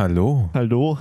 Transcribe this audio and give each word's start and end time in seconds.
Hallo 0.00 0.48
Hallo. 0.54 0.96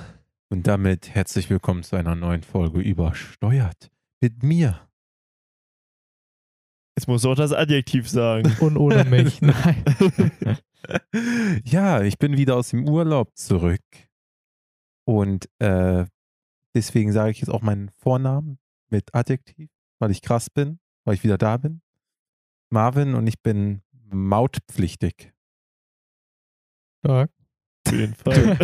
und 0.50 0.66
damit 0.66 1.14
herzlich 1.14 1.52
willkommen 1.52 1.84
zu 1.84 1.96
einer 1.96 2.16
neuen 2.16 2.42
Folge 2.42 2.82
übersteuert 2.82 3.92
mit 4.22 4.42
mir. 4.42 4.90
Jetzt 6.98 7.08
musst 7.08 7.24
du 7.24 7.30
auch 7.30 7.36
das 7.36 7.54
Adjektiv 7.54 8.10
sagen. 8.10 8.52
Und 8.60 8.76
ohne 8.76 9.04
mich, 9.04 9.40
nein. 9.44 9.86
ja, 11.64 12.02
ich 12.02 12.18
bin 12.18 12.38
wieder 12.38 12.56
aus 12.56 12.70
dem 12.70 12.90
Urlaub 12.90 13.38
zurück 13.38 13.84
und 15.06 15.48
äh, 15.60 16.08
deswegen 16.74 17.12
sage 17.12 17.30
ich 17.30 17.40
jetzt 17.40 17.50
auch 17.50 17.62
meinen 17.62 17.92
Vornamen 18.00 18.58
mit 18.90 19.14
Adjektiv, 19.14 19.70
weil 20.00 20.10
ich 20.10 20.24
krass 20.24 20.50
bin, 20.50 20.80
weil 21.04 21.14
ich 21.14 21.24
wieder 21.24 21.38
da 21.38 21.58
bin. 21.58 21.84
Marvin 22.72 23.14
und 23.14 23.28
ich 23.28 23.44
bin 23.44 23.84
mautpflichtig. 24.10 25.34
Stark. 27.06 27.37
Auf 27.88 27.92
jeden 27.94 28.14
Fall. 28.16 28.58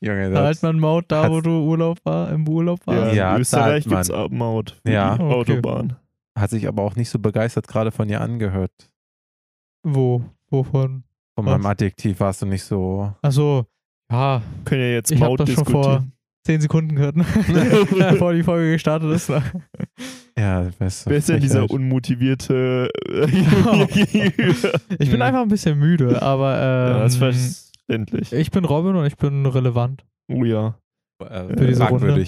Junge, 0.00 0.32
Zahlt 0.32 0.56
das, 0.56 0.62
man 0.62 0.78
Maut 0.78 1.04
da, 1.08 1.30
wo 1.30 1.40
du 1.40 1.50
Urlaub 1.50 1.98
war, 2.04 2.30
im 2.32 2.48
Urlaub 2.48 2.80
ja, 2.86 2.92
warst? 2.96 3.14
Ja, 3.16 3.34
in 3.34 3.40
Österreich 3.42 3.84
zahlt 3.88 4.08
gibt 4.08 4.16
es. 4.32 4.36
Maut 4.38 4.76
für 4.84 4.92
Ja. 4.92 5.16
die 5.16 5.22
Okay. 5.22 5.34
Autobahn. 5.58 5.96
hat 6.38 6.50
sich 6.50 6.66
aber 6.68 6.82
auch 6.82 6.96
nicht 6.96 7.10
so 7.10 7.18
begeistert 7.18 7.68
gerade 7.68 7.90
von 7.90 8.08
dir 8.08 8.20
angehört. 8.20 8.72
Wo? 9.82 10.22
Wovon? 10.50 11.04
Von 11.36 11.46
Was? 11.46 11.52
meinem 11.52 11.66
Adjektiv 11.66 12.20
warst 12.20 12.42
du 12.42 12.46
nicht 12.46 12.64
so. 12.64 13.12
Achso, 13.22 13.66
ja, 14.10 14.42
Können 14.64 14.82
ja 14.82 14.88
jetzt 14.88 15.10
Ich 15.10 15.20
hab 15.20 15.28
Maut 15.28 15.40
das 15.40 15.50
schon 15.52 15.64
vor- 15.64 16.04
zehn 16.46 16.60
Sekunden 16.60 16.96
gehört, 16.96 17.16
ne? 17.16 17.24
bevor 18.10 18.32
die 18.32 18.42
Folge 18.42 18.72
gestartet 18.72 19.10
ist. 19.12 19.28
Ne? 19.30 19.42
Ja, 20.38 20.66
weißt 20.78 21.06
du. 21.06 21.10
Wer 21.10 21.18
ist 21.18 21.28
denn 21.28 21.40
dieser 21.40 21.60
Frechheit. 21.60 21.70
unmotivierte 21.76 22.90
äh, 23.08 23.26
Ich 24.98 25.10
bin 25.10 25.12
Hm. 25.12 25.22
einfach 25.22 25.42
ein 25.42 25.48
bisschen 25.48 25.78
müde, 25.78 26.20
aber 26.22 26.52
Ja, 26.58 26.98
das 27.00 27.20
ist 27.90 27.94
ähm, 27.94 28.06
verständlich. 28.06 28.32
ich 28.32 28.50
bin 28.50 28.64
Robin 28.64 28.96
und 28.96 29.06
ich 29.06 29.16
bin 29.16 29.46
relevant. 29.46 30.04
Oh 30.28 30.44
ja. 30.44 30.78
äh, 31.22 31.48
Für 31.48 31.66
diese 31.66 31.84
Runde? 31.88 32.24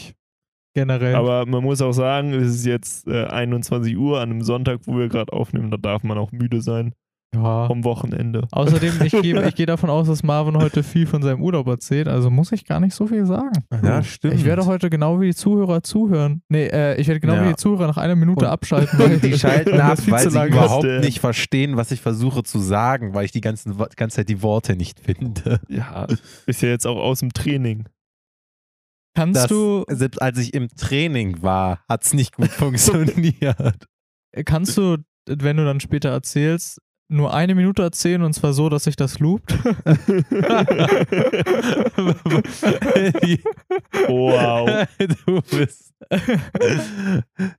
Generell. 0.75 1.14
Aber 1.14 1.45
man 1.47 1.62
muss 1.62 1.83
auch 1.83 1.92
sagen, 1.92 2.33
es 2.33 2.48
ist 2.48 2.67
jetzt 2.67 3.06
äh, 3.06 3.27
21 3.27 3.97
Uhr 3.97 4.20
an 4.20 4.31
einem 4.31 4.41
Sonntag, 4.42 4.81
wo 4.87 4.98
wir 4.98 5.09
gerade 5.09 5.33
aufnehmen. 5.33 5.70
Da 5.70 5.77
darf 5.77 6.03
man 6.03 6.17
auch 6.17 6.33
müde 6.33 6.62
sein 6.62 6.95
ja. 7.34 7.66
vom 7.66 7.84
Wochenende. 7.84 8.47
Außerdem, 8.50 9.00
ich 9.05 9.12
gehe 9.22 9.47
ich 9.48 9.55
geh 9.55 9.66
davon 9.66 9.91
aus, 9.91 10.06
dass 10.06 10.22
Marvin 10.22 10.56
heute 10.56 10.83
viel 10.83 11.06
von 11.06 11.22
seinem 11.22 11.41
Urlaub 11.42 11.66
erzählt, 11.66 12.08
also 12.08 12.30
muss 12.30 12.52
ich 12.52 12.64
gar 12.66 12.80
nicht 12.80 12.94
so 12.94 13.06
viel 13.06 13.27
sagen. 13.27 13.64
Ja, 13.83 14.02
stimmt. 14.02 14.34
Ich 14.34 14.44
werde 14.44 14.66
heute 14.66 14.91
genau 14.91 15.20
wie 15.20 15.27
die 15.27 15.34
Zuhörer 15.34 15.83
zuhören. 15.83 16.42
Nee, 16.48 16.66
äh, 16.66 17.00
ich 17.00 17.06
werde 17.08 17.20
genau 17.20 17.34
Ja. 17.34 17.44
wie 17.44 17.48
die 17.50 17.56
Zuhörer 17.56 17.86
nach 17.86 17.97
einer 17.97 18.16
Minute 18.16 18.44
Und- 18.47 18.50
abschalten. 18.53 18.98
Weil 18.98 19.19
die 19.19 19.38
schalten 19.38 19.80
ab, 19.80 19.98
weil 20.06 20.30
sie 20.30 20.47
überhaupt 20.47 20.84
Der- 20.84 21.00
nicht 21.00 21.20
verstehen, 21.20 21.77
was 21.77 21.91
ich 21.91 22.00
versuche 22.00 22.42
zu 22.42 22.58
sagen, 22.58 23.14
weil 23.14 23.25
ich 23.25 23.33
die 23.33 23.41
ganzen, 23.41 23.77
ganze 23.97 24.16
Zeit 24.16 24.28
die 24.28 24.42
Worte 24.42 24.77
nicht 24.77 25.00
finde. 25.00 25.60
Ja, 25.69 26.06
ist 26.47 26.62
ja 26.62 26.69
jetzt 26.69 26.86
auch 26.86 26.97
aus 26.98 27.20
dem 27.20 27.33
Training. 27.33 27.86
Kannst 29.14 29.36
Das, 29.42 29.47
du, 29.48 29.84
selbst 29.88 30.22
als 30.22 30.38
ich 30.38 30.55
im 30.55 30.69
Training 30.69 31.42
war, 31.42 31.80
hat 31.88 32.05
es 32.05 32.14
nicht 32.14 32.34
gut 32.36 32.48
funktioniert. 32.50 33.86
kannst 34.47 34.77
du, 34.78 34.97
wenn 35.28 35.56
du 35.58 35.64
dann 35.64 35.80
später 35.80 36.08
erzählst, 36.10 36.80
nur 37.13 37.33
eine 37.35 37.55
Minute 37.55 37.83
erzählen 37.83 38.23
und 38.23 38.33
zwar 38.33 38.53
so, 38.53 38.69
dass 38.69 38.85
sich 38.85 38.97
das 38.97 39.19
loopt? 39.19 39.53
wow. 44.09 44.87
du 45.27 45.41
bist. 45.57 45.95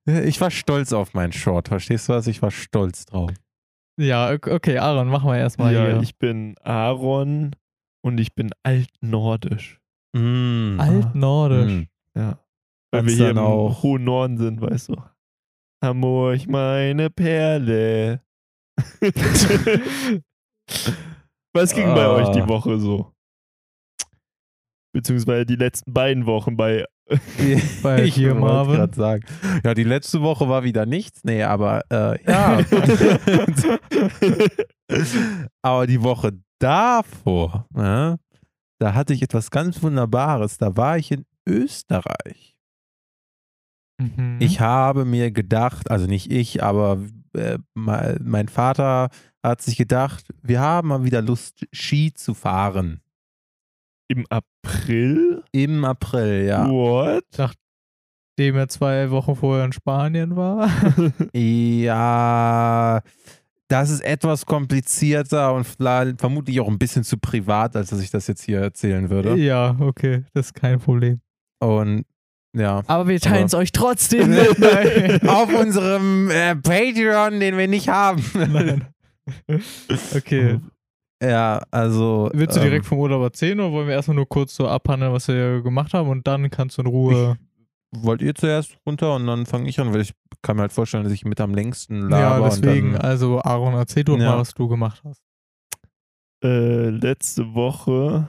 Ich 0.06 0.42
war 0.42 0.52
stolz 0.52 0.94
auf 0.94 1.14
meinen 1.14 1.34
Short, 1.34 1.68
verstehst 1.68 2.10
du 2.10 2.14
was? 2.14 2.28
Ich 2.28 2.42
war 2.42 2.52
stolz 2.52 3.06
drauf. 3.06 3.32
ja, 3.98 4.32
ok- 4.32 4.48
okay, 4.48 4.78
Aaron, 4.80 5.08
machen 5.08 5.30
wir 5.30 5.38
erstmal 5.38 5.74
Ja, 5.74 5.86
hier. 5.86 6.02
ich 6.02 6.18
bin 6.18 6.56
Aaron 6.64 7.56
und 8.04 8.20
ich 8.20 8.34
bin 8.36 8.50
altnordisch. 8.64 9.80
Mm. 10.16 10.80
Altnordisch. 10.80 11.72
Mm. 11.72 11.84
Ja. 12.18 12.40
Weil 12.92 13.02
Hat's 13.02 13.08
wir 13.12 13.16
hier 13.16 13.30
im 13.32 13.38
auch- 13.38 13.82
hohen 13.84 14.04
Norden 14.04 14.38
sind, 14.38 14.62
weißt 14.62 14.90
du. 14.90 14.96
Hamburg, 15.84 16.48
meine 16.48 17.10
Perle. 17.10 18.22
Was 21.56 21.74
ging 21.74 21.94
bei 21.94 22.06
Ah. 22.06 22.14
euch 22.16 22.30
die 22.30 22.48
Woche 22.48 22.80
so? 22.80 23.12
Beziehungsweise 24.94 25.46
die 25.46 25.56
letzten 25.56 25.94
beiden 25.94 26.26
Wochen 26.26 26.56
bei. 26.58 26.86
Bei 27.84 28.02
ich 28.04 28.18
Marvin. 28.18 28.76
gerade 28.76 28.96
sagen. 28.96 29.26
Ja, 29.66 29.74
die 29.74 29.84
letzte 29.84 30.22
Woche 30.22 30.48
war 30.48 30.64
wieder 30.64 30.86
nichts. 30.86 31.26
Nee, 31.26 31.44
aber 31.44 31.82
äh, 31.92 32.24
ja. 32.24 32.60
aber 35.62 35.86
die 35.86 36.02
Woche 36.02 36.32
davor, 36.60 37.68
ne, 37.74 38.18
da 38.80 38.94
hatte 38.94 39.14
ich 39.14 39.22
etwas 39.22 39.52
ganz 39.52 39.84
Wunderbares. 39.84 40.58
Da 40.58 40.78
war 40.78 40.98
ich 40.98 41.12
in 41.12 41.26
Österreich. 41.46 42.56
Mhm. 44.02 44.38
Ich 44.40 44.62
habe 44.62 45.04
mir 45.04 45.32
gedacht, 45.32 45.92
also 45.92 46.08
nicht 46.08 46.32
ich, 46.32 46.64
aber 46.64 47.00
äh, 47.36 47.58
me- 47.76 48.18
mein 48.24 48.48
Vater 48.48 49.10
hat 49.44 49.62
sich 49.62 49.78
gedacht, 49.78 50.26
wir 50.42 50.60
haben 50.62 50.88
mal 50.90 51.04
wieder 51.04 51.22
Lust, 51.22 51.66
Ski 51.74 52.14
zu 52.14 52.34
fahren. 52.34 53.02
Im 54.10 54.26
April? 54.30 55.44
Im 55.52 55.84
April, 55.86 56.46
ja. 56.46 56.68
What? 56.70 57.24
Dem 58.40 58.56
er 58.56 58.68
zwei 58.68 59.12
Wochen 59.12 59.36
vorher 59.36 59.66
in 59.66 59.74
Spanien 59.74 60.36
war. 60.36 60.70
Ja, 61.34 63.02
das 63.68 63.90
ist 63.90 64.02
etwas 64.02 64.46
komplizierter 64.46 65.54
und 65.54 65.66
vermutlich 65.66 66.60
auch 66.60 66.68
ein 66.68 66.78
bisschen 66.80 67.04
zu 67.04 67.18
privat, 67.18 67.76
als 67.76 67.90
dass 67.90 68.02
ich 68.02 68.12
das 68.12 68.28
jetzt 68.28 68.44
hier 68.44 68.60
erzählen 68.60 69.10
würde. 69.10 69.36
ja, 69.36 69.76
okay, 69.80 70.24
das 70.34 70.48
ist 70.48 70.54
kein 70.54 70.80
Problem. 70.80 71.22
Und 71.60 72.06
ja. 72.56 72.84
Aber 72.88 73.08
wir 73.08 73.20
teilen 73.20 73.46
es 73.46 73.54
euch 73.54 73.72
trotzdem 73.72 74.30
mit. 74.36 75.28
Auf 75.28 75.54
unserem 75.54 76.30
äh, 76.30 76.56
Patreon, 76.56 77.40
den 77.40 77.58
wir 77.58 77.68
nicht 77.68 77.90
haben. 77.90 78.24
Nein. 78.34 78.86
Okay. 80.16 80.60
Ja, 81.22 81.62
also. 81.72 82.30
Willst 82.34 82.58
du 82.58 82.60
ähm, 82.62 82.66
direkt 82.66 82.86
vom 82.86 82.98
Urlaub 83.00 83.22
erzählen 83.24 83.60
oder 83.60 83.72
wollen 83.72 83.88
wir 83.88 83.96
erstmal 83.96 84.16
nur 84.16 84.28
kurz 84.28 84.56
so 84.56 84.68
abhandeln, 84.68 85.14
was 85.14 85.28
wir 85.30 85.62
gemacht 85.62 85.94
haben 85.94 86.10
und 86.10 86.28
dann 86.28 86.50
kannst 86.50 86.78
du 86.78 86.82
in 86.82 86.88
Ruhe. 86.88 87.38
Wollt 87.96 88.22
ihr 88.22 88.34
zuerst 88.36 88.76
runter 88.86 89.16
und 89.16 89.28
dann 89.28 89.46
fange 89.46 89.70
ich 89.70 89.80
an, 89.80 89.94
weil 89.94 90.02
ich 90.02 90.14
kann 90.42 90.56
mir 90.58 90.64
halt 90.64 90.74
vorstellen, 90.74 91.04
dass 91.04 91.14
ich 91.14 91.24
mit 91.26 91.40
am 91.40 91.54
längsten 91.54 92.10
ja, 92.10 92.38
laber 92.38 92.50
deswegen. 92.50 92.88
und 92.88 92.94
dann, 92.96 93.02
Also, 93.04 93.42
Aaron, 93.42 93.76
erzähl 93.76 94.04
du 94.04 94.18
Ja. 94.18 94.32
mal, 94.32 94.40
was 94.40 94.54
du 94.54 94.68
gemacht 94.68 95.02
hast. 95.06 95.22
Äh, 96.44 96.90
letzte 96.90 97.54
Woche 97.54 98.28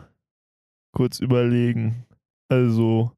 kurz 0.93 1.19
überlegen. 1.19 2.05
Also, 2.49 3.11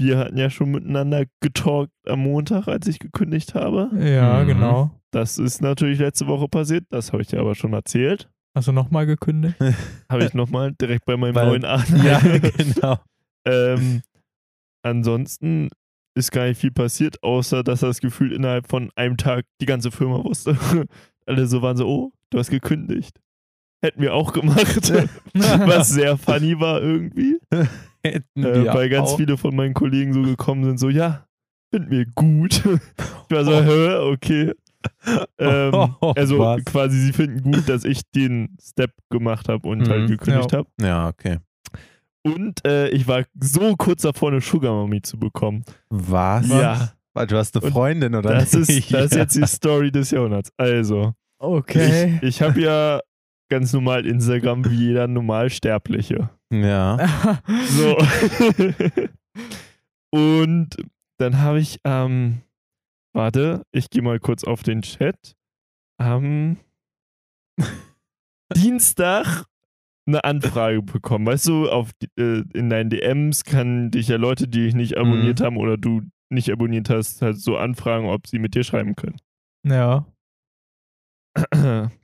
wir 0.00 0.18
hatten 0.18 0.36
ja 0.36 0.50
schon 0.50 0.70
miteinander 0.72 1.24
getalkt 1.40 1.92
am 2.06 2.20
Montag, 2.20 2.66
als 2.68 2.86
ich 2.86 2.98
gekündigt 2.98 3.54
habe. 3.54 3.90
Ja, 3.98 4.42
Mhm. 4.42 4.46
genau. 4.48 4.90
Das 5.12 5.38
ist 5.38 5.60
natürlich 5.60 5.98
letzte 5.98 6.26
Woche 6.26 6.48
passiert. 6.48 6.84
Das 6.90 7.12
habe 7.12 7.22
ich 7.22 7.28
dir 7.28 7.40
aber 7.40 7.54
schon 7.54 7.72
erzählt. 7.72 8.28
Hast 8.56 8.68
du 8.68 8.72
nochmal 8.72 9.06
gekündigt? 9.06 9.56
Habe 10.10 10.24
ich 10.24 10.34
nochmal 10.34 10.72
direkt 10.72 11.04
bei 11.04 11.16
meinem 11.16 11.34
Weil- 11.36 11.46
neuen 11.48 11.64
Arzt. 11.64 11.92
Ja, 12.02 12.18
genau. 12.56 12.98
ähm, 13.46 14.02
ansonsten 14.82 15.68
ist 16.16 16.32
gar 16.32 16.46
nicht 16.46 16.60
viel 16.60 16.72
passiert, 16.72 17.22
außer 17.22 17.62
dass 17.62 17.80
das 17.80 18.00
Gefühl 18.00 18.32
innerhalb 18.32 18.68
von 18.68 18.90
einem 18.96 19.16
Tag 19.16 19.44
die 19.60 19.66
ganze 19.66 19.90
Firma 19.90 20.24
wusste. 20.24 20.56
Alle 21.26 21.46
so 21.46 21.62
waren 21.62 21.76
so, 21.76 21.86
oh, 21.88 22.12
du 22.30 22.38
hast 22.38 22.50
gekündigt. 22.50 23.20
Hätten 23.82 24.02
wir 24.02 24.14
auch 24.14 24.32
gemacht. 24.32 24.92
Was 25.34 25.88
sehr 25.90 26.16
funny 26.18 26.58
war 26.60 26.82
irgendwie. 26.82 27.38
Hätten 28.04 28.44
Äh, 28.44 28.64
wir 28.64 28.74
weil 28.74 28.88
ganz 28.88 29.10
auch. 29.10 29.16
viele 29.16 29.36
von 29.36 29.54
meinen 29.54 29.74
Kollegen 29.74 30.12
so 30.12 30.22
gekommen 30.22 30.64
sind, 30.64 30.78
so, 30.78 30.88
ja, 30.88 31.26
finden 31.72 31.90
wir 31.90 32.06
gut. 32.14 32.62
Ich 33.30 33.36
war 33.36 33.44
so, 33.44 33.52
hä, 33.52 33.94
okay. 34.12 34.52
Ähm, 35.38 35.72
Oh, 36.00 36.12
also 36.16 36.38
was? 36.38 36.64
quasi, 36.64 36.98
sie 36.98 37.12
finden 37.12 37.42
gut, 37.42 37.68
dass 37.68 37.84
ich 37.84 38.00
den 38.14 38.56
Step 38.60 38.92
gemacht 39.10 39.48
habe 39.48 39.68
und 39.68 39.88
halt 39.88 40.02
Mhm. 40.04 40.06
gekündigt 40.08 40.52
Ja. 40.52 40.58
habe. 40.58 40.68
Ja, 40.80 41.08
okay. 41.08 41.38
Und 42.22 42.64
äh, 42.66 42.88
ich 42.88 43.06
war 43.08 43.24
so 43.40 43.76
kurz 43.76 44.02
davor, 44.02 44.30
eine 44.30 44.40
Sugar 44.40 44.72
Mommy 44.72 45.00
zu 45.02 45.18
bekommen. 45.18 45.64
Was? 45.90 46.48
Ja, 46.48 46.92
Weil 47.14 47.26
du 47.26 47.36
hast 47.36 47.56
eine 47.56 47.64
Und 47.66 47.72
Freundin, 47.72 48.14
oder 48.14 48.30
das 48.34 48.54
ist, 48.54 48.92
das 48.92 49.06
ist 49.06 49.14
jetzt 49.14 49.36
die 49.36 49.46
Story 49.46 49.90
des 49.90 50.10
Jahrhunderts. 50.10 50.50
Also, 50.56 51.12
Okay. 51.38 52.18
ich, 52.22 52.28
ich 52.36 52.42
habe 52.42 52.60
ja 52.60 53.00
ganz 53.50 53.72
normal 53.72 54.06
Instagram 54.06 54.64
wie 54.64 54.86
jeder 54.86 55.06
Normalsterbliche. 55.06 56.30
Ja. 56.52 56.96
So. 57.68 57.96
Und 60.12 60.76
dann 61.18 61.38
habe 61.40 61.60
ich, 61.60 61.80
ähm, 61.84 62.40
warte, 63.12 63.62
ich 63.72 63.90
gehe 63.90 64.02
mal 64.02 64.18
kurz 64.18 64.42
auf 64.44 64.62
den 64.62 64.82
Chat. 64.82 65.36
Am 65.98 66.56
Dienstag 68.56 69.44
eine 70.06 70.24
Anfrage 70.24 70.82
bekommen. 70.82 71.26
Weißt 71.26 71.46
du, 71.46 71.70
auf, 71.70 71.90
äh, 72.18 72.42
in 72.54 72.70
deinen 72.70 72.90
DMs 72.90 73.44
kann 73.44 73.90
dich 73.90 74.08
ja 74.08 74.16
Leute, 74.16 74.48
die 74.48 74.64
dich 74.64 74.74
nicht 74.74 74.96
abonniert 74.96 75.40
haben 75.40 75.56
oder 75.56 75.76
du 75.76 76.02
nicht 76.30 76.50
abonniert 76.50 76.90
hast, 76.90 77.22
halt 77.22 77.38
so 77.38 77.56
anfragen, 77.56 78.06
ob 78.06 78.26
sie 78.26 78.38
mit 78.38 78.54
dir 78.54 78.64
schreiben 78.64 78.96
können. 78.96 79.16
ja. 79.64 80.06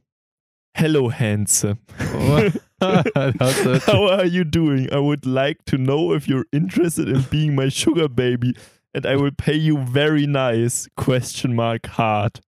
Hello, 0.76 1.08
Hanse. 1.10 1.76
How 2.80 4.08
are 4.10 4.26
you 4.26 4.44
doing? 4.44 4.92
I 4.92 4.98
would 4.98 5.24
like 5.24 5.64
to 5.66 5.78
know 5.78 6.12
if 6.12 6.28
you're 6.28 6.44
interested 6.52 7.08
in 7.08 7.22
being 7.30 7.54
my 7.54 7.70
sugar 7.70 8.08
baby 8.08 8.54
and 8.92 9.06
I 9.06 9.16
will 9.16 9.30
pay 9.30 9.54
you 9.56 9.78
very 9.78 10.26
nice. 10.26 10.86
Question 10.96 11.54
mark 11.54 11.86
hard. 11.86 12.40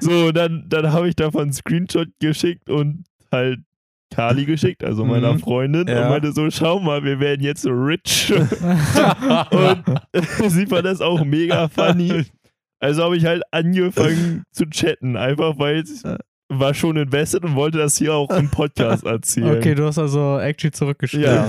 So, 0.00 0.30
dann, 0.32 0.64
dann 0.68 0.92
habe 0.92 1.08
ich 1.08 1.16
davon 1.16 1.42
einen 1.42 1.52
Screenshot 1.52 2.08
geschickt 2.20 2.70
und 2.70 3.04
halt 3.32 3.58
Kali 4.14 4.44
geschickt, 4.46 4.84
also 4.84 5.04
meiner 5.04 5.32
Mhm. 5.34 5.40
Freundin, 5.40 5.88
Ja. 5.88 6.04
und 6.04 6.10
meinte 6.10 6.32
so, 6.32 6.48
schau 6.50 6.78
mal, 6.78 7.02
wir 7.02 7.18
werden 7.18 7.42
jetzt 7.42 7.66
rich. 7.66 8.32
und 9.50 9.84
sie 10.50 10.66
fand 10.66 10.86
das 10.86 11.00
auch 11.00 11.24
mega 11.24 11.66
funny. 11.68 12.22
Also 12.78 13.02
habe 13.02 13.16
ich 13.16 13.24
halt 13.26 13.42
angefangen 13.50 14.44
zu 14.52 14.66
chatten, 14.66 15.16
einfach 15.16 15.58
weil 15.58 15.78
es 15.80 16.04
war 16.48 16.74
schon 16.74 16.96
invested 16.96 17.44
und 17.44 17.54
wollte 17.56 17.78
das 17.78 17.96
hier 17.96 18.14
auch 18.14 18.30
im 18.30 18.50
Podcast 18.50 19.04
erzählen. 19.04 19.56
Okay, 19.58 19.74
du 19.74 19.84
hast 19.86 19.98
also 19.98 20.38
actually 20.38 20.72
zurückgeschrieben. 20.72 21.24
Ja. 21.26 21.46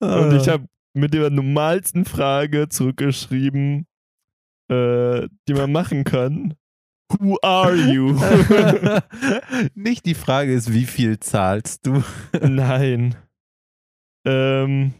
Und 0.00 0.32
Ah. 0.32 0.36
ich 0.36 0.48
habe 0.48 0.66
mit 0.94 1.14
der 1.14 1.30
normalsten 1.30 2.04
Frage 2.04 2.68
zurückgeschrieben, 2.68 3.86
äh, 4.70 5.26
die 5.48 5.54
man 5.54 5.72
machen 5.72 6.04
kann. 6.04 6.54
Who 7.18 7.38
are 7.42 7.74
you? 7.74 8.18
Nicht 9.74 10.06
die 10.06 10.14
Frage 10.14 10.52
ist, 10.52 10.72
wie 10.72 10.84
viel 10.86 11.18
zahlst 11.20 11.86
du? 11.86 12.02
Nein. 12.42 13.14
Ähm. 14.26 14.94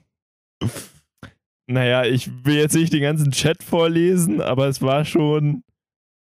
Naja, 1.69 2.05
ich 2.05 2.31
will 2.45 2.55
jetzt 2.57 2.75
nicht 2.77 2.93
den 2.93 3.03
ganzen 3.03 3.33
Chat 3.33 3.63
vorlesen, 3.65 4.41
aber 4.41 4.69
es 4.69 4.81
war 4.83 5.05
schon 5.05 5.65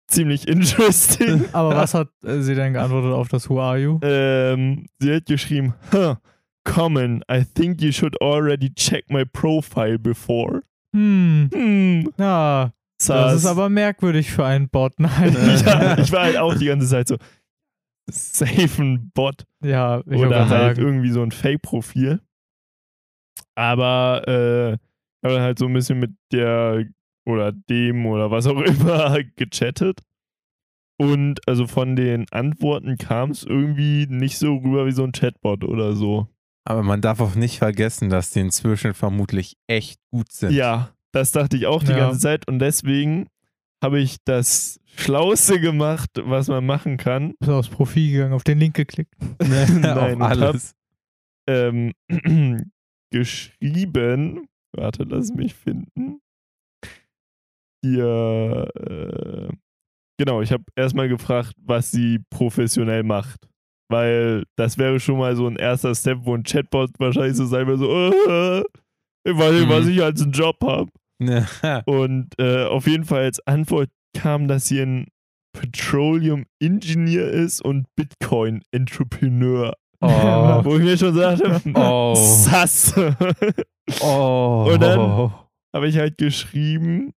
ziemlich 0.08 0.48
interesting. 0.50 1.46
Aber 1.54 1.76
was 1.76 1.94
hat 1.94 2.10
äh, 2.24 2.40
sie 2.42 2.56
denn 2.56 2.74
geantwortet 2.74 3.12
auf 3.14 3.28
das 3.28 3.50
Who 3.50 3.60
are 3.60 3.78
you? 3.80 4.00
ähm, 4.04 4.88
sie 5.00 5.14
hat 5.16 5.26
geschrieben, 5.26 5.74
huh, 5.92 6.16
common, 6.64 7.24
I 7.32 7.44
think 7.44 7.82
you 7.82 7.92
should 7.92 8.20
already 8.22 8.74
check 8.74 9.10
my 9.10 9.26
profile 9.26 9.98
before. 10.00 10.62
Hm, 10.96 11.50
Hm, 11.54 12.14
ja, 12.18 12.72
das 12.98 13.08
sass. 13.08 13.34
ist 13.36 13.46
aber 13.46 13.70
merkwürdig 13.70 14.32
für 14.32 14.46
einen 14.46 14.70
Bot. 14.70 14.94
Nein. 15.00 15.34
ja, 15.66 15.98
ich 15.98 16.12
war 16.12 16.22
halt 16.24 16.38
auch 16.38 16.56
die 16.56 16.66
ganze 16.68 16.88
Zeit 16.88 17.08
so, 17.10 17.18
safe 18.10 18.82
ein 18.82 19.12
Bot 19.14 19.46
ja, 19.64 20.02
ich 20.08 20.18
oder 20.18 20.48
halt 20.48 20.78
irgendwie 20.78 21.10
so 21.12 21.22
ein 21.22 21.32
Fake-Profil. 21.32 22.22
Aber 23.56 24.24
äh, 24.28 24.72
habe 25.26 25.34
dann 25.36 25.42
halt 25.44 25.60
so 25.60 25.66
ein 25.66 25.74
bisschen 25.74 26.00
mit 26.00 26.12
der 26.32 26.86
oder 27.26 27.52
dem 27.52 28.06
oder 28.06 28.32
was 28.32 28.48
auch 28.48 28.62
immer 28.62 29.18
gechattet. 29.36 30.00
Und 30.98 31.46
also 31.48 31.68
von 31.68 31.96
den 31.98 32.26
Antworten 32.32 32.98
kam 32.98 33.32
es 33.32 33.44
irgendwie 33.44 34.08
nicht 34.10 34.38
so 34.38 34.56
rüber 34.56 34.86
wie 34.86 34.92
so 34.94 35.04
ein 35.04 35.12
Chatbot 35.12 35.64
oder 35.66 35.94
so. 35.94 36.28
Aber 36.64 36.84
man 36.84 37.02
darf 37.02 37.20
auch 37.20 37.36
nicht 37.36 37.58
vergessen, 37.60 38.10
dass 38.10 38.30
die 38.32 38.40
inzwischen 38.40 38.94
vermutlich 38.94 39.58
echt 39.68 40.00
gut 40.12 40.32
sind. 40.32 40.54
Ja, 40.54 40.92
das 41.12 41.32
dachte 41.32 41.58
ich 41.58 41.66
auch 41.68 41.84
die 41.84 41.92
Ja. 41.92 41.98
ganze 41.98 42.20
Zeit 42.20 42.48
und 42.48 42.60
deswegen 42.60 43.28
habe 43.84 44.00
ich 44.00 44.18
das 44.24 44.80
Schlauste 44.96 45.60
gemacht, 45.60 46.10
was 46.24 46.48
man 46.48 46.66
machen 46.66 46.96
kann. 46.98 47.34
Bist 47.40 47.52
aufs 47.52 47.68
Profil 47.70 48.12
gegangen, 48.14 48.34
auf 48.34 48.44
den 48.46 48.58
Link 48.60 48.76
geklickt. 48.76 49.14
Nein, 49.40 50.22
auf 50.22 50.30
alles. 50.32 50.76
ähm, 51.48 51.92
geschrieben. 53.12 54.48
Warte, 54.72 55.04
lass 55.04 55.34
mich 55.34 55.54
finden. 55.54 56.20
Hier, 57.86 58.68
äh, 58.76 59.48
genau, 60.20 60.42
ich 60.42 60.52
habe 60.52 60.64
erstmal 60.76 61.08
gefragt, 61.08 61.54
was 61.64 61.92
sie 61.92 62.20
professionell 62.32 63.04
macht. 63.04 63.48
Weil 63.92 64.44
das 64.58 64.80
wäre 64.80 65.00
schon 65.00 65.20
mal 65.20 65.36
so 65.36 65.46
ein 65.48 65.58
erster 65.58 65.94
Step, 65.94 66.20
wo 66.24 66.34
ein 66.36 66.44
Chatbot 66.44 66.90
wahrscheinlich 66.98 67.36
so 67.38 67.46
sein 67.46 67.68
würde, 67.68 67.78
so, 67.80 67.88
äh, 68.32 68.62
ich 69.28 69.38
weiß 69.38 69.54
nicht, 69.54 69.70
was 69.70 69.86
Mhm. 69.86 69.92
ich 69.92 70.02
als 70.04 70.22
einen 70.24 70.32
Job 70.32 70.58
habe. 70.64 70.90
Und 71.86 72.30
äh, 72.40 72.66
auf 72.66 72.88
jeden 72.88 73.06
Fall 73.06 73.22
als 73.24 73.46
Antwort 73.46 73.90
kam, 74.18 74.48
dass 74.48 74.68
sie 74.68 74.82
ein 74.82 75.08
Petroleum 75.56 76.46
Engineer 76.62 77.30
ist 77.30 77.62
und 77.62 77.86
Bitcoin 77.96 78.62
Entrepreneur. 78.72 79.74
Oh. 80.02 80.08
Wo 80.64 80.76
ich 80.78 80.84
mir 80.84 80.98
schon 80.98 81.14
sagte, 81.16 81.62
Oh. 81.76 82.14
sass. 82.16 82.94
Oh. 84.02 84.70
Und 84.74 84.82
dann- 84.82 85.32
Habe 85.74 85.88
ich 85.88 85.98
halt 85.98 86.18
geschrieben, 86.18 87.14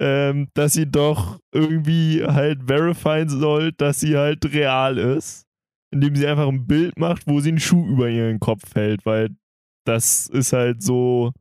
ähm, 0.00 0.48
dass 0.54 0.72
sie 0.72 0.90
doch 0.90 1.38
irgendwie 1.52 2.24
halt 2.24 2.64
verifieren 2.66 3.28
soll, 3.28 3.72
dass 3.72 4.00
sie 4.00 4.16
halt 4.16 4.52
real 4.52 4.98
ist. 4.98 5.44
Indem 5.92 6.16
sie 6.16 6.26
einfach 6.26 6.48
ein 6.48 6.66
Bild 6.66 6.98
macht, 6.98 7.26
wo 7.26 7.40
sie 7.40 7.50
einen 7.50 7.60
Schuh 7.60 7.86
über 7.86 8.08
ihren 8.08 8.40
Kopf 8.40 8.74
hält, 8.74 9.04
weil 9.04 9.30
das 9.84 10.28
ist 10.28 10.52
halt 10.52 10.82
so 10.82 11.32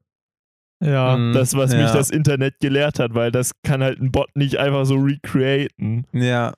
Ja. 0.84 1.16
Mm, 1.16 1.34
das, 1.34 1.56
was 1.56 1.72
mich 1.72 1.82
ja. 1.82 1.94
das 1.94 2.10
Internet 2.10 2.60
gelehrt 2.60 3.00
hat, 3.00 3.14
weil 3.14 3.32
das 3.32 3.52
kann 3.64 3.84
halt 3.84 4.00
ein 4.00 4.12
Bot 4.12 4.30
nicht 4.36 4.58
einfach 4.58 4.86
so 4.86 4.96
recreaten. 4.96 6.06
Ja. 6.14 6.54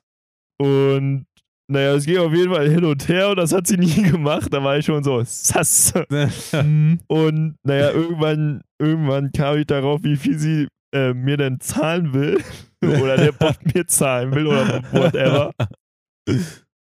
Und 0.58 1.26
naja, 1.68 1.94
es 1.94 2.04
ging 2.04 2.18
auf 2.18 2.32
jeden 2.32 2.52
Fall 2.52 2.68
hin 2.68 2.84
und 2.84 3.08
her 3.08 3.30
und 3.30 3.36
das 3.36 3.52
hat 3.52 3.66
sie 3.66 3.76
nie 3.78 4.02
gemacht. 4.02 4.52
Da 4.52 4.62
war 4.64 4.78
ich 4.78 4.86
schon 4.86 5.04
so, 5.04 5.22
sass. 5.24 5.94
Mhm. 6.52 7.00
Und 7.06 7.56
naja, 7.62 7.90
irgendwann, 7.90 8.62
irgendwann 8.80 9.30
kam 9.32 9.58
ich 9.58 9.66
darauf, 9.66 10.02
wie 10.02 10.16
viel 10.16 10.38
sie 10.38 10.68
äh, 10.92 11.14
mir 11.14 11.36
denn 11.36 11.60
zahlen 11.60 12.12
will. 12.12 12.42
oder 12.84 13.16
der 13.16 13.32
Bot 13.32 13.56
mir 13.74 13.86
zahlen 13.86 14.34
will 14.34 14.46
oder 14.46 14.82
whatever. 14.92 15.52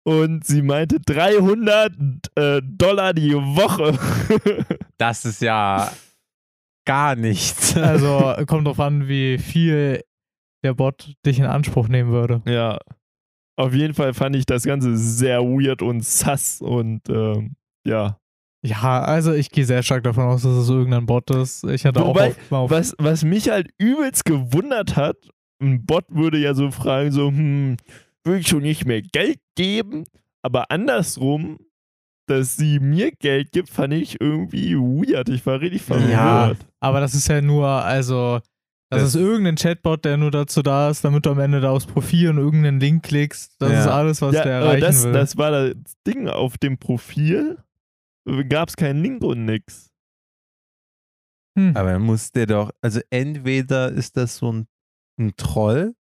Und 0.04 0.44
sie 0.44 0.62
meinte 0.62 1.00
300 1.00 1.92
äh, 2.34 2.62
Dollar 2.62 3.12
die 3.14 3.34
Woche. 3.34 3.98
Das 5.00 5.24
ist 5.24 5.40
ja 5.42 5.92
gar 6.84 7.14
nichts. 7.14 7.76
Also 7.76 8.34
kommt 8.48 8.66
drauf 8.66 8.80
an, 8.80 9.06
wie 9.06 9.38
viel 9.38 10.02
der 10.64 10.74
Bot 10.74 11.14
dich 11.24 11.38
in 11.38 11.44
Anspruch 11.44 11.86
nehmen 11.86 12.10
würde. 12.10 12.42
ja. 12.46 12.78
Auf 13.56 13.74
jeden 13.74 13.94
Fall 13.94 14.14
fand 14.14 14.36
ich 14.36 14.46
das 14.46 14.62
Ganze 14.62 14.96
sehr 14.96 15.40
weird 15.42 15.82
und 15.82 16.04
sass 16.04 16.60
und 16.60 17.08
ähm, 17.08 17.56
ja. 17.84 18.18
Ja, 18.62 19.02
also 19.02 19.32
ich 19.32 19.50
gehe 19.50 19.64
sehr 19.64 19.82
stark 19.82 20.02
davon 20.02 20.24
aus, 20.24 20.42
dass 20.42 20.52
es 20.52 20.68
irgendein 20.68 21.06
Bot 21.06 21.30
ist. 21.30 21.64
Ich 21.64 21.84
hatte 21.86 22.00
Wobei, 22.04 22.34
auch 22.50 22.68
Was, 22.70 22.94
was 22.98 23.24
mich 23.24 23.48
halt 23.50 23.68
übelst 23.78 24.24
gewundert 24.24 24.96
hat, 24.96 25.16
ein 25.62 25.84
Bot 25.86 26.04
würde 26.08 26.38
ja 26.38 26.54
so 26.54 26.70
fragen, 26.70 27.12
so, 27.12 27.28
hm, 27.28 27.76
will 28.24 28.38
ich 28.38 28.48
schon 28.48 28.62
nicht 28.62 28.84
mehr 28.84 29.00
Geld 29.02 29.38
geben? 29.56 30.04
Aber 30.42 30.70
andersrum, 30.70 31.58
dass 32.26 32.56
sie 32.56 32.78
mir 32.80 33.12
Geld 33.12 33.52
gibt, 33.52 33.70
fand 33.70 33.94
ich 33.94 34.20
irgendwie 34.20 34.74
weird. 34.76 35.28
Ich 35.28 35.46
war 35.46 35.60
richtig 35.60 35.82
verwirrt. 35.82 36.10
Ja. 36.10 36.52
Aber 36.80 37.00
das 37.00 37.14
ist 37.14 37.28
ja 37.28 37.40
nur, 37.40 37.66
also, 37.68 38.40
das, 38.90 39.02
Das- 39.02 39.14
ist 39.14 39.20
irgendein 39.20 39.56
Chatbot, 39.56 40.04
der 40.04 40.16
nur 40.16 40.30
dazu 40.30 40.62
da 40.62 40.90
ist, 40.90 41.04
damit 41.04 41.26
du 41.26 41.30
am 41.30 41.38
Ende 41.38 41.60
da 41.60 41.70
aufs 41.70 41.86
Profil 41.86 42.30
und 42.30 42.38
irgendeinen 42.38 42.80
Link 42.80 43.04
klickst. 43.04 43.54
Das 43.60 43.70
Ja. 43.72 43.80
ist 43.82 43.86
alles, 43.86 44.20
was 44.22 44.34
Ja, 44.34 44.42
der 44.44 44.56
aber 44.58 44.66
erreichen 44.66 44.80
das, 44.82 45.04
will. 45.04 45.12
das 45.12 45.36
war 45.36 45.50
das 45.52 45.74
Ding 46.06 46.28
auf 46.28 46.58
dem 46.58 46.76
Profil. 46.78 47.58
Gab 48.48 48.68
es 48.68 48.76
keinen 48.76 49.02
Link 49.02 49.22
und 49.22 49.44
nix. 49.44 49.90
Hm. 51.58 51.76
Aber 51.76 51.92
dann 51.92 52.02
muss 52.02 52.30
der 52.32 52.46
doch, 52.46 52.70
also 52.80 53.00
entweder 53.10 53.90
ist 53.90 54.16
das 54.16 54.36
so 54.36 54.52
ein, 54.52 54.68
ein 55.18 55.34
Troll 55.36 55.94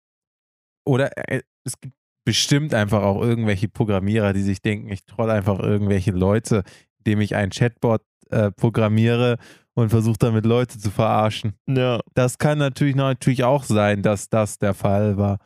oder 0.84 1.16
äh, 1.30 1.42
es 1.64 1.80
gibt 1.80 1.94
bestimmt 2.26 2.74
einfach 2.74 3.02
auch 3.02 3.22
irgendwelche 3.22 3.68
Programmierer, 3.68 4.32
die 4.32 4.42
sich 4.42 4.60
denken, 4.60 4.90
ich 4.90 5.04
troll 5.04 5.30
einfach 5.30 5.60
irgendwelche 5.60 6.10
Leute, 6.10 6.64
indem 6.98 7.20
ich 7.20 7.36
einen 7.36 7.52
Chatbot 7.52 8.02
äh, 8.30 8.50
programmiere 8.50 9.38
und 9.74 9.90
versuche 9.90 10.18
damit 10.18 10.44
Leute 10.44 10.78
zu 10.78 10.90
verarschen. 10.90 11.54
Ja. 11.68 12.00
Das 12.14 12.38
kann 12.38 12.58
natürlich 12.58 12.96
natürlich 12.96 13.44
auch 13.44 13.62
sein, 13.62 14.02
dass 14.02 14.28
das 14.28 14.58
der 14.58 14.74
Fall 14.74 15.16
war. 15.16 15.38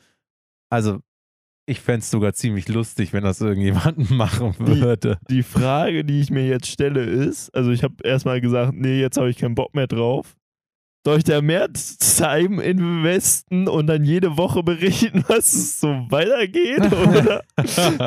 Also 0.71 1.01
ich 1.71 1.81
fände 1.81 2.01
es 2.01 2.11
sogar 2.11 2.33
ziemlich 2.35 2.69
lustig, 2.69 3.13
wenn 3.13 3.23
das 3.25 3.41
irgendjemand 3.41 4.11
machen 4.11 4.55
Die- 4.59 4.81
würde. 4.81 5.19
Die 5.31 5.43
Frage, 5.43 6.05
die 6.05 6.21
ich 6.21 6.31
mir 6.31 6.47
jetzt 6.47 6.67
stelle, 6.67 7.03
ist: 7.03 7.51
Also, 7.55 7.71
ich 7.71 7.83
habe 7.83 7.95
erstmal 8.05 8.41
gesagt, 8.41 8.75
nee, 8.75 9.01
jetzt 9.01 9.17
habe 9.17 9.31
ich 9.31 9.37
keinen 9.39 9.55
Bock 9.55 9.75
mehr 9.75 9.87
drauf. 9.87 10.37
Soll 11.07 11.17
ich 11.17 11.25
da 11.25 11.41
mehr 11.41 11.67
Time 11.73 12.63
investen 12.63 13.69
und 13.69 13.87
dann 13.87 14.05
jede 14.05 14.37
Woche 14.37 14.63
berichten, 14.63 15.25
was 15.29 15.55
es 15.55 15.81
so 15.81 15.89
weitergeht? 16.11 16.81
Oder 16.93 17.43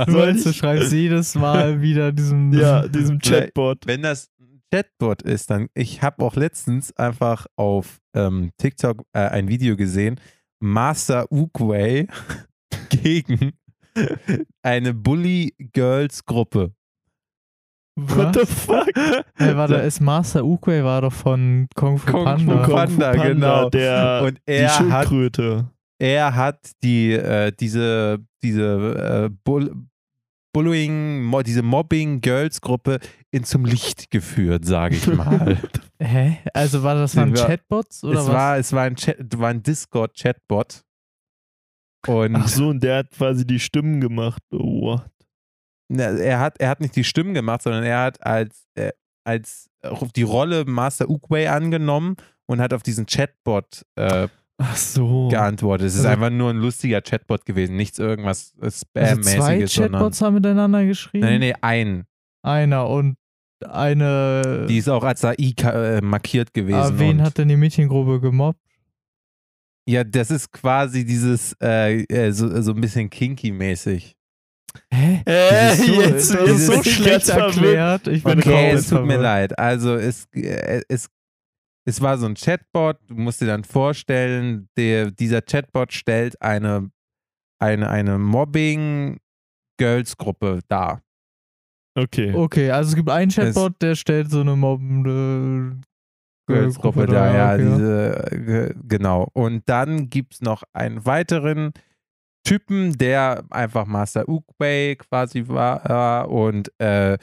du 0.06 0.12
meinst, 0.12 0.54
schreibst 0.56 0.92
jedes 0.94 1.34
Mal 1.34 1.82
wieder 1.82 2.12
diesen. 2.12 2.54
ja, 2.54 2.88
diesem 2.88 3.18
Chatbot? 3.18 3.80
Wenn 3.88 4.04
das 4.04 4.30
ein 4.40 4.62
Chatbot 4.72 5.24
ist, 5.24 5.50
dann, 5.50 5.70
ich 5.74 6.04
habe 6.04 6.24
auch 6.24 6.36
letztens 6.36 6.96
einfach 6.96 7.48
auf 7.56 7.98
ähm, 8.16 8.52
TikTok 8.58 9.02
äh, 9.14 9.22
ein 9.22 9.48
Video 9.48 9.76
gesehen, 9.76 10.20
Master 10.60 11.26
Ukway 11.32 12.06
gegen 13.02 13.52
eine 14.62 14.94
Bully 14.94 15.54
Girls 15.74 16.26
Gruppe. 16.26 16.74
What 17.96 18.34
the 18.34 18.46
fuck? 18.48 18.88
Hey, 19.36 19.56
warte, 19.56 19.76
ist 19.76 20.00
Master 20.02 20.44
Ukway 20.44 20.84
war 20.84 21.02
doch 21.02 21.14
von 21.14 21.68
Kung 21.76 22.00
Fu 22.00 22.12
Kung 22.12 22.22
Fu 22.22 22.26
Panda. 22.26 22.66
Kung- 22.66 22.76
Panda, 22.76 23.12
genau. 23.14 23.70
Der, 23.70 24.22
Und 24.26 24.38
die 24.48 24.52
er 24.54 24.70
hat, 24.90 25.08
Schildkröte. 25.08 25.70
er 26.00 26.36
hat 26.36 26.72
die, 26.84 27.12
äh, 27.12 27.52
diese, 27.52 28.18
diese 28.42 29.30
äh, 29.30 29.36
Bull, 29.44 29.76
Bullying, 30.56 31.22
mo 31.24 31.42
diese 31.44 31.62
Mobbing-Girls-Gruppe 31.62 33.00
in 33.32 33.44
zum 33.44 33.66
Licht 33.66 34.10
geführt, 34.10 34.66
sage 34.66 34.96
ich 34.96 35.06
mal. 35.16 35.60
Hä? 36.00 36.40
Also 36.54 36.82
war 36.82 36.96
das 36.96 37.16
war- 37.16 37.32
Chatbots 37.32 38.04
oder 38.04 38.20
es, 38.22 38.28
was? 38.28 38.34
war, 38.34 38.58
es 38.58 38.74
war 38.74 38.84
ein, 38.84 38.96
Chat, 38.96 39.18
war 39.38 39.50
ein 39.50 39.62
Discord-Chatbot. 39.62 40.82
Und 42.08 42.36
Ach 42.36 42.48
so, 42.48 42.70
und 42.70 42.84
der 42.84 42.98
hat 43.00 43.12
quasi 43.12 43.46
die 43.48 43.60
Stimmen 43.60 44.02
gemacht. 44.02 44.42
Oh, 44.52 44.82
what? 44.82 45.10
Er, 45.90 46.40
hat, 46.40 46.60
er 46.60 46.70
hat 46.70 46.80
nicht 46.82 46.96
die 46.96 47.04
Stimmen 47.04 47.34
gemacht, 47.34 47.62
sondern 47.62 47.84
er 47.84 48.02
hat 48.02 48.26
als, 48.26 48.66
äh, 48.76 48.92
als 49.26 49.70
auf 49.84 50.12
die 50.12 50.24
Rolle 50.24 50.66
Master 50.66 51.10
Uguay 51.10 51.48
angenommen 51.48 52.16
und 52.48 52.60
hat 52.62 52.74
auf 52.74 52.84
diesen 52.84 53.06
Chatbot 53.06 53.86
äh, 53.96 54.28
Ach 54.58 54.76
so. 54.76 55.28
geantwortet. 55.30 55.88
Es 55.88 55.94
ist 55.96 56.00
Also- 56.06 56.10
einfach 56.10 56.30
nur 56.30 56.50
ein 56.50 56.58
lustiger 56.58 57.02
Chatbot 57.02 57.46
gewesen, 57.46 57.76
nichts 57.76 58.00
irgendwas 58.00 58.54
äh, 58.60 58.66
also 58.66 58.86
zwei 58.86 59.02
Spam-mäßiges, 59.02 59.74
sondern. 59.74 59.92
Chatbots 59.94 60.22
haben 60.22 60.34
miteinander 60.36 60.86
geschrieben? 60.86 61.26
Nee, 61.28 61.40
nee, 61.40 61.54
ein. 61.62 62.06
Einer 62.44 62.90
und 62.90 63.16
eine. 63.70 64.66
Die 64.68 64.78
ist 64.78 64.90
auch 64.90 65.04
als 65.04 65.24
AI 65.24 65.54
äh, 65.64 66.02
markiert 66.02 66.54
gewesen. 66.54 66.78
Ah, 66.78 66.92
wen 66.96 67.22
hat 67.22 67.38
denn 67.38 67.48
die 67.50 67.56
Mädchengruppe 67.58 68.20
gemobbt? 68.20 68.60
Ja, 69.88 70.04
das 70.04 70.30
ist 70.32 70.52
quasi 70.52 71.06
dieses 71.06 71.56
äh, 71.62 72.02
äh, 72.04 72.32
so, 72.32 72.62
so 72.62 72.72
ein 72.74 72.82
bisschen 72.82 73.10
kinky-mäßig. 73.10 74.16
Hä? 74.92 75.22
Äh, 75.26 75.76
so- 75.76 76.02
jetzt, 76.02 76.34
Das 76.34 76.50
ist 76.50 76.66
so 76.68 76.82
schlecht 76.84 77.30
erklärt. 77.30 78.08
Ich 78.08 78.24
bin 78.24 78.40
Okay, 78.40 78.72
es 78.72 78.90
tut 78.90 79.06
mir 79.06 79.18
leid. 79.18 79.58
Also 79.60 79.96
es, 79.96 80.28
äh, 80.34 80.82
es, 80.88 81.10
es 81.86 82.00
war 82.02 82.18
so 82.18 82.26
ein 82.26 82.36
Chatbot, 82.36 82.98
du 83.08 83.16
musst 83.16 83.42
dir 83.42 83.46
dann 83.48 83.64
vorstellen, 83.66 84.70
der, 84.78 85.12
dieser 85.12 85.42
Chatbot 85.42 85.92
stellt 85.94 86.42
eine, 86.42 86.90
eine, 87.62 87.90
eine 87.90 88.18
Mobbing-Girls-Gruppe 88.18 90.62
dar. 90.68 91.02
Okay. 91.96 92.34
Okay, 92.34 92.72
also 92.72 92.90
es 92.90 92.96
gibt 92.96 93.10
einen 93.10 93.30
Chatbot, 93.32 93.80
der 93.82 93.96
stellt 93.96 94.32
so 94.32 94.42
eine 94.42 94.56
mobbende 94.56 95.78
Girls-Gruppe 96.48 97.00
Gruppe 97.06 97.14
da, 97.14 97.34
dar, 97.34 97.36
ja, 97.36 97.58
diese, 97.58 98.28
äh, 98.32 98.40
ge- 98.40 98.76
genau. 98.88 99.28
Und 99.34 99.64
dann 99.68 100.10
gibt 100.10 100.34
es 100.36 100.42
noch 100.42 100.64
einen 100.74 101.06
weiteren 101.06 101.72
Typen, 102.46 102.98
der 102.98 103.44
einfach 103.50 103.86
Master 103.86 104.28
Uguay 104.28 104.96
quasi 104.98 105.48
war 105.48 106.24
äh, 106.24 106.28
und 106.28 106.68
äh, 106.80 107.18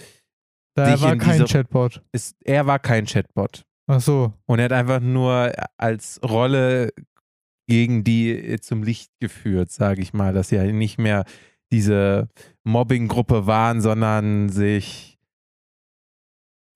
Da 0.75 0.93
dich 0.93 1.03
war 1.03 1.13
in 1.13 1.19
kein 1.19 1.33
diese- 1.41 1.45
Chatbot. 1.53 2.03
ist, 2.13 2.37
er 2.45 2.67
war 2.67 2.79
kein 2.79 3.05
Chatbot. 3.07 3.65
Ach 3.87 4.01
so. 4.01 4.33
Und 4.47 4.59
er 4.61 4.67
hat 4.67 4.73
einfach 4.73 5.01
nur 5.01 5.53
als 5.77 6.21
Rolle 6.23 6.91
gegen 7.69 8.03
die 8.05 8.31
äh, 8.31 8.61
zum 8.61 8.83
Licht 8.83 9.11
geführt, 9.21 9.71
sage 9.71 10.01
ich 10.01 10.13
mal, 10.15 10.33
dass 10.33 10.49
sie 10.49 10.59
halt 10.59 10.75
nicht 10.75 10.99
mehr 10.99 11.25
diese 11.73 12.29
Mobbing-Gruppe 12.65 13.47
waren, 13.47 13.81
sondern 13.81 14.49
sich. 14.49 15.10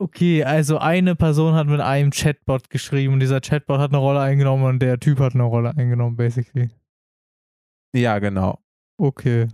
Okay, 0.04 0.44
also 0.44 0.76
eine 0.76 1.16
Person 1.16 1.54
hat 1.54 1.66
mit 1.66 1.80
einem 1.80 2.10
Chatbot 2.10 2.68
geschrieben 2.68 3.14
und 3.14 3.20
dieser 3.20 3.40
Chatbot 3.40 3.78
hat 3.78 3.90
eine 3.90 3.96
Rolle 3.96 4.20
eingenommen 4.20 4.64
und 4.64 4.80
der 4.80 5.00
Typ 5.00 5.18
hat 5.18 5.32
eine 5.32 5.44
Rolle 5.44 5.74
eingenommen, 5.74 6.14
basically. 6.14 6.68
Ja, 7.96 8.18
genau. 8.18 8.58
Okay. 8.98 9.48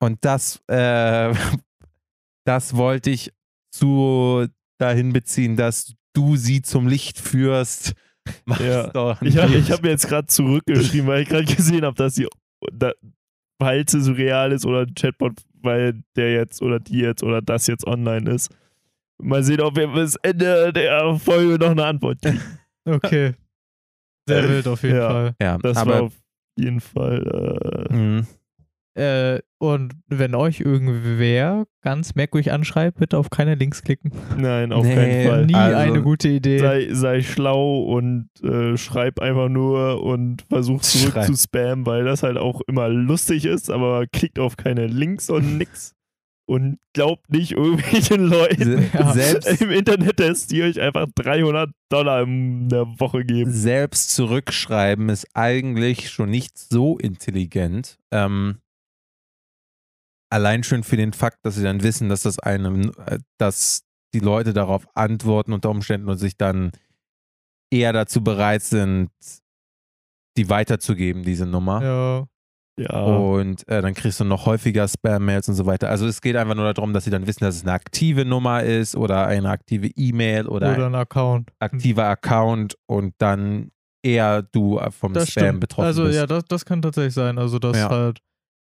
Und 0.00 0.24
das, 0.24 0.60
äh, 0.66 1.32
das 2.44 2.74
wollte 2.74 3.10
ich 3.10 3.32
zu 3.70 4.48
dahin 4.78 5.12
beziehen, 5.12 5.54
dass 5.54 5.94
du 6.14 6.34
sie 6.34 6.60
zum 6.62 6.88
Licht 6.88 7.20
führst. 7.20 7.94
Ja. 8.58 8.88
doch 8.88 9.22
Ich 9.22 9.36
habe 9.36 9.54
ich 9.54 9.70
hab 9.70 9.84
jetzt 9.84 10.08
gerade 10.08 10.26
zurückgeschrieben, 10.26 11.06
weil 11.06 11.22
ich 11.22 11.28
gerade 11.28 11.44
gesehen 11.44 11.84
habe, 11.84 11.94
dass 11.94 12.14
sie, 12.14 12.26
da, 12.72 12.92
falls 13.60 13.92
es 13.92 14.08
real 14.08 14.50
ist 14.50 14.64
oder 14.64 14.80
ein 14.80 14.94
Chatbot, 14.94 15.34
weil 15.60 16.02
der 16.16 16.32
jetzt 16.32 16.62
oder 16.62 16.80
die 16.80 17.00
jetzt 17.00 17.22
oder 17.22 17.40
das 17.42 17.66
jetzt 17.68 17.86
online 17.86 18.28
ist. 18.30 18.50
Mal 19.22 19.42
sehen, 19.42 19.60
ob 19.60 19.76
wir 19.76 19.88
bis 19.88 20.16
Ende 20.16 20.72
der 20.72 21.14
Folge 21.16 21.58
noch 21.58 21.70
eine 21.70 21.84
Antwort 21.86 22.20
kriegen. 22.22 22.40
Okay. 22.86 23.32
Sehr 24.28 24.46
wild 24.48 24.66
auf 24.66 24.82
jeden 24.82 24.96
Ja. 24.96 25.08
Fall. 25.10 25.34
ja, 25.40 25.56
Das 25.58 25.76
war 25.76 25.82
aber 25.82 26.02
auf 26.02 26.12
jeden 26.58 26.80
Fall. 26.80 27.86
Äh, 27.90 27.94
mh, 27.94 28.26
Äh, 28.96 29.40
und 29.58 29.94
wenn 30.08 30.34
euch 30.34 30.60
irgendwer 30.60 31.64
ganz 31.82 32.14
merkwürdig 32.14 32.52
anschreibt, 32.52 32.98
bitte 33.00 33.16
auf 33.18 33.30
keine 33.30 33.54
Links 33.54 33.82
klicken. 33.82 34.12
nein, 34.36 34.70
auf 34.72 34.84
Nee, 34.84 34.94
keinen 34.94 35.28
Fall. 35.28 35.46
Nie 35.46 35.54
Also, 35.54 35.76
eine 35.78 36.02
gute 36.02 36.28
Idee. 36.28 36.58
Sei, 36.58 36.88
sei 36.92 37.22
schlau 37.22 37.80
und 37.84 38.28
äh, 38.42 38.76
schreib 38.76 39.18
einfach 39.20 39.48
nur 39.48 40.02
und 40.02 40.42
versuch 40.42 40.80
zurück 40.82 41.12
Schreib. 41.14 41.24
zu 41.26 41.34
spammen, 41.36 41.86
weil 41.86 42.04
das 42.04 42.22
halt 42.22 42.36
auch 42.36 42.60
immer 42.68 42.88
lustig 42.88 43.46
ist, 43.46 43.70
aber 43.70 44.06
klickt 44.06 44.38
auf 44.38 44.56
keine 44.58 44.86
Links 44.86 45.28
und 45.30 45.56
nix. 45.58 45.94
Und 46.46 46.78
glaubt 46.92 47.30
nicht 47.30 47.52
irgendwelchen 47.52 48.24
Leuten 48.28 48.90
Ja. 48.92 49.12
selbst, 49.14 49.62
im 49.62 49.70
Internet, 49.70 50.20
dass 50.20 50.46
die 50.46 50.62
euch 50.62 50.78
einfach 50.78 51.06
300 51.14 51.70
Dollar 51.90 52.22
in 52.22 52.68
der 52.68 52.84
Woche 53.00 53.24
geben. 53.24 53.50
selbst 53.50 54.14
zurückschreiben 54.14 55.08
ist 55.08 55.26
eigentlich 55.32 56.10
schon 56.10 56.28
nicht 56.30 56.58
so 56.58 56.98
intelligent. 56.98 57.98
Ähm, 58.10 58.58
allein 60.30 60.64
schon 60.64 60.82
für 60.82 60.96
den 60.98 61.12
Fakt, 61.14 61.38
dass 61.46 61.54
sie 61.54 61.62
dann 61.62 61.82
wissen, 61.82 62.08
dass 62.10 62.22
das 62.22 62.38
eine, 62.38 62.90
äh, 63.06 63.18
dass 63.38 63.84
die 64.12 64.20
Leute 64.20 64.52
darauf 64.52 64.86
antworten 64.94 65.52
unter 65.52 65.70
Umständen 65.70 66.08
und 66.08 66.18
sich 66.18 66.36
dann 66.36 66.72
eher 67.72 67.92
dazu 67.92 68.22
bereit 68.22 68.62
sind, 68.62 69.10
die 70.36 70.48
weiterzugeben, 70.50 71.22
diese 71.22 71.46
Nummer. 71.46 71.82
ja. 71.82 72.26
Ja, 72.76 73.04
Und 73.04 73.68
äh, 73.68 73.80
dann 73.82 73.94
kriegst 73.94 74.18
du 74.18 74.24
noch 74.24 74.46
häufiger 74.46 74.88
Spam-Mails 74.88 75.48
und 75.48 75.54
so 75.54 75.64
weiter. 75.64 75.90
Also 75.90 76.06
es 76.06 76.20
geht 76.20 76.34
einfach 76.34 76.56
nur 76.56 76.72
darum, 76.74 76.92
dass 76.92 77.04
sie 77.04 77.10
dann 77.10 77.26
wissen, 77.26 77.44
dass 77.44 77.54
es 77.54 77.62
eine 77.62 77.72
aktive 77.72 78.24
Nummer 78.24 78.64
ist 78.64 78.96
oder 78.96 79.26
eine 79.28 79.48
aktive 79.50 79.86
E-Mail 79.94 80.48
oder, 80.48 80.72
Oder 80.74 80.86
ein 80.86 80.94
ein 80.94 81.00
Account. 81.00 81.52
aktiver 81.60 82.06
Account 82.06 82.76
und 82.86 83.14
dann 83.18 83.70
eher 84.02 84.42
du 84.42 84.80
vom 84.90 85.12
Das 85.12 85.30
Spam 85.30 85.44
stimmt. 85.44 85.60
betroffen 85.60 85.86
Also 85.86 86.02
bist. 86.04 86.16
ja, 86.16 86.26
das, 86.26 86.44
das 86.46 86.64
kann 86.64 86.82
tatsächlich 86.82 87.14
sein. 87.14 87.38
Also 87.38 87.60
dass 87.60 87.76
Ja. 87.76 87.90
halt, 87.90 88.18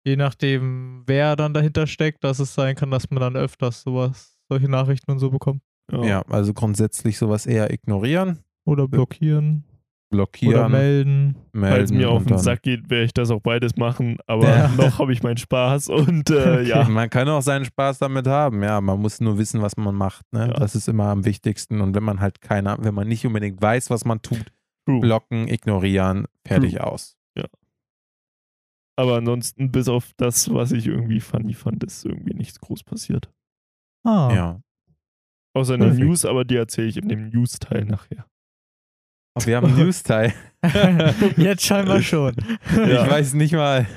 je 0.03 0.15
nachdem, 0.15 1.03
wer 1.05 1.35
dann 1.35 1.53
dahinter 1.53 1.85
steckt, 1.85 2.23
dass 2.23 2.39
es 2.39 2.55
sein 2.55 2.75
kann, 2.75 2.89
dass 2.89 3.09
man 3.11 3.19
dann 3.21 3.35
öfters 3.35 3.83
sowas, 3.83 4.35
solche 4.49 4.67
Nachrichten 4.67 5.11
und 5.11 5.19
so 5.19 5.29
bekommt. 5.29 5.61
ja, 5.91 6.23
also 6.27 6.53
grundsätzlich 6.55 7.17
sowas 7.19 7.45
eher 7.45 7.71
ignorieren, 7.71 8.39
Oder 8.65 8.87
blockieren. 8.87 9.63
Oder 10.11 10.17
blockieren, 10.17 10.71
melden. 10.71 11.35
melden. 11.53 11.75
Falls 11.77 11.91
mir 11.91 12.09
auf 12.09 12.23
den 12.23 12.29
dann- 12.31 12.39
Sack 12.39 12.63
geht, 12.63 12.89
werde 12.89 13.05
ich 13.05 13.13
das 13.13 13.31
auch 13.31 13.39
beides 13.41 13.77
machen, 13.77 14.17
aber 14.27 14.47
Ja. 14.49 14.67
noch 14.77 14.99
habe 14.99 15.13
ich 15.13 15.23
meinen 15.23 15.37
Spaß 15.37 15.87
und 15.89 16.29
äh, 16.29 16.33
Okay. 16.33 16.63
ja. 16.67 16.87
Man 16.89 17.09
kann 17.09 17.29
auch 17.29 17.41
seinen 17.41 17.65
Spaß 17.65 17.99
damit 17.99 18.27
haben, 18.27 18.61
ja. 18.63 18.81
Man 18.81 18.99
muss 18.99 19.21
nur 19.21 19.37
wissen, 19.37 19.61
was 19.61 19.77
man 19.77 19.95
macht. 19.95 20.25
Ne? 20.33 20.47
Ja. 20.47 20.53
Das 20.53 20.75
ist 20.75 20.87
immer 20.89 21.05
am 21.07 21.23
wichtigsten. 21.25 21.79
Und 21.81 21.95
wenn 21.95 22.03
man 22.03 22.19
halt 22.19 22.41
keiner, 22.41 22.77
wenn 22.81 22.93
man 22.93 23.07
nicht 23.07 23.25
unbedingt 23.25 23.61
weiß, 23.61 23.89
was 23.89 24.03
man 24.05 24.21
tut, 24.21 24.51
True. 24.85 24.99
blocken, 24.99 25.47
ignorieren, 25.47 26.25
fertig 26.45 26.81
aus. 26.81 27.15
Aber 28.97 29.15
ansonsten, 29.15 29.71
bis 29.71 29.87
auf 29.87 30.11
das, 30.17 30.53
was 30.53 30.71
ich 30.73 30.85
irgendwie 30.85 31.21
funny 31.21 31.53
fand, 31.53 31.83
ist 31.83 32.05
irgendwie 32.05 32.33
nichts 32.35 32.59
groß 32.59 32.83
passiert. 32.83 33.31
Ah. 34.05 34.31
Ja. 34.33 34.61
Außer 35.55 35.73
in 35.75 35.79
den 35.79 35.89
Perfekt. 35.91 36.07
News, 36.07 36.25
aber 36.25 36.45
die 36.45 36.57
erzähle 36.57 36.87
ich 36.87 36.97
in 36.97 37.07
dem 37.09 37.29
News-Teil 37.29 37.85
nachher. 37.85 38.25
Aber 39.33 39.45
wir 39.45 39.57
haben 39.57 39.67
einen 39.67 39.77
News-Teil. 39.85 40.33
Jetzt 41.37 41.63
scheinbar 41.65 42.01
schon. 42.01 42.35
Ja. 42.75 43.05
Ich 43.05 43.11
weiß 43.11 43.33
nicht 43.33 43.53
mal. 43.53 43.87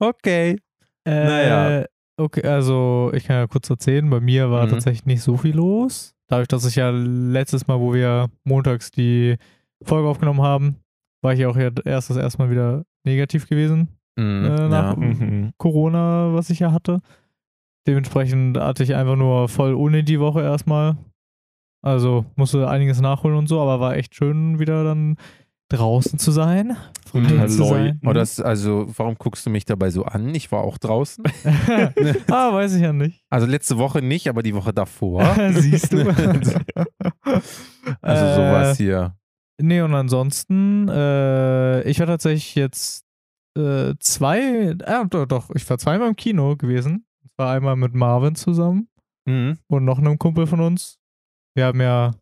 Okay. 0.00 0.58
Äh, 1.04 1.24
Naja. 1.24 1.84
Okay, 2.18 2.42
also 2.46 3.10
ich 3.14 3.24
kann 3.24 3.36
ja 3.36 3.46
kurz 3.46 3.68
erzählen, 3.70 4.08
bei 4.08 4.20
mir 4.20 4.50
war 4.50 4.66
Mhm. 4.66 4.70
tatsächlich 4.70 5.06
nicht 5.06 5.22
so 5.22 5.36
viel 5.36 5.56
los. 5.56 6.14
Dadurch, 6.28 6.48
dass 6.48 6.66
ich 6.66 6.76
ja 6.76 6.90
letztes 6.90 7.66
Mal, 7.66 7.80
wo 7.80 7.94
wir 7.94 8.28
montags 8.44 8.90
die 8.90 9.36
Folge 9.82 10.08
aufgenommen 10.08 10.42
haben, 10.42 10.76
war 11.22 11.32
ich 11.32 11.40
ja 11.40 11.48
auch 11.48 11.56
ja 11.56 11.70
erst 11.84 12.10
das 12.10 12.16
erste 12.16 12.38
Mal 12.42 12.50
wieder 12.50 12.84
negativ 13.04 13.48
gewesen. 13.48 13.88
Mhm, 14.16 14.44
Äh, 14.44 14.68
nach- 14.68 14.96
ja. 14.96 14.96
Mhm. 14.96 15.52
Corona, 15.56 16.32
was 16.34 16.50
ich 16.50 16.58
ja 16.60 16.70
hatte. 16.72 17.00
Dementsprechend 17.86 18.58
hatte 18.58 18.82
ich 18.84 18.94
einfach 18.94 19.16
nur 19.16 19.48
voll 19.48 19.74
ohne 19.74 20.04
die 20.04 20.20
Woche 20.20 20.42
erstmal. 20.42 20.96
Also 21.82 22.24
musste 22.36 22.68
einiges 22.68 23.00
nachholen 23.00 23.36
und 23.36 23.48
so, 23.48 23.60
aber 23.60 23.80
war 23.80 23.96
echt 23.96 24.14
schön, 24.14 24.58
wieder 24.60 24.84
dann 24.84 25.16
draußen 25.68 26.18
zu 26.18 26.30
sein. 26.30 26.76
Und 27.12 27.26
frei 27.26 27.46
zu 27.48 27.64
Hallo. 27.64 27.74
sein. 27.74 28.00
Oh, 28.04 28.12
das, 28.12 28.40
also, 28.40 28.86
warum 28.96 29.16
guckst 29.16 29.44
du 29.46 29.50
mich 29.50 29.64
dabei 29.64 29.90
so 29.90 30.04
an? 30.04 30.34
Ich 30.34 30.52
war 30.52 30.62
auch 30.62 30.78
draußen. 30.78 31.24
ah, 32.30 32.52
weiß 32.54 32.74
ich 32.74 32.82
ja 32.82 32.92
nicht. 32.92 33.24
Also 33.30 33.46
letzte 33.46 33.78
Woche 33.78 34.00
nicht, 34.02 34.28
aber 34.28 34.42
die 34.42 34.54
Woche 34.54 34.72
davor. 34.72 35.24
Siehst 35.52 35.92
du. 35.92 36.06
Also 38.00 38.24
Äh, 38.26 38.34
sowas 38.34 38.76
hier. 38.76 39.16
Nee, 39.60 39.80
und 39.82 39.94
ansonsten, 39.94 40.88
äh, 40.88 41.82
ich 41.82 41.98
war 42.00 42.06
tatsächlich 42.06 42.54
jetzt 42.54 43.04
äh, 43.56 43.94
zwei, 43.98 44.40
äh, 44.40 45.06
doch, 45.08 45.26
doch, 45.26 45.50
ich 45.54 45.68
war 45.68 45.78
zweimal 45.78 46.08
im 46.08 46.16
Kino 46.16 46.56
gewesen. 46.56 47.04
Und 47.22 47.30
zwar 47.36 47.52
einmal 47.54 47.76
mit 47.76 47.94
Marvin 47.94 48.34
zusammen 48.34 48.88
Mhm. 49.26 49.58
und 49.68 49.84
noch 49.84 49.98
einem 49.98 50.18
Kumpel 50.18 50.46
von 50.46 50.60
uns. 50.60 50.98
Wir 51.54 51.66
haben 51.66 51.80
ja 51.80 52.12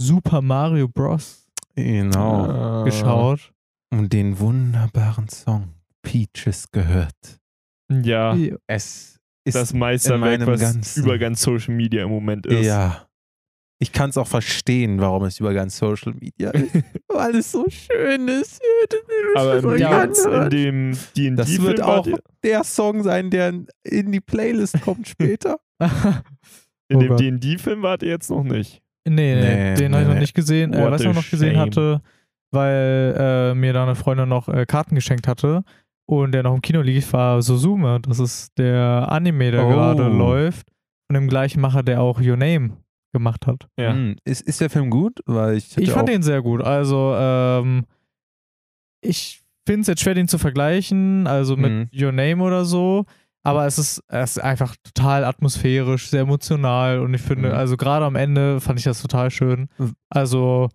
Super 0.00 0.40
Mario 0.42 0.88
Bros. 0.88 1.46
Genau. 1.74 2.82
Äh, 2.82 2.84
geschaut. 2.90 3.52
Und 3.90 4.12
den 4.12 4.38
wunderbaren 4.38 5.28
Song 5.28 5.74
Peaches 6.02 6.70
gehört. 6.70 7.38
Ja, 7.90 8.36
Es 8.66 9.18
ist 9.46 9.54
das 9.54 9.72
in 9.72 9.78
Meisterwerk, 9.78 10.46
was 10.46 10.60
ganzen- 10.60 11.04
über 11.04 11.16
ganz 11.18 11.40
Social 11.40 11.74
Media 11.74 12.02
im 12.04 12.10
Moment 12.10 12.46
ist. 12.46 12.66
Ja. 12.66 13.06
Ich 13.80 13.92
kann 13.92 14.10
es 14.10 14.18
auch 14.18 14.26
verstehen, 14.26 15.00
warum 15.00 15.24
es 15.24 15.38
über 15.40 15.54
ganz 15.54 15.78
Social 15.78 16.12
Media 16.14 16.50
ist. 16.50 16.72
Weil 17.08 17.36
es 17.36 17.52
so 17.52 17.64
schön 17.68 18.26
ist. 18.28 18.60
Aber 19.36 19.58
im 19.58 19.78
Ja, 19.78 20.04
Dings, 20.06 20.24
in 20.24 20.50
dem 20.50 20.98
D&D 21.16 21.36
das 21.36 21.48
Film 21.50 21.62
wird 21.62 21.80
auch 21.80 22.06
der 22.42 22.64
Song 22.64 23.02
sein, 23.04 23.30
der 23.30 23.54
in 23.84 24.12
die 24.12 24.20
Playlist 24.20 24.80
kommt 24.82 25.08
später. 25.08 25.58
in 26.88 26.96
Oh 26.96 27.00
dem 27.00 27.08
Gott. 27.10 27.20
D&D 27.20 27.58
Film 27.58 27.82
wart 27.82 28.02
ihr 28.02 28.08
jetzt 28.10 28.30
noch 28.30 28.42
nicht. 28.44 28.80
Nee, 29.06 29.34
nee, 29.34 29.34
Nee, 29.34 29.74
den 29.74 29.90
nee, 29.90 29.96
habe 29.96 30.02
ich 30.08 30.14
noch 30.14 30.20
nicht 30.20 30.34
gesehen. 30.34 30.72
Äh, 30.74 30.90
was 30.90 31.00
ich 31.02 31.12
noch 31.12 31.30
gesehen 31.30 31.54
shame. 31.54 31.60
hatte, 31.60 32.02
weil 32.50 33.14
äh, 33.18 33.54
mir 33.54 33.72
da 33.72 33.82
eine 33.84 33.94
Freundin 33.94 34.28
noch 34.28 34.48
äh, 34.48 34.66
Karten 34.66 34.94
geschenkt 34.94 35.26
hatte 35.28 35.62
und 36.06 36.32
der 36.32 36.42
noch 36.42 36.54
im 36.54 36.60
Kino 36.62 36.80
lief, 36.82 37.12
war 37.12 37.40
Suzume. 37.42 38.00
Das 38.00 38.18
ist 38.18 38.56
der 38.58 39.06
Anime, 39.10 39.50
der 39.50 39.64
Oh. 39.66 39.68
gerade 39.70 40.08
läuft. 40.08 40.68
Von 41.10 41.14
dem 41.14 41.28
gleichen 41.28 41.60
Macher, 41.60 41.82
der 41.82 42.02
auch 42.02 42.20
Your 42.20 42.36
Name 42.36 42.76
gemacht 43.14 43.46
hat. 43.46 43.66
Ja. 43.80 43.92
Hm, 43.94 44.16
Ist, 44.24 44.42
ist 44.46 44.60
der 44.60 44.68
Film 44.68 44.90
gut? 44.90 45.20
Weil 45.24 45.56
ich, 45.56 45.76
Ich 45.78 45.90
fand 45.90 46.08
den 46.10 46.22
sehr 46.22 46.42
gut. 46.42 46.62
Also, 46.62 47.14
ähm, 47.16 47.84
ich 49.00 49.40
finde 49.66 49.82
es 49.82 49.86
jetzt 49.86 50.02
schwer, 50.02 50.14
den 50.14 50.28
zu 50.28 50.38
vergleichen, 50.38 51.26
also 51.26 51.56
mit 51.56 51.70
Mhm. 51.70 51.88
Your 51.98 52.12
Name 52.12 52.42
oder 52.42 52.64
so. 52.64 53.04
Aber 53.48 53.66
es 53.66 53.78
ist, 53.78 54.02
es 54.08 54.36
ist 54.36 54.42
einfach 54.42 54.74
total 54.82 55.24
atmosphärisch, 55.24 56.08
sehr 56.10 56.22
emotional 56.22 57.00
und 57.00 57.14
ich 57.14 57.22
finde, 57.22 57.48
Mhm. 57.50 57.54
also 57.54 57.76
gerade 57.76 58.04
am 58.04 58.16
Ende 58.16 58.60
fand 58.60 58.78
ich 58.78 58.84
das 58.84 59.00
total 59.02 59.30
schön. 59.30 59.68
Mhm. 59.78 59.92
Also, 60.10 60.68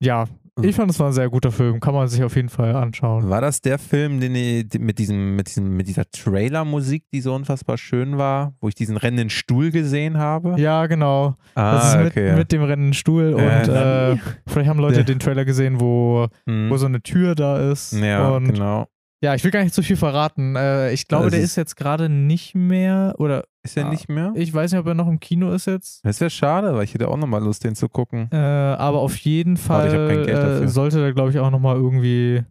ja, 0.00 0.24
ich 0.62 0.74
fand 0.74 0.90
es 0.90 0.98
war 0.98 1.08
ein 1.08 1.12
sehr 1.12 1.28
guter 1.28 1.52
Film. 1.52 1.80
Kann 1.80 1.92
man 1.92 2.08
sich 2.08 2.24
auf 2.24 2.34
jeden 2.34 2.48
Fall 2.48 2.74
anschauen. 2.74 3.28
War 3.28 3.42
das 3.42 3.60
der 3.60 3.78
Film, 3.78 4.20
den 4.20 4.34
ich, 4.34 4.66
mit, 4.78 4.98
diesem, 4.98 5.36
mit, 5.36 5.48
diesem, 5.48 5.76
mit 5.76 5.86
dieser 5.86 6.04
Trailer-Musik, 6.10 7.04
die 7.12 7.20
so 7.20 7.34
unfassbar 7.34 7.76
schön 7.76 8.16
war, 8.16 8.54
wo 8.62 8.68
ich 8.68 8.74
diesen 8.74 8.96
rennenden 8.96 9.28
Stuhl 9.28 9.70
gesehen 9.70 10.16
habe? 10.16 10.54
Ja, 10.58 10.86
genau. 10.86 11.36
ah, 11.56 11.74
das 11.74 11.88
ist 11.90 11.96
mit, 11.98 12.06
okay. 12.06 12.34
mit 12.36 12.52
dem 12.52 12.62
rennenden 12.62 12.94
Stuhl 12.94 13.36
Ja. 13.38 13.60
und 13.60 13.68
äh, 13.68 14.16
vielleicht 14.46 14.70
haben 14.70 14.80
Leute 14.80 15.00
Ja. 15.00 15.02
den 15.02 15.18
Trailer 15.18 15.44
gesehen, 15.44 15.78
wo, 15.78 16.28
Hm. 16.48 16.70
wo 16.70 16.76
so 16.78 16.86
eine 16.86 17.02
Tür 17.02 17.34
da 17.34 17.70
ist. 17.70 17.92
ja, 17.92 18.26
und 18.30 18.46
genau. 18.54 18.86
Ja, 19.22 19.34
ich 19.34 19.42
will 19.44 19.50
gar 19.50 19.62
nicht 19.62 19.74
zu 19.74 19.82
viel 19.82 19.96
verraten. 19.96 20.56
Äh, 20.56 20.92
ich 20.92 21.08
glaube, 21.08 21.24
Das 21.24 21.32
der 21.32 21.40
ist- 21.40 21.50
ist 21.52 21.56
jetzt 21.56 21.76
gerade 21.76 22.08
nicht 22.08 22.54
mehr, 22.54 23.14
oder 23.18 23.44
Ist 23.64 23.76
er 23.76 23.86
Ah, 23.86 23.90
nicht 23.90 24.08
mehr? 24.08 24.32
ich 24.36 24.52
weiß 24.52 24.70
nicht, 24.72 24.78
ob 24.80 24.86
er 24.86 24.94
noch 24.94 25.08
im 25.08 25.18
Kino 25.18 25.52
ist 25.52 25.66
jetzt. 25.66 26.04
Das 26.04 26.20
wäre 26.20 26.30
schade, 26.30 26.74
weil 26.74 26.84
ich 26.84 26.94
hätte 26.94 27.08
auch 27.08 27.16
nochmal 27.16 27.42
Lust, 27.42 27.64
den 27.64 27.74
zu 27.74 27.88
gucken. 27.88 28.28
Äh, 28.30 28.36
aber 28.36 29.00
auf 29.00 29.16
jeden 29.18 29.56
Warte, 29.68 29.88
ich 29.88 29.92
Fall 29.94 30.00
hab 30.02 30.08
kein 30.08 30.16
Geld 30.26 30.28
äh, 30.28 30.32
dafür. 30.32 30.68
sollte 30.68 31.00
der, 31.00 31.12
glaube 31.14 31.30
ich, 31.30 31.38
auch 31.38 31.50
nochmal 31.50 31.76
irgendwie 31.76 32.44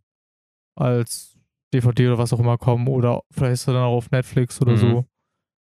als 0.76 1.38
DVD 1.74 2.08
oder 2.08 2.18
was 2.18 2.34
auch 2.34 2.40
immer 2.40 2.58
kommen. 2.58 2.88
Oder 2.88 3.22
vielleicht 3.32 3.54
ist 3.54 3.68
er 3.68 3.76
dann 3.76 3.84
auch 3.84 3.96
auf 3.98 4.12
Netflix 4.12 4.62
oder 4.62 4.74
Mhm. 4.74 4.78
so. 4.78 5.06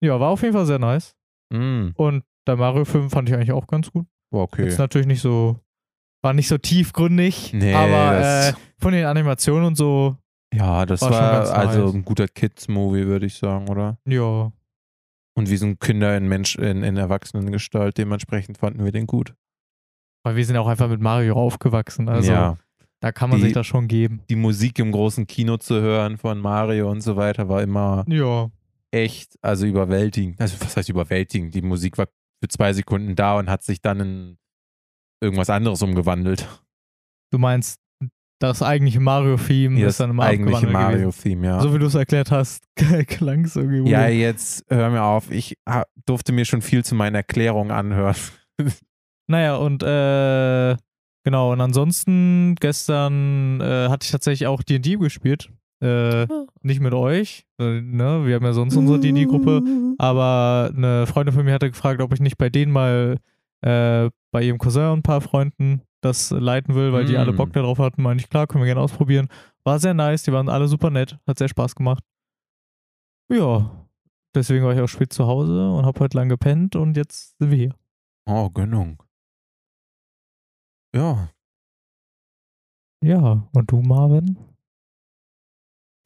Ja, 0.02 0.20
war 0.20 0.30
auf 0.30 0.42
jeden 0.42 0.54
Fall 0.54 0.66
sehr 0.66 0.80
nice. 0.80 1.16
Hm. 1.52 1.94
Und 1.96 2.24
der 2.48 2.56
Mario-Film 2.58 3.10
fand 3.10 3.30
ich 3.30 3.36
eigentlich 3.36 3.52
auch 3.52 3.68
ganz 3.68 3.92
gut. 3.92 4.06
Boah, 4.32 4.44
okay. 4.44 4.68
Ist 4.68 4.78
natürlich 4.80 5.08
nicht 5.08 5.22
so, 5.22 5.60
war 6.22 6.34
nicht 6.34 6.48
so 6.48 6.58
tiefgründig, 6.58 7.54
Nee, 7.54 7.74
aber 7.74 8.20
das- 8.20 8.50
äh, 8.52 8.54
von 8.80 8.94
den 8.94 9.06
Animationen 9.06 9.66
und 9.66 9.76
so, 9.76 10.18
Ja, 10.54 10.86
das 10.86 11.02
war 11.02 11.12
war, 11.12 11.54
also 11.56 11.86
nice. 11.86 11.94
ein 11.96 12.06
guter 12.06 12.28
Kids-Movie, 12.28 13.06
würde 13.08 13.26
ich 13.26 13.36
sagen, 13.36 13.68
oder? 13.70 13.98
ja. 14.06 14.52
Und 15.36 15.50
wir 15.50 15.58
sind 15.58 15.80
Kinder 15.80 16.16
in 16.16 16.28
Mensch, 16.28 16.58
in, 16.58 16.84
in 16.84 16.96
Erwachsenengestalt, 16.96 17.98
dementsprechend 17.98 18.60
fanden 18.60 18.86
wir 18.86 18.92
den 18.92 19.08
gut. 19.08 19.34
Weil 20.24 20.36
wir 20.36 20.46
sind 20.46 20.58
auch 20.58 20.68
einfach 20.68 20.88
mit 20.88 21.02
Mario 21.02 21.34
aufgewachsen. 21.34 22.08
Also 22.08 22.32
ja. 22.32 22.58
da 23.00 23.12
kann 23.12 23.32
man 23.32 23.40
Die- 23.40 23.46
sich 23.46 23.54
das 23.54 23.66
schon 23.66 23.88
geben. 23.88 24.22
Die 24.30 24.36
Musik 24.36 24.78
im 24.78 24.92
großen 24.92 25.26
Kino 25.26 25.58
zu 25.58 25.82
hören 25.82 26.18
von 26.20 26.38
Mario 26.38 26.88
und 26.92 27.02
so 27.02 27.16
weiter 27.16 27.50
war 27.50 27.64
immer 27.64 28.06
Ja. 28.08 28.52
echt, 28.92 29.40
also 29.42 29.66
überwältigend. 29.66 30.40
Also 30.40 30.62
was 30.62 30.78
heißt 30.78 30.90
überwältigend? 30.90 31.56
Die 31.56 31.64
Musik 31.64 31.98
war 31.98 32.06
für 32.40 32.48
zwei 32.50 32.72
Sekunden 32.74 33.16
da 33.16 33.40
und 33.40 33.50
hat 33.50 33.64
sich 33.64 33.82
dann 33.82 34.00
in 34.02 34.38
irgendwas 35.20 35.50
anderes 35.50 35.82
umgewandelt. 35.82 36.48
Du 37.32 37.40
meinst 37.40 37.80
das 38.40 38.62
eigentliche 38.62 39.00
Mario-Theme 39.00 39.80
Ja, 39.80 39.88
ist 39.88 40.00
dann 40.00 40.10
immer 40.10 40.24
eigentliche. 40.24 40.68
Mario-Theme, 40.68 41.48
ja. 41.48 41.62
So 41.62 41.74
wie 41.74 41.80
du 41.80 41.86
es 41.86 41.96
erklärt 41.96 42.32
hast, 42.32 42.66
klang 43.08 43.46
es 43.46 43.56
irgendwie 43.56 43.90
ja, 43.90 44.02
weird. 44.02 44.14
jetzt 44.14 44.66
hör 44.70 44.90
mir 44.90 45.04
auf. 45.04 45.32
Ich 45.32 45.58
durfte 46.06 46.34
mir 46.34 46.46
schon 46.46 46.62
viel 46.62 46.84
zu 46.84 46.96
meinen 46.96 47.16
Erklärungen 47.16 47.72
anhören. 47.72 48.16
Naja, 49.26 49.56
und 49.56 49.82
äh, 49.82 50.76
genau, 51.24 51.54
und 51.54 51.62
ansonsten 51.62 52.56
gestern 52.60 53.62
äh, 53.62 53.88
hatte 53.88 54.04
ich 54.04 54.12
tatsächlich 54.12 54.48
auch 54.48 54.62
D&D 54.62 54.98
gespielt. 54.98 55.50
Äh, 55.82 56.28
nicht 56.62 56.82
mit 56.82 56.94
euch, 56.94 57.46
äh, 57.58 57.82
ne? 57.82 58.26
wir 58.26 58.36
haben 58.36 58.46
ja 58.46 58.54
sonst 58.54 58.76
unsere 58.76 59.00
D&D-Gruppe, 59.00 59.62
aber 59.98 60.72
eine 60.76 61.08
Freundin 61.08 61.34
von 61.34 61.46
mir 61.46 61.54
hatte 61.54 61.72
gefragt, 61.72 62.02
ob 62.02 62.14
ich 62.14 62.20
nicht 62.20 62.38
bei 62.38 62.50
denen 62.50 62.72
mal 62.74 63.18
äh, 63.62 64.10
bei 64.32 64.44
ihrem 64.44 64.58
Cousin 64.60 64.90
und 64.92 65.00
ein 65.00 65.04
paar 65.04 65.22
Freunden 65.22 65.82
das 66.04 66.32
leiten 66.32 66.76
will, 66.76 66.94
weil 66.94 67.06
die 67.06 67.14
Mm. 67.14 67.18
alle 67.18 67.34
Bock 67.34 67.54
darauf 67.54 67.80
hatten. 67.80 68.02
Meinte 68.04 68.24
ich, 68.24 68.30
klar, 68.30 68.48
können 68.48 68.64
wir 68.64 68.68
gerne 68.68 68.82
ausprobieren. 68.82 69.28
War 69.64 69.80
sehr 69.80 69.94
nice, 69.94 70.24
die 70.24 70.32
waren 70.34 70.50
alle 70.50 70.68
super 70.68 70.90
nett, 70.90 71.18
hat 71.28 71.38
sehr 71.38 71.48
Spaß 71.48 71.76
gemacht. 71.76 72.04
Ja, 73.32 73.88
deswegen 74.36 74.66
war 74.66 74.74
ich 74.74 74.80
auch 74.82 74.88
spät 74.88 75.14
zu 75.14 75.26
Hause 75.26 75.72
und 75.72 75.86
habe 75.86 76.00
heute 76.02 76.18
lang 76.18 76.30
gepennt 76.30 76.76
und 76.76 76.98
jetzt 76.98 77.38
sind 77.40 77.50
wir 77.52 77.58
hier. 77.58 77.76
Oh, 78.28 78.50
Gönnung. 78.50 79.02
Ja, 80.96 81.30
Ja, 83.04 83.48
und 83.54 83.72
du, 83.72 83.82
Marvin? 83.82 84.38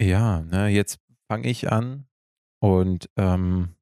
ja, 0.01 0.41
ne, 0.41 0.67
jetzt 0.67 0.99
fange 1.31 1.47
ich 1.47 1.71
an 1.71 2.07
und 2.62 3.10
ähm, 3.17 3.75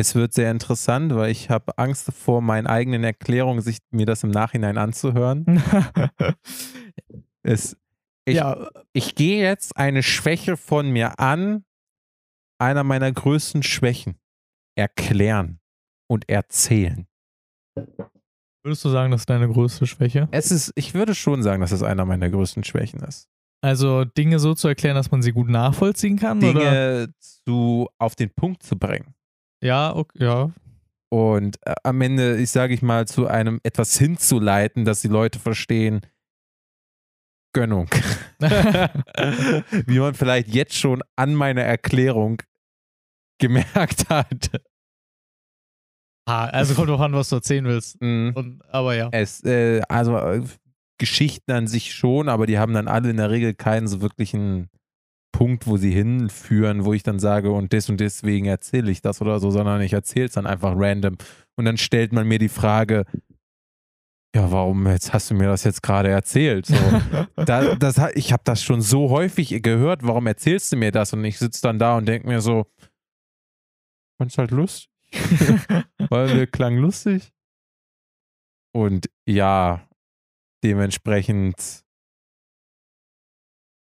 es 0.00 0.14
wird 0.14 0.32
sehr 0.32 0.50
interessant, 0.50 1.14
weil 1.14 1.30
ich 1.30 1.50
habe 1.50 1.76
Angst 1.76 2.10
vor 2.12 2.40
meinen 2.40 2.66
eigenen 2.66 3.04
Erklärungen, 3.04 3.60
sich 3.60 3.78
mir 3.90 4.06
das 4.06 4.24
im 4.24 4.30
Nachhinein 4.30 4.78
anzuhören. 4.78 5.62
Es, 7.42 7.74
ich, 8.26 8.36
ja, 8.36 8.68
ich 8.92 9.14
gehe 9.14 9.42
jetzt 9.42 9.74
eine 9.74 10.02
Schwäche 10.02 10.58
von 10.58 10.90
mir 10.90 11.18
an, 11.18 11.64
einer 12.58 12.84
meiner 12.84 13.10
größten 13.10 13.62
Schwächen. 13.62 14.20
Erklären 14.76 15.58
und 16.06 16.28
erzählen. 16.28 17.06
würdest 18.62 18.84
du 18.84 18.90
sagen, 18.90 19.10
das 19.10 19.22
ist 19.22 19.30
deine 19.30 19.48
größte 19.48 19.86
Schwäche? 19.86 20.28
Es 20.32 20.50
ist, 20.50 20.70
ich 20.74 20.92
würde 20.92 21.14
schon 21.14 21.42
sagen, 21.42 21.62
dass 21.62 21.72
es 21.72 21.82
einer 21.82 22.04
meiner 22.04 22.28
größten 22.28 22.62
Schwächen 22.62 23.00
ist. 23.00 23.30
Also 23.62 24.04
Dinge 24.04 24.38
so 24.38 24.54
zu 24.54 24.68
erklären, 24.68 24.96
dass 24.96 25.10
man 25.10 25.22
sie 25.22 25.32
gut 25.32 25.48
nachvollziehen 25.48 26.18
kann? 26.18 26.44
Oder? 26.44 26.52
Dinge 26.52 27.14
zu, 27.18 27.88
auf 27.96 28.16
den 28.16 28.28
Punkt 28.28 28.62
zu 28.62 28.78
bringen. 28.78 29.14
Ja, 29.62 29.94
okay, 29.94 30.24
ja. 30.24 30.50
Und 31.12 31.58
äh, 31.66 31.74
am 31.82 32.00
Ende, 32.00 32.36
ich 32.36 32.50
sage 32.50 32.72
ich 32.72 32.82
mal, 32.82 33.06
zu 33.06 33.26
einem 33.26 33.60
etwas 33.62 33.98
hinzuleiten, 33.98 34.84
dass 34.84 35.00
die 35.00 35.08
Leute 35.08 35.38
verstehen, 35.38 36.00
Gönnung. 37.52 37.90
Wie 38.40 39.98
man 39.98 40.14
vielleicht 40.14 40.48
jetzt 40.48 40.76
schon 40.76 41.02
an 41.16 41.34
meiner 41.34 41.62
Erklärung 41.62 42.42
gemerkt 43.40 44.08
hat. 44.08 44.62
Ah, 46.26 46.46
also 46.46 46.74
kommt 46.74 46.90
drauf 46.90 47.00
an, 47.00 47.12
was 47.12 47.28
du 47.30 47.36
erzählen 47.36 47.64
willst. 47.64 48.00
Mhm. 48.00 48.32
Und, 48.36 48.62
aber 48.68 48.94
ja. 48.94 49.08
Es, 49.10 49.42
äh, 49.42 49.80
also 49.88 50.16
äh, 50.16 50.42
Geschichten 50.98 51.50
an 51.50 51.66
sich 51.66 51.92
schon, 51.92 52.28
aber 52.28 52.46
die 52.46 52.58
haben 52.58 52.72
dann 52.72 52.86
alle 52.86 53.10
in 53.10 53.16
der 53.16 53.30
Regel 53.30 53.54
keinen 53.54 53.88
so 53.88 54.00
wirklichen 54.00 54.68
Punkt, 55.32 55.66
wo 55.66 55.76
sie 55.76 55.90
hinführen, 55.90 56.84
wo 56.84 56.92
ich 56.92 57.02
dann 57.02 57.18
sage, 57.18 57.50
und 57.50 57.72
des 57.72 57.88
und 57.88 58.00
deswegen 58.00 58.46
erzähle 58.46 58.90
ich 58.90 59.02
das 59.02 59.20
oder 59.20 59.40
so, 59.40 59.50
sondern 59.50 59.80
ich 59.80 59.92
erzähle 59.92 60.26
es 60.26 60.32
dann 60.32 60.46
einfach 60.46 60.74
random. 60.76 61.16
Und 61.56 61.64
dann 61.64 61.76
stellt 61.76 62.12
man 62.12 62.26
mir 62.26 62.38
die 62.38 62.48
Frage, 62.48 63.04
ja, 64.34 64.50
warum 64.52 64.86
jetzt 64.86 65.12
hast 65.12 65.30
du 65.30 65.34
mir 65.34 65.48
das 65.48 65.64
jetzt 65.64 65.82
gerade 65.82 66.08
erzählt? 66.08 66.66
So, 66.66 66.76
da, 67.44 67.74
das, 67.74 68.00
ich 68.14 68.32
habe 68.32 68.42
das 68.44 68.62
schon 68.62 68.80
so 68.80 69.10
häufig 69.10 69.62
gehört, 69.62 70.02
warum 70.04 70.26
erzählst 70.26 70.72
du 70.72 70.76
mir 70.76 70.92
das? 70.92 71.12
Und 71.12 71.24
ich 71.24 71.38
sitze 71.38 71.62
dann 71.62 71.78
da 71.78 71.96
und 71.96 72.06
denke 72.06 72.28
mir 72.28 72.40
so, 72.40 72.66
fand's 74.18 74.38
halt 74.38 74.50
lustig. 74.50 74.90
Weil 76.10 76.34
mir 76.34 76.46
klang 76.46 76.76
lustig. 76.76 77.32
Und 78.72 79.10
ja, 79.26 79.88
dementsprechend 80.62 81.84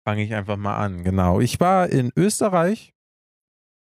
fange 0.08 0.24
ich 0.24 0.32
einfach 0.34 0.56
mal 0.56 0.76
an. 0.76 1.04
Genau. 1.04 1.38
Ich 1.40 1.60
war 1.60 1.90
in 1.90 2.10
Österreich 2.16 2.94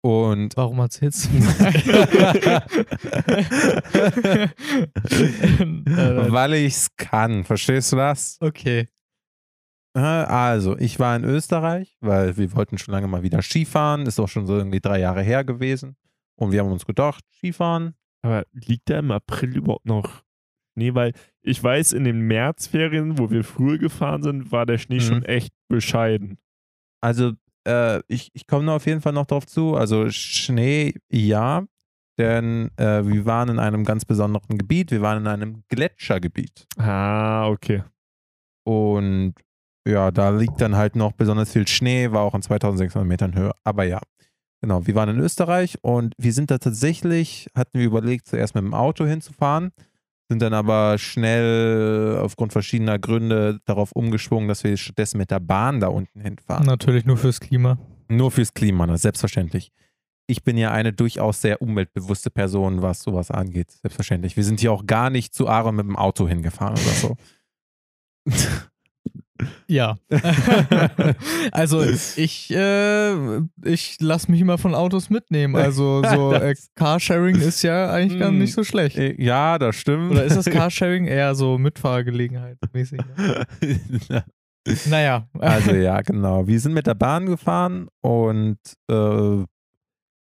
und 0.06 0.56
Warum 0.58 0.78
erzählst 0.78 1.26
du 1.26 1.30
weil 6.32 6.54
ich 6.54 6.74
es 6.76 6.96
kann. 6.98 7.44
Verstehst 7.44 7.92
du 7.92 7.96
das? 7.96 8.38
okay. 8.42 8.90
Äh, 9.96 10.00
Also, 10.00 10.78
ich 10.78 11.00
war 11.00 11.16
in 11.16 11.24
Österreich, 11.24 11.98
weil 12.00 12.38
wir 12.38 12.56
wollten 12.56 12.78
schon 12.78 12.92
lange 12.94 13.08
mal 13.08 13.24
wieder 13.24 13.42
Skifahren. 13.42 14.06
Ist 14.06 14.20
auch 14.20 14.30
schon 14.30 14.46
so 14.46 14.56
irgendwie 14.58 14.82
drei 14.82 15.00
Jahre 15.00 15.24
her 15.24 15.44
gewesen. 15.44 15.96
Und 16.36 16.52
wir 16.52 16.60
haben 16.60 16.72
uns 16.72 16.86
gedacht, 16.86 17.24
Skifahren. 17.38 17.96
Aber 18.24 18.46
liegt 18.52 18.90
da 18.92 19.00
im 19.00 19.10
April 19.12 19.58
überhaupt 19.58 19.86
noch 19.86 20.22
Schnee? 20.74 20.94
Weil 20.94 21.14
ich 21.42 21.64
weiß, 21.64 21.94
in 21.94 22.04
den 22.04 22.20
Märzferien, 22.22 23.18
wo 23.18 23.30
wir 23.32 23.44
früher 23.44 23.78
gefahren 23.78 24.24
sind, 24.24 24.52
war 24.52 24.66
der 24.66 24.78
Schnee 24.78 24.98
Mhm. 24.98 25.02
schon 25.02 25.24
echt 25.26 25.54
bescheiden. 25.76 26.38
Also 27.02 27.34
äh, 27.68 28.02
ich, 28.08 28.32
ich 28.34 28.48
komme 28.48 28.72
auf 28.72 28.86
jeden 28.86 29.02
Fall 29.02 29.14
noch 29.14 29.26
drauf 29.26 29.46
zu. 29.46 29.76
Also 29.76 30.10
Schnee, 30.10 30.96
ja, 31.10 31.66
denn 32.18 32.70
äh, 32.78 33.06
wir 33.06 33.26
waren 33.26 33.50
in 33.50 33.60
einem 33.60 33.84
ganz 33.86 34.06
besonderen 34.06 34.58
Gebiet. 34.58 34.92
Wir 34.92 35.02
waren 35.02 35.20
in 35.20 35.28
einem 35.28 35.64
Gletschergebiet. 35.70 36.68
Ah, 36.78 37.48
okay. 37.48 37.84
Und 38.66 39.34
ja, 39.88 40.12
da 40.12 40.30
liegt 40.30 40.62
dann 40.62 40.76
halt 40.76 40.96
noch 40.96 41.12
besonders 41.14 41.52
viel 41.52 41.68
Schnee, 41.68 42.12
war 42.12 42.22
auch 42.22 42.36
in 42.36 42.42
2600 42.42 43.08
Metern 43.08 43.36
Höhe. 43.36 43.52
Aber 43.64 43.84
ja, 43.84 44.00
genau, 44.62 44.88
wir 44.88 44.96
waren 44.96 45.10
in 45.10 45.20
Österreich 45.20 45.78
und 45.82 46.14
wir 46.18 46.32
sind 46.32 46.52
da 46.52 46.58
tatsächlich, 46.58 47.50
hatten 47.56 47.80
wir 47.80 47.86
überlegt, 47.86 48.28
zuerst 48.28 48.56
mit 48.56 48.64
dem 48.64 48.74
Auto 48.74 49.06
hinzufahren, 49.06 49.72
sind 50.30 50.42
dann 50.42 50.54
aber 50.54 50.98
schnell 50.98 52.20
aufgrund 52.22 52.54
verschiedener 52.54 53.00
Gründe 53.00 53.60
darauf 53.66 53.92
umgeschwungen, 53.92 54.48
dass 54.48 54.64
wir 54.64 54.76
stattdessen 54.78 55.18
mit 55.18 55.32
der 55.32 55.40
Bahn 55.40 55.80
da 55.80 55.88
unten 55.88 56.20
hinfahren. 56.22 56.66
Natürlich 56.66 57.06
nur 57.06 57.18
fürs 57.18 57.40
Klima. 57.40 57.78
Nur 58.08 58.32
fürs 58.32 58.54
Klima, 58.54 58.86
ne? 58.88 58.98
selbstverständlich. 58.98 59.72
Ich 60.26 60.44
bin 60.44 60.58
ja 60.58 60.72
eine 60.72 60.94
durchaus 60.94 61.42
sehr 61.42 61.62
umweltbewusste 61.62 62.30
Person, 62.30 62.82
was 62.82 63.02
sowas 63.02 63.30
angeht. 63.30 63.72
Selbstverständlich. 63.72 64.38
Wir 64.38 64.44
sind 64.44 64.62
hier 64.62 64.72
auch 64.72 64.86
gar 64.86 65.10
nicht 65.10 65.34
zu 65.34 65.48
Aaron 65.48 65.76
mit 65.76 65.86
dem 65.86 65.98
Auto 65.98 66.28
hingefahren 66.28 66.74
oder 66.74 66.94
so. 66.94 67.18
Ja. 69.68 69.98
also 71.52 71.82
ich, 71.84 72.52
äh, 72.52 73.38
ich 73.64 73.98
lasse 74.00 74.30
mich 74.32 74.42
immer 74.42 74.58
von 74.58 74.76
Autos 74.76 75.10
mitnehmen. 75.10 75.56
Also 75.56 76.04
so 76.10 76.34
äh, 76.34 76.56
Carsharing 76.76 77.36
ist 77.38 77.62
ja 77.64 77.92
eigentlich 77.92 78.20
gar 78.20 78.30
Hm. 78.30 78.40
nicht 78.40 78.54
so 78.54 78.64
schlecht. 78.64 78.98
Äh, 78.98 79.22
ja, 79.22 79.58
das 79.58 79.76
stimmt. 79.76 80.12
Oder 80.12 80.24
ist 80.24 80.38
das 80.38 80.46
Carsharing 80.46 81.06
eher 81.06 81.36
so 81.36 81.58
Mitfahrgelegenheit 81.58 82.58
mäßig? 82.74 83.00
Ne? 83.18 83.46
Naja. 84.90 85.28
also 85.40 85.74
ja, 85.74 86.00
genau. 86.02 86.48
Wir 86.48 86.58
sind 86.58 86.72
mit 86.74 86.88
der 86.88 86.94
Bahn 86.94 87.26
gefahren 87.26 87.90
und 88.00 88.58
äh, 88.90 89.44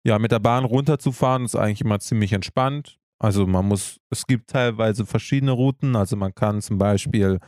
ja, 0.03 0.19
mit 0.19 0.33
der 0.33 0.39
Bahn 0.39 0.65
runterzufahren 0.65 1.45
ist 1.45 1.57
eigentlich 1.57 1.83
immer 1.83 2.01
ziemlich 2.01 2.33
entspannt. 2.33 2.99
Also 3.19 3.47
man 3.47 3.67
muss, 3.69 3.99
es 4.09 4.27
gibt 4.27 4.49
teilweise 4.49 5.05
verschiedene 5.05 5.53
Routen. 5.53 5.95
Also 5.95 6.17
man 6.17 6.35
kann 6.35 6.63
zum 6.63 6.79
Beispiel 6.79 7.39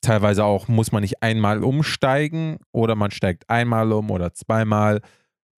teilweise 0.00 0.44
auch, 0.44 0.68
muss 0.68 0.92
man 0.92 1.02
nicht 1.02 1.22
einmal 1.22 1.62
umsteigen 1.62 2.58
oder 2.72 2.94
man 2.94 3.10
steigt 3.10 3.48
einmal 3.48 3.92
um 3.92 4.10
oder 4.10 4.32
zweimal. 4.34 5.00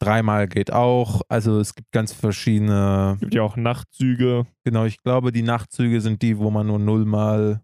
Dreimal 0.00 0.48
geht 0.48 0.72
auch. 0.72 1.22
Also 1.28 1.60
es 1.60 1.74
gibt 1.76 1.92
ganz 1.92 2.12
verschiedene, 2.12 3.16
Gibt 3.20 3.34
ja 3.34 3.42
auch 3.42 3.56
Nachtzüge. 3.56 4.46
genau, 4.64 4.84
ich 4.84 4.98
glaube, 5.02 5.30
die 5.32 5.42
Nachtzüge 5.42 6.00
sind 6.00 6.22
die, 6.22 6.38
wo 6.38 6.50
man 6.50 6.66
nur 6.66 6.78
nullmal 6.78 7.60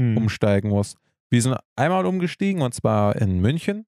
Hm. 0.00 0.16
umsteigen 0.16 0.70
muss. 0.70 0.96
Wir 1.30 1.42
sind 1.42 1.56
einmal 1.76 2.06
umgestiegen 2.06 2.62
und 2.62 2.72
zwar 2.74 3.16
in 3.16 3.40
München 3.40 3.86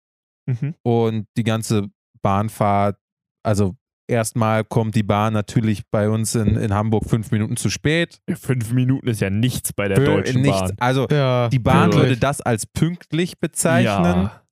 Mhm. 0.48 0.74
und 0.82 1.26
die 1.36 1.44
ganze 1.44 1.88
Bahnfahrt, 2.22 2.96
also 3.44 3.76
erstmal 4.10 4.64
kommt 4.64 4.94
die 4.94 5.02
Bahn 5.02 5.32
natürlich 5.32 5.82
bei 5.90 6.10
uns 6.10 6.34
in, 6.34 6.56
in 6.56 6.74
Hamburg 6.74 7.04
fünf 7.08 7.30
Minuten 7.30 7.56
zu 7.56 7.70
spät. 7.70 8.20
Fünf 8.28 8.72
Minuten 8.72 9.08
ist 9.08 9.20
ja 9.20 9.30
nichts 9.30 9.72
bei 9.72 9.88
der 9.88 9.96
Für 9.96 10.04
Deutschen 10.04 10.42
nichts, 10.42 10.60
Bahn. 10.60 10.76
Also 10.78 11.08
ja, 11.08 11.48
die 11.48 11.58
Bahn 11.58 11.92
würde 11.92 12.16
das 12.16 12.40
als 12.40 12.66
pünktlich 12.66 13.38
bezeichnen. 13.38 14.24
Ja. 14.24 14.42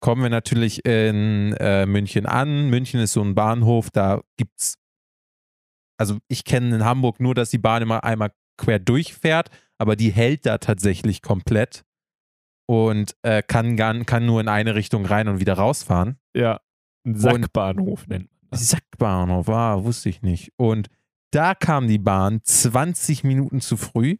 Kommen 0.00 0.22
wir 0.22 0.30
natürlich 0.30 0.84
in 0.84 1.54
äh, 1.58 1.86
München 1.86 2.26
an. 2.26 2.68
München 2.70 3.00
ist 3.00 3.12
so 3.12 3.22
ein 3.22 3.34
Bahnhof, 3.34 3.90
da 3.90 4.20
gibt's, 4.36 4.76
also 5.96 6.18
ich 6.28 6.44
kenne 6.44 6.74
in 6.74 6.84
Hamburg 6.84 7.20
nur, 7.20 7.34
dass 7.34 7.50
die 7.50 7.58
Bahn 7.58 7.82
immer 7.82 8.04
einmal 8.04 8.32
quer 8.58 8.78
durchfährt, 8.78 9.48
aber 9.78 9.96
die 9.96 10.10
hält 10.10 10.44
da 10.44 10.58
tatsächlich 10.58 11.22
komplett 11.22 11.84
und 12.68 13.14
äh, 13.22 13.42
kann, 13.42 13.76
gar, 13.76 13.94
kann 14.04 14.26
nur 14.26 14.40
in 14.40 14.48
eine 14.48 14.74
Richtung 14.74 15.06
rein 15.06 15.28
und 15.28 15.40
wieder 15.40 15.54
rausfahren. 15.54 16.18
ja. 16.36 16.60
Ein 17.04 17.16
Sackbahnhof 17.16 18.06
nennt. 18.06 18.30
Sackbahnhof, 18.52 19.48
ah, 19.48 19.82
wusste 19.82 20.08
ich 20.08 20.22
nicht. 20.22 20.52
Und 20.56 20.88
da 21.32 21.54
kam 21.54 21.88
die 21.88 21.98
Bahn 21.98 22.40
20 22.42 23.24
Minuten 23.24 23.60
zu 23.60 23.76
früh. 23.76 24.18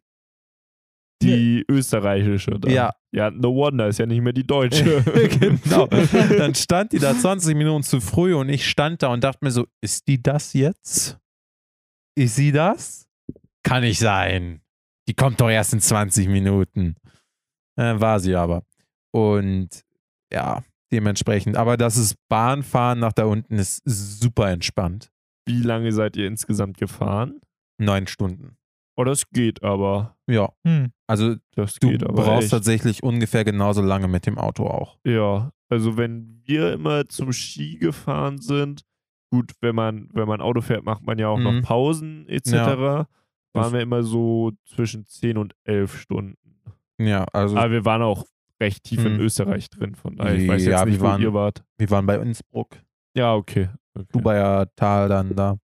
Die 1.23 1.65
österreichische. 1.69 2.59
Da. 2.59 2.69
Ja. 2.69 2.93
Ja, 3.15 3.31
no 3.31 3.55
wonder, 3.55 3.89
ist 3.89 3.99
ja 3.99 4.07
nicht 4.07 4.23
mehr 4.23 4.33
die 4.33 4.47
deutsche. 4.47 5.03
genau. 5.39 5.87
Dann 6.39 6.55
stand 6.55 6.93
die 6.93 6.99
da 6.99 7.15
20 7.15 7.55
Minuten 7.55 7.83
zu 7.83 8.01
früh 8.01 8.35
und 8.35 8.49
ich 8.49 8.69
stand 8.69 9.03
da 9.03 9.09
und 9.09 9.23
dachte 9.23 9.41
mir 9.43 9.51
so, 9.51 9.67
ist 9.83 10.09
die 10.09 10.23
das 10.23 10.55
jetzt? 10.55 11.19
Ist 12.17 12.37
sie 12.37 12.53
das? 12.53 13.07
Kann 13.63 13.83
nicht 13.83 13.99
sein. 13.99 14.63
Die 15.09 15.15
kommt 15.15 15.41
doch 15.41 15.51
erst 15.51 15.75
in 15.75 15.81
20 15.81 16.29
Minuten. 16.29 16.97
Äh, 17.77 18.01
war 18.01 18.19
sie 18.19 18.35
aber. 18.35 18.65
Und 19.13 19.85
ja, 20.33 20.63
dementsprechend. 20.93 21.57
Aber 21.57 21.77
das 21.77 21.97
ist 21.97 22.17
Bahnfahren 22.29 22.99
nach 23.01 23.13
da 23.13 23.25
unten 23.25 23.55
ist 23.59 23.83
super 23.87 24.51
entspannt. 24.51 25.11
Wie 25.47 25.63
lange 25.63 25.91
seid 25.93 26.17
ihr 26.17 26.27
insgesamt 26.27 26.77
gefahren? 26.79 27.41
Neun 27.79 28.07
Stunden. 28.07 28.57
Oh, 28.97 29.05
das 29.05 29.29
geht 29.31 29.63
aber. 29.63 30.17
Ja, 30.29 30.53
Hm. 30.67 30.93
also 31.07 31.37
Das 31.57 31.75
du 31.77 31.89
geht 31.91 32.05
aber. 32.05 32.23
brauchst 32.23 32.45
echt. 32.45 32.51
tatsächlich 32.53 33.03
ungefähr 33.03 33.43
genauso 33.45 33.81
lange 33.83 34.07
mit 34.07 34.27
dem 34.27 34.39
Auto 34.39 34.67
auch. 34.67 34.99
Ja, 35.07 35.51
also 35.71 35.97
wenn 35.97 36.43
wir 36.45 36.75
immer 36.75 37.07
zum 37.09 37.33
Ski 37.33 37.77
gefahren 37.79 38.39
sind, 38.39 38.83
gut, 39.31 39.53
wenn 39.63 39.75
man, 39.75 40.09
wenn 40.13 40.29
man 40.29 40.43
Auto 40.43 40.61
fährt, 40.61 40.85
macht 40.85 41.05
man 41.07 41.19
ja 41.19 41.29
auch 41.29 41.39
Mhm. 41.39 41.43
noch 41.45 41.63
Pausen 41.63 42.29
etc. 42.29 42.53
Ja. 42.53 43.07
Waren 43.55 43.73
wir 43.73 43.81
immer 43.81 44.03
so 44.03 44.53
zwischen 44.67 45.07
10 45.07 45.39
und 45.39 45.55
11 45.65 45.99
Stunden. 45.99 46.37
Ja, 46.99 47.25
also 47.33 47.57
Aber 47.57 47.71
wir 47.71 47.85
waren 47.87 48.03
auch 48.03 48.25
recht 48.63 48.85
tief 48.85 49.05
in 49.05 49.15
Mhm. 49.15 49.21
Österreich 49.21 49.69
drin, 49.69 49.95
von 49.95 50.17
daher, 50.17 50.35
ich 50.37 50.49
weiß 50.49 50.65
Ja, 50.65 50.79
jetzt 50.79 50.87
nicht, 50.87 50.95
wir 50.95 51.01
wo 51.01 51.05
waren- 51.11 51.21
ihr 51.23 51.35
wart. 51.35 51.63
wir 51.79 51.91
waren 51.91 52.07
bei 52.07 52.17
Innsbruck. 52.17 52.79
Ja, 53.17 53.35
okay. 53.35 53.69
okay. 53.95 54.07
Dubaier 54.13 54.67
Tal 54.77 55.09
dann 55.11 55.37
da. 55.37 55.57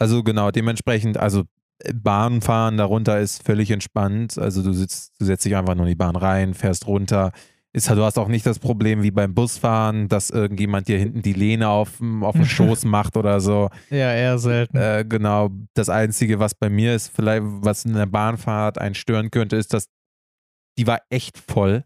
Also 0.00 0.24
genau, 0.24 0.50
dementsprechend, 0.50 1.16
also 1.18 1.44
äh, 1.84 1.92
Bahnfahren 1.94 2.76
darunter 2.76 3.20
ist 3.20 3.42
völlig 3.44 3.70
entspannt. 3.70 4.36
Also 4.38 4.62
du 4.62 4.72
sitzt, 4.72 5.12
du 5.20 5.24
setzt 5.24 5.44
dich 5.44 5.54
einfach 5.54 5.74
nur 5.76 5.84
in 5.86 5.90
die 5.90 5.94
Bahn 5.96 6.16
rein, 6.16 6.54
fährst 6.54 6.86
runter. 6.88 7.30
Ist, 7.72 7.90
du 7.90 8.02
hast 8.02 8.18
auch 8.18 8.28
nicht 8.28 8.46
das 8.46 8.58
Problem 8.58 9.02
wie 9.02 9.10
beim 9.10 9.34
Busfahren, 9.34 10.08
dass 10.08 10.30
irgendjemand 10.30 10.88
dir 10.88 10.98
hinten 10.98 11.20
die 11.20 11.34
Lehne 11.34 11.68
auf, 11.68 12.00
auf 12.22 12.34
den 12.34 12.44
Schoß 12.46 12.86
macht 12.86 13.16
oder 13.18 13.38
so. 13.40 13.68
Ja, 13.90 14.12
eher 14.14 14.38
selten. 14.38 14.78
Äh, 14.78 15.04
genau, 15.06 15.50
das 15.74 15.90
Einzige, 15.90 16.38
was 16.38 16.54
bei 16.54 16.70
mir 16.70 16.94
ist, 16.94 17.08
vielleicht, 17.14 17.42
was 17.44 17.84
in 17.84 17.92
der 17.92 18.06
Bahnfahrt 18.06 18.78
einen 18.78 18.94
stören 18.94 19.30
könnte, 19.30 19.56
ist, 19.56 19.74
dass 19.74 19.88
die 20.78 20.86
war 20.86 21.00
echt 21.10 21.36
voll. 21.38 21.84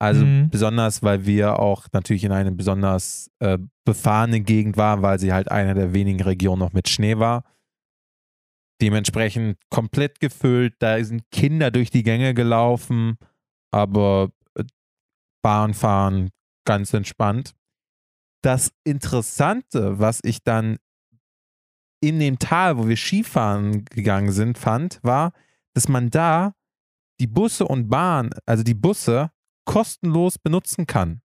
Also 0.00 0.24
Mhm. 0.24 0.48
besonders, 0.50 1.02
weil 1.02 1.26
wir 1.26 1.58
auch 1.58 1.86
natürlich 1.92 2.24
in 2.24 2.32
eine 2.32 2.52
besonders 2.52 3.30
äh, 3.38 3.58
befahrene 3.84 4.40
Gegend 4.40 4.76
waren, 4.76 5.02
weil 5.02 5.18
sie 5.18 5.32
halt 5.32 5.50
eine 5.50 5.74
der 5.74 5.92
wenigen 5.92 6.22
Regionen 6.22 6.58
noch 6.60 6.72
mit 6.72 6.88
Schnee 6.88 7.18
war. 7.18 7.44
Dementsprechend 8.80 9.58
komplett 9.68 10.20
gefüllt. 10.20 10.74
Da 10.78 11.02
sind 11.04 11.30
Kinder 11.30 11.70
durch 11.70 11.90
die 11.90 12.02
Gänge 12.02 12.32
gelaufen, 12.32 13.18
aber 13.70 14.30
äh, 14.54 14.64
Bahnfahren 15.42 16.30
ganz 16.66 16.94
entspannt. 16.94 17.54
Das 18.42 18.72
Interessante, 18.84 19.98
was 19.98 20.20
ich 20.24 20.42
dann 20.42 20.78
in 22.02 22.18
dem 22.18 22.38
Tal, 22.38 22.78
wo 22.78 22.88
wir 22.88 22.96
Skifahren 22.96 23.84
gegangen 23.84 24.32
sind, 24.32 24.56
fand, 24.56 24.98
war, 25.02 25.32
dass 25.74 25.88
man 25.88 26.08
da 26.08 26.54
die 27.20 27.26
Busse 27.26 27.66
und 27.68 27.90
Bahn, 27.90 28.30
also 28.46 28.62
die 28.62 28.72
Busse, 28.74 29.30
kostenlos 29.72 30.38
benutzen 30.38 30.86
kann. 30.86 31.20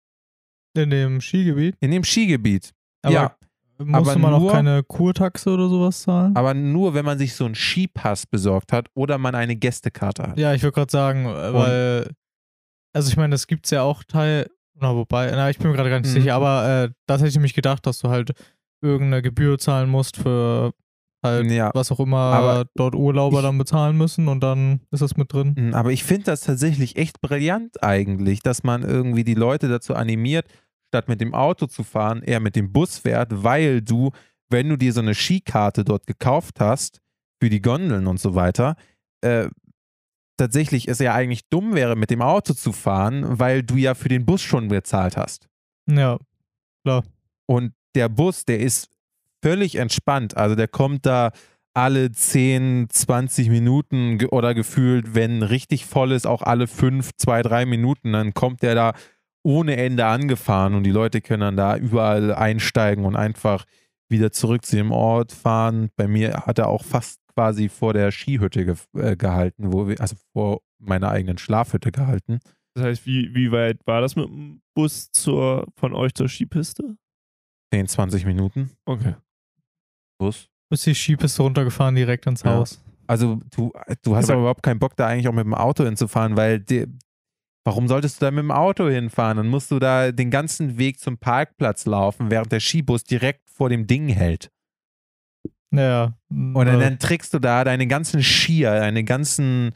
In 0.76 0.90
dem 0.90 1.20
Skigebiet. 1.20 1.76
In 1.80 1.90
dem 1.90 2.04
Skigebiet. 2.04 2.72
Aber 3.02 3.14
ja, 3.14 3.36
musste 3.78 4.10
aber 4.12 4.18
man 4.20 4.34
auch 4.34 4.40
nur- 4.40 4.52
keine 4.52 4.82
Kurtaxe 4.84 5.50
oder 5.50 5.68
sowas 5.68 6.02
zahlen? 6.02 6.36
aber 6.36 6.54
nur, 6.54 6.94
wenn 6.94 7.04
man 7.04 7.18
sich 7.18 7.34
so 7.34 7.44
einen 7.44 7.54
Skipass 7.54 8.26
besorgt 8.26 8.72
hat 8.72 8.88
oder 8.94 9.18
man 9.18 9.34
eine 9.34 9.56
Gästekarte 9.56 10.22
hat. 10.22 10.38
Ja, 10.38 10.54
ich 10.54 10.62
würde 10.62 10.74
gerade 10.74 10.90
sagen, 10.92 11.26
äh, 11.26 11.54
weil, 11.54 12.10
also 12.92 13.08
ich 13.10 13.16
meine, 13.16 13.32
das 13.32 13.46
gibt 13.46 13.64
es 13.66 13.70
ja 13.70 13.82
auch 13.82 14.04
Teil, 14.04 14.48
na 14.74 14.94
wobei, 14.94 15.30
na, 15.32 15.50
ich 15.50 15.58
bin 15.58 15.70
mir 15.70 15.76
gerade 15.76 15.90
gar 15.90 16.00
nicht 16.00 16.10
Mhm. 16.10 16.20
sicher, 16.20 16.34
aber 16.34 16.84
äh, 16.84 16.90
das 17.06 17.20
hätte 17.20 17.28
ich 17.30 17.34
nämlich 17.36 17.54
gedacht, 17.54 17.84
dass 17.86 17.98
du 17.98 18.08
halt 18.10 18.32
irgendeine 18.82 19.22
Gebühr 19.22 19.58
zahlen 19.58 19.90
musst 19.90 20.16
für 20.16 20.72
halt 21.22 21.50
Ja, 21.50 21.70
was 21.74 21.90
auch 21.92 22.00
immer 22.00 22.16
aber 22.18 22.66
dort 22.74 22.94
Urlauber 22.94 23.38
ich- 23.38 23.42
dann 23.44 23.58
bezahlen 23.58 23.96
müssen 23.96 24.28
und 24.28 24.40
dann 24.40 24.80
ist 24.90 25.00
das 25.02 25.16
mit 25.16 25.32
drin. 25.32 25.54
Mm, 25.56 25.74
Aber 25.74 25.92
ich 25.92 26.04
finde 26.04 26.24
das 26.24 26.40
tatsächlich 26.42 26.96
echt 26.96 27.20
brillant 27.20 27.82
eigentlich, 27.82 28.40
dass 28.42 28.62
man 28.62 28.82
irgendwie 28.82 29.24
die 29.24 29.34
Leute 29.34 29.68
dazu 29.68 29.94
animiert, 29.94 30.46
statt 30.88 31.08
mit 31.08 31.20
dem 31.20 31.34
Auto 31.34 31.66
zu 31.66 31.84
fahren, 31.84 32.22
eher 32.22 32.40
mit 32.40 32.56
dem 32.56 32.72
Bus 32.72 32.98
fährt, 32.98 33.42
weil 33.44 33.80
du, 33.82 34.10
wenn 34.48 34.68
du 34.68 34.76
dir 34.76 34.92
so 34.92 35.00
eine 35.00 35.14
Skikarte 35.14 35.84
dort 35.84 36.06
gekauft 36.06 36.58
hast, 36.60 37.00
für 37.42 37.48
die 37.50 37.62
Gondeln 37.62 38.06
und 38.06 38.18
so 38.20 38.34
weiter, 38.34 38.76
äh, 39.22 39.48
tatsächlich 40.36 40.88
es 40.88 40.98
ja 40.98 41.14
eigentlich 41.14 41.48
dumm 41.48 41.74
wäre, 41.74 41.96
mit 41.96 42.10
dem 42.10 42.22
Auto 42.22 42.54
zu 42.54 42.72
fahren, 42.72 43.38
weil 43.38 43.62
du 43.62 43.76
ja 43.76 43.94
für 43.94 44.08
den 44.08 44.24
Bus 44.26 44.42
schon 44.42 44.68
bezahlt 44.68 45.16
hast. 45.16 45.46
Ja, 45.88 46.18
Und 47.46 47.72
der 47.94 48.08
Bus, 48.08 48.44
der 48.44 48.60
ist 48.60 48.89
völlig 49.42 49.76
entspannt. 49.76 50.36
Also 50.36 50.54
der 50.54 50.68
kommt 50.68 51.06
da 51.06 51.32
alle 51.74 52.10
10, 52.10 52.88
20 52.90 53.48
Minuten 53.48 54.18
ge- 54.18 54.28
oder 54.28 54.54
gefühlt, 54.54 55.14
wenn 55.14 55.42
richtig 55.42 55.86
voll 55.86 56.12
ist, 56.12 56.26
auch 56.26 56.42
alle 56.42 56.66
5, 56.66 57.10
2, 57.16 57.42
3 57.42 57.66
Minuten. 57.66 58.12
Dann 58.12 58.34
kommt 58.34 58.62
der 58.62 58.74
da 58.74 58.92
ohne 59.42 59.76
Ende 59.76 60.06
angefahren 60.06 60.74
und 60.74 60.82
die 60.84 60.90
Leute 60.90 61.20
können 61.20 61.40
dann 61.40 61.56
da 61.56 61.76
überall 61.76 62.34
einsteigen 62.34 63.04
und 63.04 63.16
einfach 63.16 63.64
wieder 64.10 64.32
zurück 64.32 64.64
zu 64.66 64.76
dem 64.76 64.90
Ort 64.90 65.32
fahren. 65.32 65.90
Bei 65.96 66.08
mir 66.08 66.42
hat 66.46 66.58
er 66.58 66.68
auch 66.68 66.84
fast 66.84 67.20
quasi 67.34 67.68
vor 67.68 67.94
der 67.94 68.10
Skihütte 68.10 68.64
ge 68.64 68.74
äh, 68.96 69.16
gehalten, 69.16 69.72
wo 69.72 69.88
wir, 69.88 70.00
also 70.00 70.16
vor 70.32 70.60
meiner 70.78 71.10
eigenen 71.10 71.38
Schlafhütte 71.38 71.92
gehalten. 71.92 72.40
Das 72.74 72.84
heißt, 72.84 73.06
wie, 73.06 73.34
wie 73.34 73.50
weit 73.52 73.78
war 73.86 74.00
das 74.00 74.16
mit 74.16 74.26
dem 74.26 74.60
Bus 74.74 75.10
zur, 75.12 75.66
von 75.76 75.94
euch 75.94 76.12
zur 76.14 76.28
Skipiste? 76.28 76.96
10, 77.72 77.86
20 77.86 78.26
Minuten 78.26 78.70
Okay. 78.84 79.14
Bus. 80.20 80.48
Ist 80.72 80.86
die 80.86 80.94
Skipiste 80.94 81.42
runtergefahren 81.42 81.96
direkt 81.96 82.26
ins 82.26 82.42
Ja. 82.44 82.54
Haus. 82.54 82.80
Also 83.08 83.40
du, 83.56 83.72
du 84.02 84.14
hast 84.14 84.26
Aber- 84.26 84.34
aber 84.34 84.40
überhaupt 84.42 84.62
keinen 84.62 84.78
Bock, 84.78 84.94
da 84.96 85.08
eigentlich 85.08 85.26
auch 85.26 85.32
mit 85.32 85.44
dem 85.44 85.54
Auto 85.54 85.84
hinzufahren, 85.84 86.36
weil 86.36 86.60
die, 86.60 86.86
warum 87.64 87.88
solltest 87.88 88.20
du 88.20 88.26
da 88.26 88.30
mit 88.30 88.38
dem 88.44 88.52
Auto 88.52 88.88
hinfahren? 88.88 89.38
Dann 89.38 89.48
musst 89.48 89.70
du 89.72 89.80
da 89.80 90.12
den 90.12 90.30
ganzen 90.30 90.78
Weg 90.78 91.00
zum 91.00 91.18
Parkplatz 91.18 91.86
laufen, 91.86 92.30
während 92.30 92.52
der 92.52 92.60
Skibus 92.60 93.02
direkt 93.02 93.48
vor 93.50 93.68
dem 93.68 93.88
Ding 93.88 94.08
hält. 94.08 94.50
Ja. 95.72 96.14
Und 96.28 96.54
dann, 96.54 96.80
äh, 96.80 96.84
dann 96.84 96.98
trägst 96.98 97.32
du 97.34 97.38
da 97.40 97.64
deine 97.64 97.86
ganzen 97.88 98.22
Skier, 98.22 98.70
deine 98.72 99.02
ganzen 99.04 99.72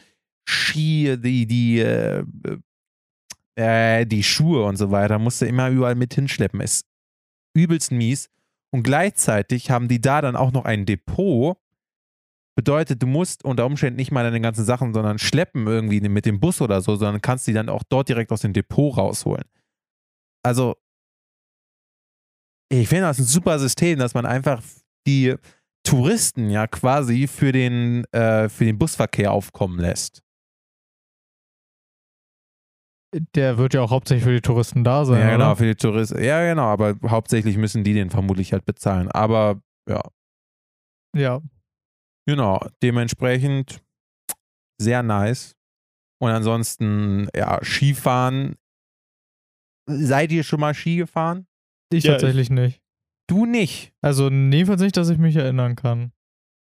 Ski, 0.49 1.17
die, 1.21 1.47
die, 1.47 1.79
äh, 1.81 2.25
äh, 3.57 4.05
die 4.07 4.23
Schuhe 4.23 4.65
und 4.65 4.77
so 4.77 4.91
weiter, 4.91 5.19
musst 5.19 5.41
du 5.41 5.47
immer 5.47 5.71
überall 5.71 5.95
mit 5.95 6.15
hinschleppen. 6.15 6.61
Ist 6.61 6.87
übelst 7.57 7.91
mies. 7.93 8.29
Und 8.75 8.83
gleichzeitig 8.83 9.71
haben 9.71 9.87
die 9.87 10.01
da 10.01 10.21
dann 10.21 10.35
auch 10.35 10.51
noch 10.51 10.65
ein 10.65 10.85
Depot. 10.85 11.57
Bedeutet, 12.57 13.01
du 13.01 13.07
musst 13.07 13.45
unter 13.45 13.67
Umständen 13.67 13.99
nicht 13.99 14.11
mal 14.11 14.25
deine 14.25 14.41
ganzen 14.41 14.65
Sachen, 14.65 14.93
sondern 14.93 15.21
schleppen 15.21 15.69
irgendwie 15.69 16.01
mit 16.01 16.27
dem 16.27 16.41
Bus 16.41 16.61
oder 16.61 16.81
so, 16.81 16.97
sondern 16.97 17.23
kannst 17.23 17.47
die 17.47 17.53
dann 17.53 17.69
auch 17.69 17.85
dort 17.89 18.09
direkt 18.09 18.33
aus 18.33 18.41
dem 18.41 18.53
Depot 18.53 18.97
rausholen. 18.97 19.45
Also, 20.43 20.75
ich 22.69 22.89
finde 22.89 23.03
das 23.03 23.21
ein 23.21 23.27
super 23.27 23.61
System, 23.61 24.01
dass 24.01 24.15
man 24.15 24.27
einfach 24.27 24.61
die 25.07 25.37
Touristen 25.85 26.51
ja 26.51 26.67
quasi 26.67 27.29
für 27.29 27.53
den, 27.53 28.03
äh, 28.07 28.49
für 28.49 28.65
den 28.65 28.77
Busverkehr 28.77 29.31
aufkommen 29.31 29.79
lässt. 29.79 30.24
Der 33.35 33.59
wird 33.59 33.75
ja 33.75 33.81
auch 33.83 33.91
hauptsächlich 33.91 34.25
für 34.25 34.33
die 34.35 34.41
Touristen 34.41 34.85
da 34.85 35.05
sein. 35.05 35.21
ja, 35.21 35.31
genau, 35.31 35.47
oder? 35.49 35.57
für 35.57 35.67
die 35.67 35.75
Touristen. 35.77 36.23
Ja, 36.23 36.43
genau, 36.45 36.65
aber 36.65 36.97
hauptsächlich 37.09 37.57
müssen 37.57 37.85
die 37.85 37.95
den 37.95 38.11
vermutlich 38.11 38.53
halt 38.53 38.65
bezahlen. 38.65 39.09
Aber 39.11 39.61
ja, 39.89 40.01
Ja. 41.17 41.41
genau, 42.27 42.61
dementsprechend 42.83 43.81
sehr 44.81 45.03
nice. 45.03 45.55
Und 46.21 46.31
ansonsten, 46.31 47.29
ja, 47.37 47.63
Skifahren. 47.63 48.57
Seid 49.89 50.33
ihr 50.33 50.43
schon 50.45 50.61
mal 50.61 50.75
Ski 50.75 50.97
gefahren? 50.97 51.47
Ich 51.93 52.05
Ja, 52.05 52.13
tatsächlich 52.13 52.49
nicht. 52.51 52.81
Du 53.29 53.45
nicht. 53.47 53.93
Also 54.01 54.31
jedenfalls 54.31 54.81
nicht, 54.81 54.97
dass 54.97 55.11
ich 55.11 55.19
mich 55.19 55.37
erinnern 55.37 55.77
kann. 55.77 56.13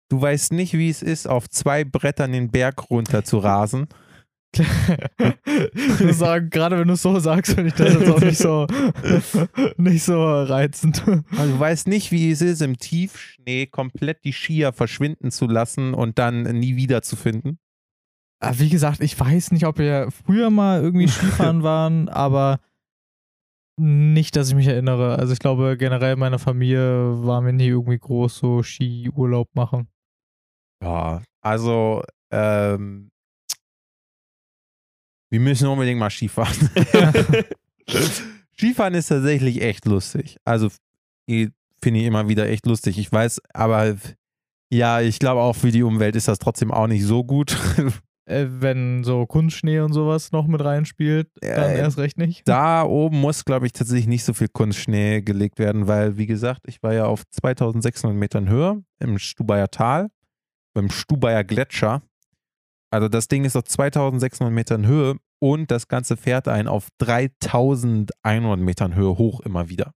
Du 0.10 0.22
weißt 0.22 0.52
nicht, 0.54 0.74
wie 0.74 0.90
es 0.90 1.02
ist, 1.02 1.28
auf 1.28 1.48
zwei 1.50 1.84
Brettern 1.84 2.32
den 2.32 2.50
Berg 2.52 2.90
runter 2.90 3.24
zu 3.24 3.38
rasen. 3.38 3.88
Ich 4.56 6.00
muss 6.00 6.18
sagen, 6.20 6.50
gerade 6.50 6.78
wenn 6.80 6.88
du 6.88 6.94
es 6.94 7.02
so 7.02 7.18
sagst, 7.20 7.54
finde 7.54 7.70
ich 7.70 7.74
das 7.76 7.94
jetzt 7.94 8.10
auch 8.10 8.22
nicht 8.22 8.38
so, 8.38 8.68
nicht 9.78 10.04
so 10.04 10.24
reizend. 10.24 11.04
Also 11.38 11.54
du 11.54 11.60
weißt 11.60 11.88
nicht, 11.88 12.12
wie 12.12 12.32
es 12.32 12.42
ist, 12.42 12.62
im 12.62 12.78
Tiefschnee 12.78 13.66
komplett 13.66 14.24
die 14.24 14.34
Skier 14.34 14.74
verschwinden 14.74 15.32
zu 15.32 15.48
lassen 15.48 15.94
und 15.94 16.20
dann 16.20 16.44
nie 16.44 16.76
wiederzufinden. 16.76 17.60
Ah, 18.40 18.54
Wie 18.58 18.70
gesagt, 18.70 19.02
ich 19.02 19.20
weiß 19.20 19.52
nicht, 19.52 19.66
ob 19.66 19.78
wir 19.78 20.10
früher 20.12 20.50
mal 20.50 20.82
irgendwie 20.82 21.08
Skifahren 21.10 21.64
waren, 21.64 22.10
aber 22.10 22.60
nicht, 23.80 24.36
dass 24.36 24.50
ich 24.50 24.56
mich 24.56 24.68
erinnere. 24.68 25.18
Also 25.18 25.34
ich 25.34 25.40
glaube, 25.40 25.78
generell 25.78 26.14
in 26.14 26.20
meiner 26.20 26.40
Familie 26.40 27.26
waren 27.26 27.46
wir 27.46 27.54
nie 27.54 27.70
irgendwie 27.70 27.98
groß 27.98 28.38
so 28.38 28.62
Skiurlaub 28.62 29.50
machen. 29.56 29.88
Ja, 30.84 31.24
also 31.42 32.04
ähm, 32.32 33.10
wir 35.34 35.40
müssen 35.40 35.68
unbedingt 35.68 36.00
mal 36.00 36.12
Skifahren. 36.12 36.70
Skifahren 38.56 38.94
ist 38.94 39.08
tatsächlich 39.08 39.64
echt 39.64 39.86
lustig. 39.86 40.38
Also 40.46 40.70
finde 41.28 42.00
ich 42.00 42.06
immer 42.06 42.30
wieder 42.30 42.48
echt 42.48 42.68
lustig. 42.68 43.00
Ich 43.00 43.12
weiß, 43.12 43.42
aber 43.52 43.96
ja, 44.72 45.02
ich 45.02 45.18
glaube 45.18 45.42
auch 45.42 45.56
für 45.56 45.72
die 45.72 45.82
Umwelt 45.82 46.16
ist 46.16 46.28
das 46.28 46.38
trotzdem 46.38 46.70
auch 46.72 46.86
nicht 46.86 47.04
so 47.04 47.24
gut. 47.24 47.58
Äh, 48.26 48.46
wenn 48.50 49.04
so 49.04 49.26
Kunstschnee 49.26 49.82
und 49.82 49.92
sowas 49.92 50.32
noch 50.32 50.48
mit 50.48 50.64
reinspielt, 50.64 51.28
dann 51.42 51.72
Äh, 51.72 51.80
erst 51.80 51.98
recht 51.98 52.18
nicht. 52.18 52.48
Da 52.48 52.84
oben 52.84 53.20
muss, 53.20 53.44
glaube 53.44 53.66
ich, 53.66 53.74
tatsächlich 53.74 54.08
nicht 54.08 54.24
so 54.24 54.32
viel 54.32 54.48
Kunstschnee 54.48 55.20
gelegt 55.20 55.60
werden, 55.60 55.88
weil, 55.88 56.16
wie 56.16 56.26
gesagt, 56.26 56.62
ich 56.66 56.82
war 56.82 56.94
ja 56.94 57.06
auf 57.06 57.24
2600 57.32 58.18
Metern 58.18 58.48
Höhe 58.48 58.82
im 59.00 59.20
Stubaier 59.20 59.68
Tal, 59.68 60.10
beim 60.74 60.90
Stubaier 60.90 61.44
Gletscher. 61.44 62.02
Also 62.92 63.10
das 63.10 63.28
Ding 63.28 63.44
ist 63.44 63.58
auf 63.58 63.66
2600 63.66 64.54
Metern 64.54 64.88
Höhe 64.88 65.18
und 65.44 65.72
das 65.72 65.90
Ganze 65.90 66.16
fährt 66.16 66.48
einen 66.48 66.70
auf 66.70 66.88
3100 67.00 68.60
Metern 68.60 68.96
Höhe 68.96 69.18
hoch 69.18 69.42
immer 69.42 69.68
wieder. 69.68 69.94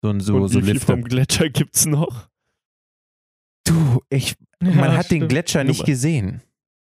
So, 0.00 0.10
ein- 0.10 0.20
so, 0.20 0.36
Und 0.36 0.48
so 0.48 0.60
wie 0.62 0.66
viel 0.66 0.80
vom 0.80 1.02
Gletscher 1.02 1.48
gibt's 1.50 1.86
noch? 1.86 2.28
Du, 3.64 4.00
ich, 4.10 4.36
man 4.60 4.74
Ja, 4.74 4.96
hat 4.98 5.10
den 5.10 5.18
stimmt. 5.18 5.28
Gletscher 5.30 5.64
nicht 5.64 5.78
Nummer. 5.78 5.86
gesehen. 5.86 6.42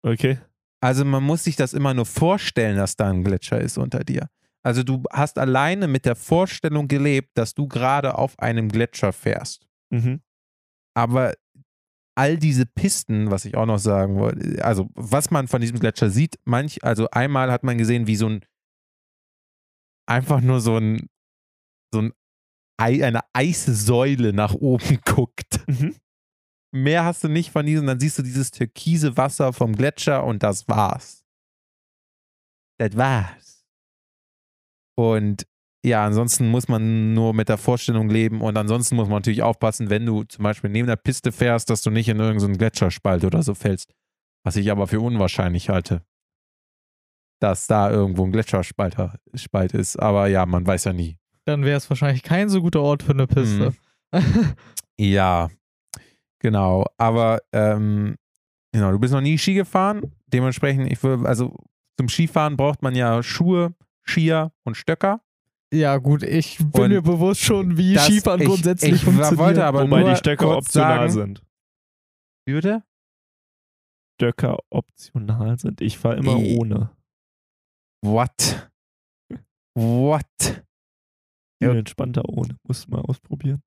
Okay. 0.03 0.39
Also 0.81 1.05
man 1.05 1.23
muss 1.23 1.45
sich 1.45 1.55
das 1.57 1.73
immer 1.73 1.95
nur 1.95 2.05
vorstellen, 2.07 2.77
dass 2.77 2.97
da 2.97 3.09
ein 3.09 3.23
Gletscher 3.23 3.61
ist 3.61 3.79
unter 3.79 4.01
dir. 4.05 4.29
Also 4.63 4.83
du 4.83 5.03
hast 5.13 5.39
alleine 5.39 5.87
mit 5.87 6.05
der 6.05 6.17
Vorstellung 6.17 6.89
gelebt, 6.89 7.31
dass 7.39 7.55
du 7.55 7.69
gerade 7.69 8.19
auf 8.19 8.39
einem 8.39 8.69
Gletscher 8.71 9.13
fährst. 9.13 9.67
Mhm. 9.91 10.21
Aber 10.95 11.35
all 12.17 12.37
diese 12.37 12.67
Pisten, 12.67 13.31
was 13.31 13.45
ich 13.45 13.57
auch 13.57 13.67
noch 13.67 13.79
sagen 13.79 14.17
wollte, 14.17 14.65
also 14.65 14.89
was 14.95 15.31
man 15.31 15.49
von 15.49 15.61
diesem 15.61 15.81
Gletscher 15.81 16.11
sieht, 16.11 16.39
manch, 16.45 16.85
also 16.85 17.09
einmal 17.11 17.51
hat 17.51 17.65
man 17.65 17.79
gesehen, 17.79 18.07
wie 18.07 18.17
so 18.17 18.29
ein 18.29 18.45
einfach 20.07 20.41
nur 20.41 20.61
so 20.61 20.77
ein 20.77 21.09
so 21.93 22.03
ein 22.03 22.13
Ei, 22.77 23.05
eine 23.05 23.21
Eissäule 23.33 24.33
nach 24.33 24.55
oben 24.55 25.01
guckt. 25.05 25.61
Mhm. 25.69 25.97
Mehr 26.73 27.05
hast 27.05 27.23
du 27.23 27.29
nicht 27.29 27.53
von 27.53 27.65
diesem, 27.65 27.87
dann 27.87 28.01
siehst 28.01 28.19
du 28.19 28.23
dieses 28.23 28.51
türkise 28.51 29.17
Wasser 29.17 29.53
vom 29.53 29.77
Gletscher 29.77 30.25
und 30.25 30.43
das 30.43 30.67
war's. 30.67 31.25
Das 32.79 32.97
war's. 32.97 33.65
Und 34.97 35.47
ja, 35.85 36.07
ansonsten 36.07 36.49
muss 36.49 36.67
man 36.67 37.13
nur 37.13 37.35
mit 37.35 37.51
der 37.51 37.59
Vorstellung 37.59 38.09
leben 38.09 38.41
und 38.41 38.57
ansonsten 38.57 38.97
muss 38.97 39.07
man 39.07 39.19
natürlich 39.19 39.43
aufpassen, 39.43 39.91
wenn 39.91 40.07
du 40.07 40.25
zum 40.25 40.43
Beispiel 40.43 40.71
neben 40.71 40.87
der 40.89 40.97
Piste 40.97 41.31
fährst, 41.31 41.69
dass 41.69 41.83
du 41.83 41.91
nicht 41.91 42.09
in 42.09 42.19
irgendeinen 42.19 42.57
Gletscherspalt 42.57 43.23
oder 43.23 43.43
so 43.43 43.53
fällst. 43.55 43.93
Was 44.45 44.57
ich 44.57 44.71
aber 44.71 44.87
für 44.87 45.01
unwahrscheinlich 45.01 45.69
halte. 45.69 46.03
Dass 47.39 47.67
da 47.67 47.91
irgendwo 47.91 48.25
ein 48.25 48.33
Gletscherspalt 48.33 48.97
Spalt 49.35 49.75
ist. 49.75 49.97
Aber 49.97 50.27
ja, 50.29 50.47
man 50.47 50.67
weiß 50.67 50.85
ja 50.85 50.95
nie. 50.95 51.19
Dann 51.45 51.65
wäre 51.65 51.77
es 51.77 51.91
wahrscheinlich 51.91 52.23
kein 52.23 52.49
so 52.49 52.63
guter 52.63 52.81
Ort 52.81 53.03
für 53.03 53.13
eine 53.13 53.27
Piste. 53.27 53.75
Ja, 54.99 55.51
genau. 56.39 56.87
Aber 56.97 57.43
ähm, 57.53 58.17
genau, 58.73 58.93
du 58.93 58.99
bist 58.99 59.13
noch 59.13 59.21
nie 59.21 59.37
Ski 59.37 59.55
gefahren. 59.55 60.15
Dementsprechend, 60.29 60.91
ich 60.91 61.03
will, 61.03 61.27
also 61.27 61.57
zum 61.99 62.09
Skifahren 62.09 62.57
braucht 62.57 62.81
man 62.81 62.95
ja 62.95 63.23
Schuhe, 63.23 63.75
Skier 64.07 64.53
und 64.63 64.77
Stöcker. 64.77 65.21
Ja, 65.75 65.97
gut, 65.99 66.23
ich 66.23 66.59
bin 66.59 66.83
Und 66.83 66.89
mir 66.91 67.03
bewusst 67.03 67.41
schon, 67.43 67.77
wie 67.77 67.97
Skifahren 67.99 68.41
ich- 68.41 68.47
grundsätzlich 68.49 68.93
ich 68.95 69.05
funktioniert. 69.05 69.39
wollte 69.39 69.65
aber 69.65 69.83
Wobei 69.83 70.01
nur 70.01 70.11
die 70.11 70.17
Stöcker 70.17 70.57
optional 70.57 71.11
sagen, 71.11 71.13
sind. 71.13 71.43
Würde? 72.49 72.83
Stöcker 74.21 74.59
optional 74.71 75.59
sind. 75.59 75.81
Ich 75.81 75.99
fahre 75.99 76.17
immer 76.17 76.37
I- 76.37 76.57
ohne. 76.59 76.91
What? 78.05 78.71
What? 79.77 80.25
Viel 80.41 80.63
Ja. 81.69 81.75
entspannter 81.75 82.29
ohne. 82.29 82.57
Muss 82.67 82.87
mal 82.89 83.01
ausprobieren. 83.01 83.63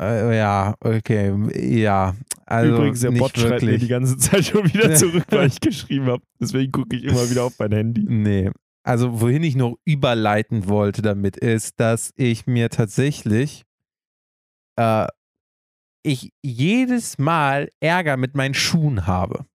Äh, 0.00 0.36
ja, 0.36 0.74
okay, 0.80 1.32
ja. 1.80 2.16
Also 2.46 2.74
Übrigens, 2.74 3.00
der 3.00 3.10
nicht 3.12 3.20
Bot 3.20 3.38
schreibt 3.38 3.62
mir 3.62 3.68
wirklich. 3.68 3.82
die 3.82 3.88
ganze 3.88 4.16
Zeit 4.16 4.44
schon 4.46 4.64
wieder 4.64 4.92
zurück, 4.96 5.24
weil 5.28 5.46
ich 5.48 5.60
geschrieben 5.60 6.06
habe. 6.06 6.22
Deswegen 6.40 6.72
gucke 6.72 6.96
ich 6.96 7.04
immer 7.04 7.30
wieder 7.30 7.44
auf 7.44 7.56
mein 7.58 7.72
Handy. 7.72 8.02
Nee. 8.08 8.50
Also, 8.84 9.20
wohin 9.20 9.42
ich 9.42 9.54
noch 9.54 9.76
überleiten 9.84 10.68
wollte 10.68 11.02
damit, 11.02 11.36
ist, 11.36 11.78
dass 11.78 12.12
ich 12.16 12.46
mir 12.46 12.68
tatsächlich 12.68 13.64
äh, 14.76 15.06
ich 16.04 16.32
jedes 16.42 17.18
Mal 17.18 17.70
Ärger 17.80 18.16
mit 18.16 18.34
meinen 18.34 18.54
Schuhen 18.54 19.06
habe. 19.06 19.46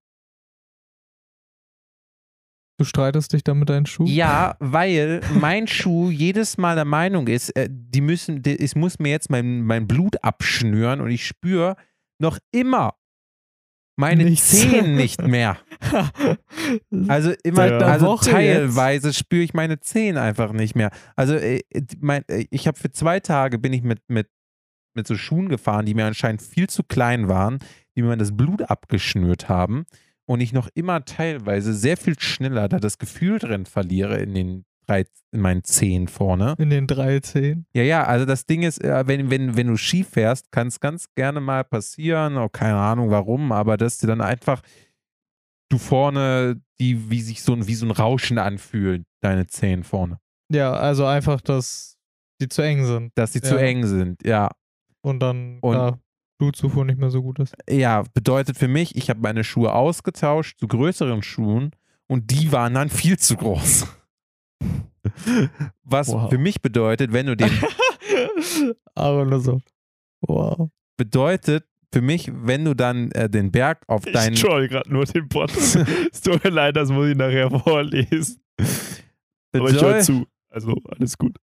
Du 2.79 2.85
streitest 2.85 3.33
dich 3.33 3.43
dann 3.43 3.57
mit 3.57 3.69
deinen 3.69 3.87
Schuhen? 3.87 4.07
Ja, 4.07 4.55
weil 4.59 5.21
mein 5.33 5.67
Schuh 5.67 6.11
jedes 6.11 6.57
Mal 6.57 6.75
der 6.75 6.85
Meinung 6.85 7.27
ist, 7.27 7.49
äh, 7.55 7.67
die 7.71 8.01
müssen, 8.01 8.43
die, 8.43 8.55
ich 8.55 8.75
muss 8.75 8.99
mir 8.99 9.09
jetzt 9.09 9.31
mein, 9.31 9.63
mein 9.63 9.87
Blut 9.87 10.23
abschnüren 10.23 11.01
und 11.01 11.09
ich 11.09 11.25
spüre 11.25 11.75
noch 12.19 12.37
immer 12.51 12.95
meine 13.99 14.25
Nichts. 14.25 14.51
Zehen 14.51 14.95
nicht 14.95 15.23
mehr. 15.23 15.57
Also 17.07 17.33
immer, 17.43 17.67
Ja. 17.67 17.77
also 17.79 18.17
teilweise 18.17 19.13
spüre 19.13 19.43
ich 19.43 19.53
meine 19.53 19.79
Zehen 19.79 20.17
einfach 20.17 20.51
nicht 20.51 20.75
mehr. 20.75 20.91
Also 21.15 21.35
äh, 21.35 21.61
mein, 21.99 22.23
äh, 22.27 22.45
ich 22.49 22.67
habe 22.67 22.77
für 22.77 22.91
zwei 22.91 23.19
Tage 23.19 23.59
bin 23.59 23.73
ich 23.73 23.83
mit, 23.83 23.99
mit, 24.07 24.27
mit 24.95 25.07
so 25.07 25.15
Schuhen 25.15 25.49
gefahren, 25.49 25.85
die 25.85 25.93
mir 25.93 26.05
anscheinend 26.05 26.41
viel 26.41 26.67
zu 26.67 26.83
klein 26.83 27.27
waren, 27.27 27.59
die 27.95 28.01
mir 28.01 28.17
das 28.17 28.35
Blut 28.35 28.63
abgeschnürt 28.63 29.49
haben 29.49 29.85
und 30.25 30.41
ich 30.41 30.53
noch 30.53 30.69
immer 30.73 31.05
teilweise 31.05 31.73
sehr 31.73 31.97
viel 31.97 32.19
schneller 32.19 32.67
da 32.67 32.79
das 32.79 32.97
Gefühl 32.97 33.39
drin 33.39 33.65
verliere 33.65 34.17
in 34.17 34.33
den 34.33 34.65
drei, 34.87 35.05
in 35.31 35.41
meinen 35.41 35.63
Zehen 35.63 36.07
vorne. 36.07 36.55
In 36.57 36.69
den 36.69 36.87
13. 36.87 37.65
Ja, 37.73 37.83
ja, 37.83 38.03
also 38.05 38.25
das 38.25 38.45
Ding 38.45 38.63
ist, 38.63 38.83
äh, 38.83 39.03
wenn, 39.05 39.29
wenn, 39.29 39.57
wenn 39.57 39.67
du 39.67 39.77
Ski 39.77 40.03
fährst, 40.03 40.51
kann 40.51 40.67
es 40.67 40.79
ganz 40.79 41.13
gerne 41.13 41.41
mal 41.41 41.63
passieren, 41.63 42.37
oh, 42.37 42.49
keine 42.49 42.77
Ahnung 42.77 43.09
warum, 43.11 43.51
aber 43.51 43.77
dass 43.77 43.97
dir 43.97 44.07
dann 44.07 44.21
einfach 44.21 44.61
du 45.69 45.77
vorne, 45.77 46.61
die, 46.79 47.09
wie 47.09 47.21
sich 47.21 47.41
so 47.43 47.53
ein, 47.53 47.67
wie 47.67 47.75
so 47.75 47.85
ein 47.85 47.91
Rauschen 47.91 48.37
anfühlen, 48.37 49.05
deine 49.21 49.47
Zehen 49.47 49.83
vorne. 49.83 50.19
Ja, 50.51 50.73
also 50.73 51.05
einfach, 51.05 51.41
dass 51.41 51.97
die 52.41 52.47
zu 52.49 52.61
eng 52.61 52.85
sind 52.85 53.11
Dass 53.15 53.33
sie 53.33 53.41
zu 53.41 53.55
Ja. 53.55 53.61
eng 53.61 53.85
sind, 53.85 54.25
ja. 54.25 54.49
und 55.01 55.19
dann 55.19 55.59
Und- 55.61 55.73
ja, 55.75 55.97
Blutzufuhr 56.39 56.85
nicht 56.85 56.99
mehr 56.99 57.09
so 57.09 57.23
gut 57.23 57.39
ist. 57.39 57.55
Ja, 57.67 58.03
bedeutet 58.13 58.57
für 58.57 58.67
mich, 58.67 58.95
ich 58.95 59.09
habe 59.09 59.19
meine 59.21 59.43
Schuhe 59.43 59.73
ausgetauscht 59.73 60.59
zu 60.59 60.67
größeren 60.67 61.23
Schuhen 61.23 61.71
und 62.07 62.29
die 62.29 62.51
waren 62.51 62.75
dann 62.75 62.89
viel 62.89 63.17
zu 63.17 63.35
groß. 63.35 63.87
Was 65.83 66.09
Wow. 66.09 66.29
für 66.29 66.37
mich 66.37 66.61
bedeutet, 66.61 67.11
wenn 67.13 67.25
du 67.25 67.35
den 67.35 67.49
Aber 68.95 69.25
nur 69.25 69.39
so. 69.39 69.59
Wow. 70.21 70.69
bedeutet 70.97 71.65
für 71.93 72.01
mich, 72.01 72.31
wenn 72.33 72.65
du 72.65 72.73
dann 72.73 73.11
äh, 73.11 73.29
den 73.29 73.51
Berg 73.51 73.83
auf 73.87 74.03
deinen 74.03 74.33
Ich 74.33 74.41
troll 74.41 74.67
gerade 74.67 74.91
nur 74.91 75.05
den 75.05 75.27
Bot. 75.27 75.55
es 75.55 76.21
tut 76.21 76.43
mir 76.43 76.49
leid, 76.49 76.75
das 76.75 76.89
muss 76.89 77.07
ich 77.07 77.15
nachher 77.15 77.49
vorlesen. 77.49 78.41
Aber 79.53 79.69
ich 79.69 79.81
höre 79.81 79.99
zu. 80.01 80.27
Also 80.49 80.75
alles 80.89 81.17
gut. 81.17 81.37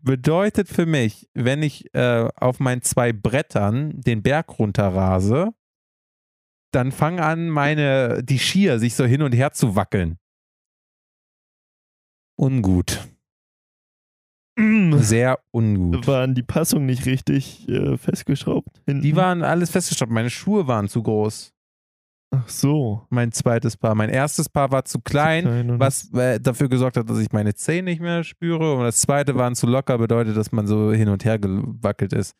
bedeutet 0.00 0.68
für 0.68 0.86
mich, 0.86 1.28
wenn 1.34 1.62
ich 1.62 1.92
äh, 1.94 2.28
auf 2.36 2.60
meinen 2.60 2.82
zwei 2.82 3.12
Brettern 3.12 4.00
den 4.00 4.22
Berg 4.22 4.58
runterrase, 4.58 5.52
dann 6.72 6.92
fangen 6.92 7.20
an, 7.20 7.50
meine, 7.50 8.22
die 8.22 8.38
Skier 8.38 8.78
sich 8.78 8.94
so 8.94 9.04
hin 9.04 9.22
und 9.22 9.32
her 9.32 9.52
zu 9.52 9.74
wackeln. 9.74 10.18
Ungut. 12.36 13.09
Sehr 14.98 15.38
ungut. 15.52 16.06
Waren 16.06 16.34
die 16.34 16.42
Passungen 16.42 16.86
nicht 16.86 17.06
richtig 17.06 17.68
äh, 17.68 17.96
festgeschraubt? 17.96 18.80
Hinten? 18.86 19.02
Die 19.02 19.16
waren 19.16 19.42
alles 19.42 19.70
festgestoppt. 19.70 20.12
Meine 20.12 20.30
Schuhe 20.30 20.66
waren 20.66 20.88
zu 20.88 21.02
groß. 21.02 21.52
Ach 22.32 22.48
so. 22.48 23.06
Mein 23.10 23.32
zweites 23.32 23.76
Paar. 23.76 23.94
Mein 23.94 24.08
erstes 24.10 24.48
Paar 24.48 24.70
war 24.70 24.84
zu 24.84 25.00
klein, 25.00 25.44
Klein 25.44 25.70
und- 25.70 25.80
was 25.80 26.12
äh, 26.12 26.38
dafür 26.38 26.68
gesorgt 26.68 26.96
hat, 26.96 27.08
dass 27.10 27.18
ich 27.18 27.32
meine 27.32 27.54
Zehen 27.54 27.86
nicht 27.86 28.00
mehr 28.00 28.22
spüre. 28.22 28.74
Und 28.74 28.84
das 28.84 29.00
zweite 29.00 29.34
waren 29.34 29.54
zu 29.54 29.66
locker, 29.66 29.98
bedeutet, 29.98 30.36
dass 30.36 30.52
man 30.52 30.66
so 30.66 30.92
hin 30.92 31.08
und 31.08 31.24
her 31.24 31.38
gewackelt 31.38 32.12
ist. 32.12 32.34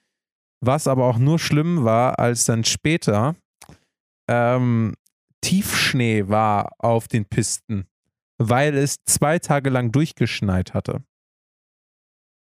Was 0.60 0.86
aber 0.86 1.06
auch 1.06 1.18
nur 1.18 1.38
schlimm 1.38 1.84
war, 1.84 2.18
als 2.18 2.44
dann 2.44 2.64
später 2.64 3.34
ähm, 4.28 4.94
Tiefschnee 5.40 6.28
war 6.28 6.72
auf 6.78 7.08
den 7.08 7.24
Pisten, 7.24 7.86
weil 8.38 8.76
es 8.76 8.96
zwei 9.06 9.38
Tage 9.38 9.70
lang 9.70 9.90
durchgeschneit 9.90 10.74
hatte. 10.74 11.02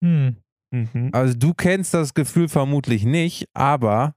Hm. 0.07 0.37
Mhm. 0.73 1.11
Also 1.13 1.37
du 1.37 1.55
kennst 1.55 1.95
das 1.95 2.15
Gefühl 2.15 2.49
vermutlich 2.49 3.05
nicht, 3.05 3.47
aber 3.55 4.15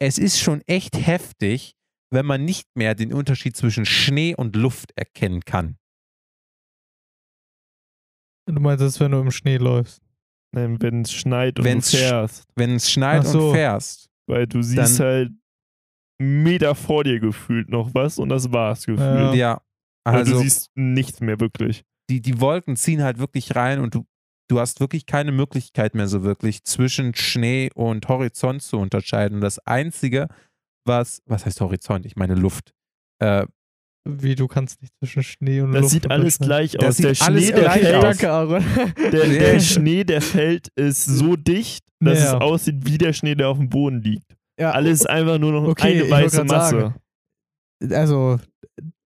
es 0.00 0.18
ist 0.18 0.38
schon 0.40 0.62
echt 0.66 0.96
heftig, 1.06 1.74
wenn 2.12 2.26
man 2.26 2.44
nicht 2.44 2.66
mehr 2.76 2.94
den 2.94 3.12
Unterschied 3.12 3.56
zwischen 3.56 3.84
Schnee 3.86 4.34
und 4.34 4.54
Luft 4.56 4.92
erkennen 4.96 5.40
kann. 5.44 5.76
Du 8.46 8.60
meinst 8.60 8.82
es, 8.82 8.98
wenn 9.00 9.12
du 9.12 9.20
im 9.20 9.30
Schnee 9.30 9.56
läufst. 9.56 10.02
Nein, 10.54 10.80
wenn 10.82 11.02
es 11.02 11.12
schneit 11.12 11.58
und 11.58 11.64
Wenn's 11.64 11.90
du 11.90 11.96
sch- 11.96 12.00
fährst. 12.00 12.44
Wenn 12.56 12.74
es 12.74 12.90
schneit 12.90 13.26
so. 13.26 13.48
und 13.48 13.54
fährst. 13.54 14.10
Weil 14.28 14.46
du 14.46 14.62
siehst 14.62 15.00
halt 15.00 15.32
Meter 16.20 16.74
vor 16.74 17.04
dir 17.04 17.20
gefühlt 17.20 17.68
noch 17.68 17.94
was 17.94 18.18
und 18.18 18.28
das 18.28 18.52
war's 18.52 18.84
gefühlt. 18.84 19.34
Ja. 19.34 19.34
Ja. 19.34 19.62
Also 20.04 20.32
du 20.34 20.38
siehst 20.40 20.70
nichts 20.74 21.20
mehr 21.20 21.40
wirklich. 21.40 21.84
die, 22.10 22.20
die 22.20 22.40
Wolken 22.40 22.76
ziehen 22.76 23.02
halt 23.02 23.18
wirklich 23.18 23.54
rein 23.54 23.80
und 23.80 23.94
du, 23.94 24.04
du 24.48 24.60
hast 24.60 24.80
wirklich 24.80 25.06
keine 25.06 25.32
Möglichkeit 25.32 25.94
mehr 25.94 26.08
so 26.08 26.22
wirklich 26.22 26.64
zwischen 26.64 27.14
Schnee 27.14 27.70
und 27.74 28.08
Horizont 28.08 28.62
zu 28.62 28.78
unterscheiden. 28.78 29.36
Und 29.36 29.40
das 29.40 29.58
Einzige, 29.60 30.28
was, 30.86 31.22
was 31.26 31.46
heißt 31.46 31.60
Horizont? 31.60 32.04
Ich 32.06 32.16
meine 32.16 32.34
Luft. 32.34 32.72
Äh, 33.20 33.46
Wie, 34.08 34.34
du 34.34 34.48
kannst 34.48 34.82
nicht 34.82 34.92
zwischen 34.98 35.22
Schnee 35.22 35.60
und 35.60 35.72
Das 35.72 35.82
Luft 35.82 35.92
sieht 35.92 36.10
alles 36.10 36.38
unterscheiden. 36.38 36.46
gleich 36.46 36.72
Das 36.72 36.88
aus. 36.88 36.96
sieht 36.96 37.04
Der 37.20 37.26
alles 37.26 37.44
Schnee, 37.44 37.52
der 37.52 37.62
gleich 37.62 38.18
fällt, 38.18 38.26
aus. 38.26 38.62
Der, 39.12 39.26
der 39.28 39.60
Schnee, 39.60 40.04
der 40.04 40.20
fällt, 40.22 40.68
ist 40.76 41.04
so 41.04 41.36
dicht, 41.36 41.84
dass 42.00 42.18
Ja. 42.18 42.24
es 42.36 42.40
aussieht 42.40 42.76
wie 42.84 42.98
der 42.98 43.12
Schnee, 43.12 43.34
der 43.36 43.48
auf 43.48 43.58
dem 43.58 43.68
Boden 43.68 44.02
liegt. 44.02 44.34
Ja, 44.60 44.72
Alles 44.72 45.00
ist 45.00 45.06
einfach 45.08 45.38
nur 45.38 45.52
noch 45.52 45.68
Okay, 45.68 46.02
eine 46.02 46.10
weiße 46.10 46.44
Masse. 46.44 46.94
sagen. 47.80 47.94
also, 47.94 48.38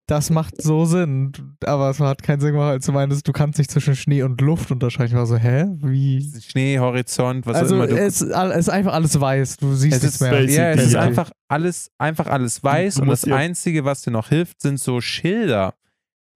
das 0.07 0.31
macht 0.31 0.63
so 0.63 0.85
Sinn, 0.85 1.33
aber 1.65 1.91
es 1.91 1.99
hat 1.99 2.23
keinen 2.23 2.41
Sinn 2.41 2.53
gemacht, 2.53 2.71
als 2.71 2.87
du 2.87 2.93
meintest, 2.93 3.27
du 3.27 3.33
kannst 3.33 3.59
nicht 3.59 3.71
zwischen 3.71 3.97
Schnee 3.97 4.23
und 4.23 4.41
Luft 4.41 4.71
unterscheiden. 4.71 5.13
Ich 5.13 5.19
war 5.19 5.27
so, 5.27 5.37
hä? 5.37 5.67
Wie? 5.83 6.25
Schnee, 6.41 6.79
Horizont, 6.79 7.45
was 7.45 7.57
also, 7.57 7.75
auch 7.75 7.79
immer. 7.79 7.87
Du, 7.89 7.97
es, 7.97 8.23
es 8.23 8.57
ist 8.57 8.69
einfach 8.69 8.93
alles 8.93 9.21
weiß, 9.21 9.57
du 9.57 9.75
siehst 9.75 9.97
es 9.97 10.03
nichts 10.03 10.15
ist, 10.17 10.21
mehr. 10.21 10.45
ja, 10.45 10.71
es 10.71 10.87
ist 10.87 10.93
ja. 10.93 11.01
einfach 11.01 11.31
alles, 11.49 11.91
einfach 11.99 12.27
alles 12.29 12.63
weiß 12.63 13.01
und 13.01 13.09
das 13.09 13.25
Einzige, 13.25 13.85
was 13.85 14.03
dir 14.03 14.13
noch 14.13 14.29
hilft, 14.29 14.63
sind 14.63 14.79
so 14.79 15.01
Schilder, 15.01 15.75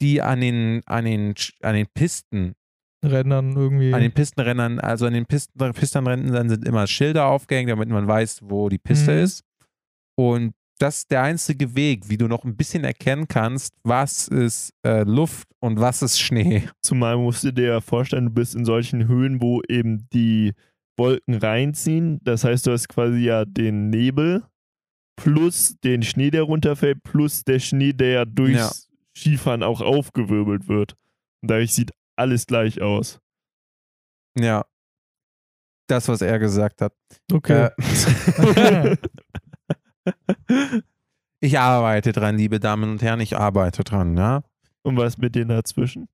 die 0.03 0.21
an 0.21 0.41
den, 0.41 0.83
an 0.87 1.05
den, 1.05 1.35
an 1.63 1.75
den 1.75 1.87
Pisten 1.95 2.55
Rändern 3.05 3.57
irgendwie. 3.57 3.95
An 3.95 4.03
den 4.03 4.13
Pistenrennern, 4.13 4.79
also 4.79 5.07
an 5.07 5.15
den 5.15 5.27
Pisten, 5.27 5.73
Pistenrennen 5.73 6.49
sind 6.49 6.67
immer 6.67 6.87
Schilder 6.87 7.27
aufgehängt, 7.27 7.71
damit 7.71 7.89
man 7.89 8.07
weiß, 8.07 8.41
wo 8.43 8.69
die 8.69 8.79
Piste 8.79 9.13
Mhm. 9.13 9.19
ist. 9.25 9.45
Und 10.17 10.53
das 10.81 10.99
ist 10.99 11.11
der 11.11 11.23
einzige 11.23 11.75
Weg, 11.75 12.09
wie 12.09 12.17
du 12.17 12.27
noch 12.27 12.45
ein 12.45 12.57
bisschen 12.57 12.85
erkennen 12.85 13.29
kannst, 13.29 13.75
was 13.85 14.29
ist 14.29 14.73
äh, 14.83 15.03
Luft 15.03 15.47
und 15.61 15.79
was 15.79 16.01
ist 16.01 16.19
Schnee. 16.19 16.69
Zumal 16.83 17.19
musst 17.19 17.45
du 17.45 17.53
dir 17.53 17.67
ja 17.67 17.81
vorstellen, 17.83 18.27
du 18.27 18.31
bist 18.31 18.55
in 18.55 18.65
solchen 18.65 19.07
Höhen, 19.07 19.43
wo 19.43 19.61
eben 19.69 20.09
die 20.11 20.55
Wolken 20.97 21.35
reinziehen. 21.35 22.19
Das 22.25 22.45
heißt, 22.45 22.67
du 22.67 22.73
hast 22.73 22.89
quasi 22.89 23.19
ja 23.19 23.45
den 23.45 23.91
Nebel 23.91 24.43
plus 25.17 25.77
den 25.85 26.03
Schnee, 26.03 26.31
der 26.31 26.45
runterfällt, 26.45 27.03
plus 27.03 27.45
der 27.45 27.59
Schnee, 27.59 27.93
der 27.93 28.11
ja 28.11 28.25
durchs 28.25 28.89
Skifahren 29.15 29.63
auch 29.63 29.83
aufgewirbelt 29.83 30.67
wird. 30.67 30.95
Und 31.43 31.51
dadurch 31.51 31.75
sieht 31.75 31.93
alles 32.17 32.47
gleich 32.47 32.81
aus. 32.81 33.21
Ja. 34.39 34.65
Das, 35.89 36.09
was 36.09 36.23
er 36.23 36.39
gesagt 36.39 36.81
hat. 36.81 36.95
okay. 37.31 37.69
Äh, 37.77 38.97
ich 41.41 41.59
arbeite 41.59 42.13
dran, 42.13 42.37
liebe 42.37 42.61
Damen 42.61 42.91
und 42.91 43.03
Herren, 43.03 43.21
ich 43.21 43.37
arbeite 43.37 43.85
dran, 43.85 44.17
ja. 44.17 44.43
Und 44.83 44.97
was 44.97 45.19
mit 45.19 45.35
denen 45.35 45.49
dazwischen? 45.51 46.09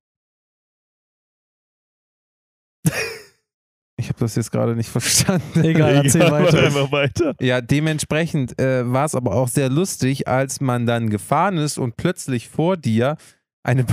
Ich 3.98 4.08
habe 4.08 4.18
das 4.18 4.36
jetzt 4.36 4.52
gerade 4.52 4.76
nicht 4.76 4.90
verstanden. 4.90 5.64
Egal, 5.64 5.94
erzähl 6.04 6.22
Egal, 6.22 6.44
weiter. 6.44 6.92
weiter. 6.92 7.34
Ja, 7.40 7.60
dementsprechend 7.62 8.58
äh, 8.60 8.90
war 8.90 9.06
es 9.06 9.14
aber 9.14 9.34
auch 9.34 9.48
sehr 9.48 9.70
lustig, 9.70 10.28
als 10.28 10.60
man 10.60 10.86
dann 10.86 11.08
gefahren 11.08 11.56
ist 11.56 11.78
und 11.78 11.96
plötzlich 11.96 12.48
vor 12.48 12.76
dir 12.76 13.16
eine, 13.62 13.86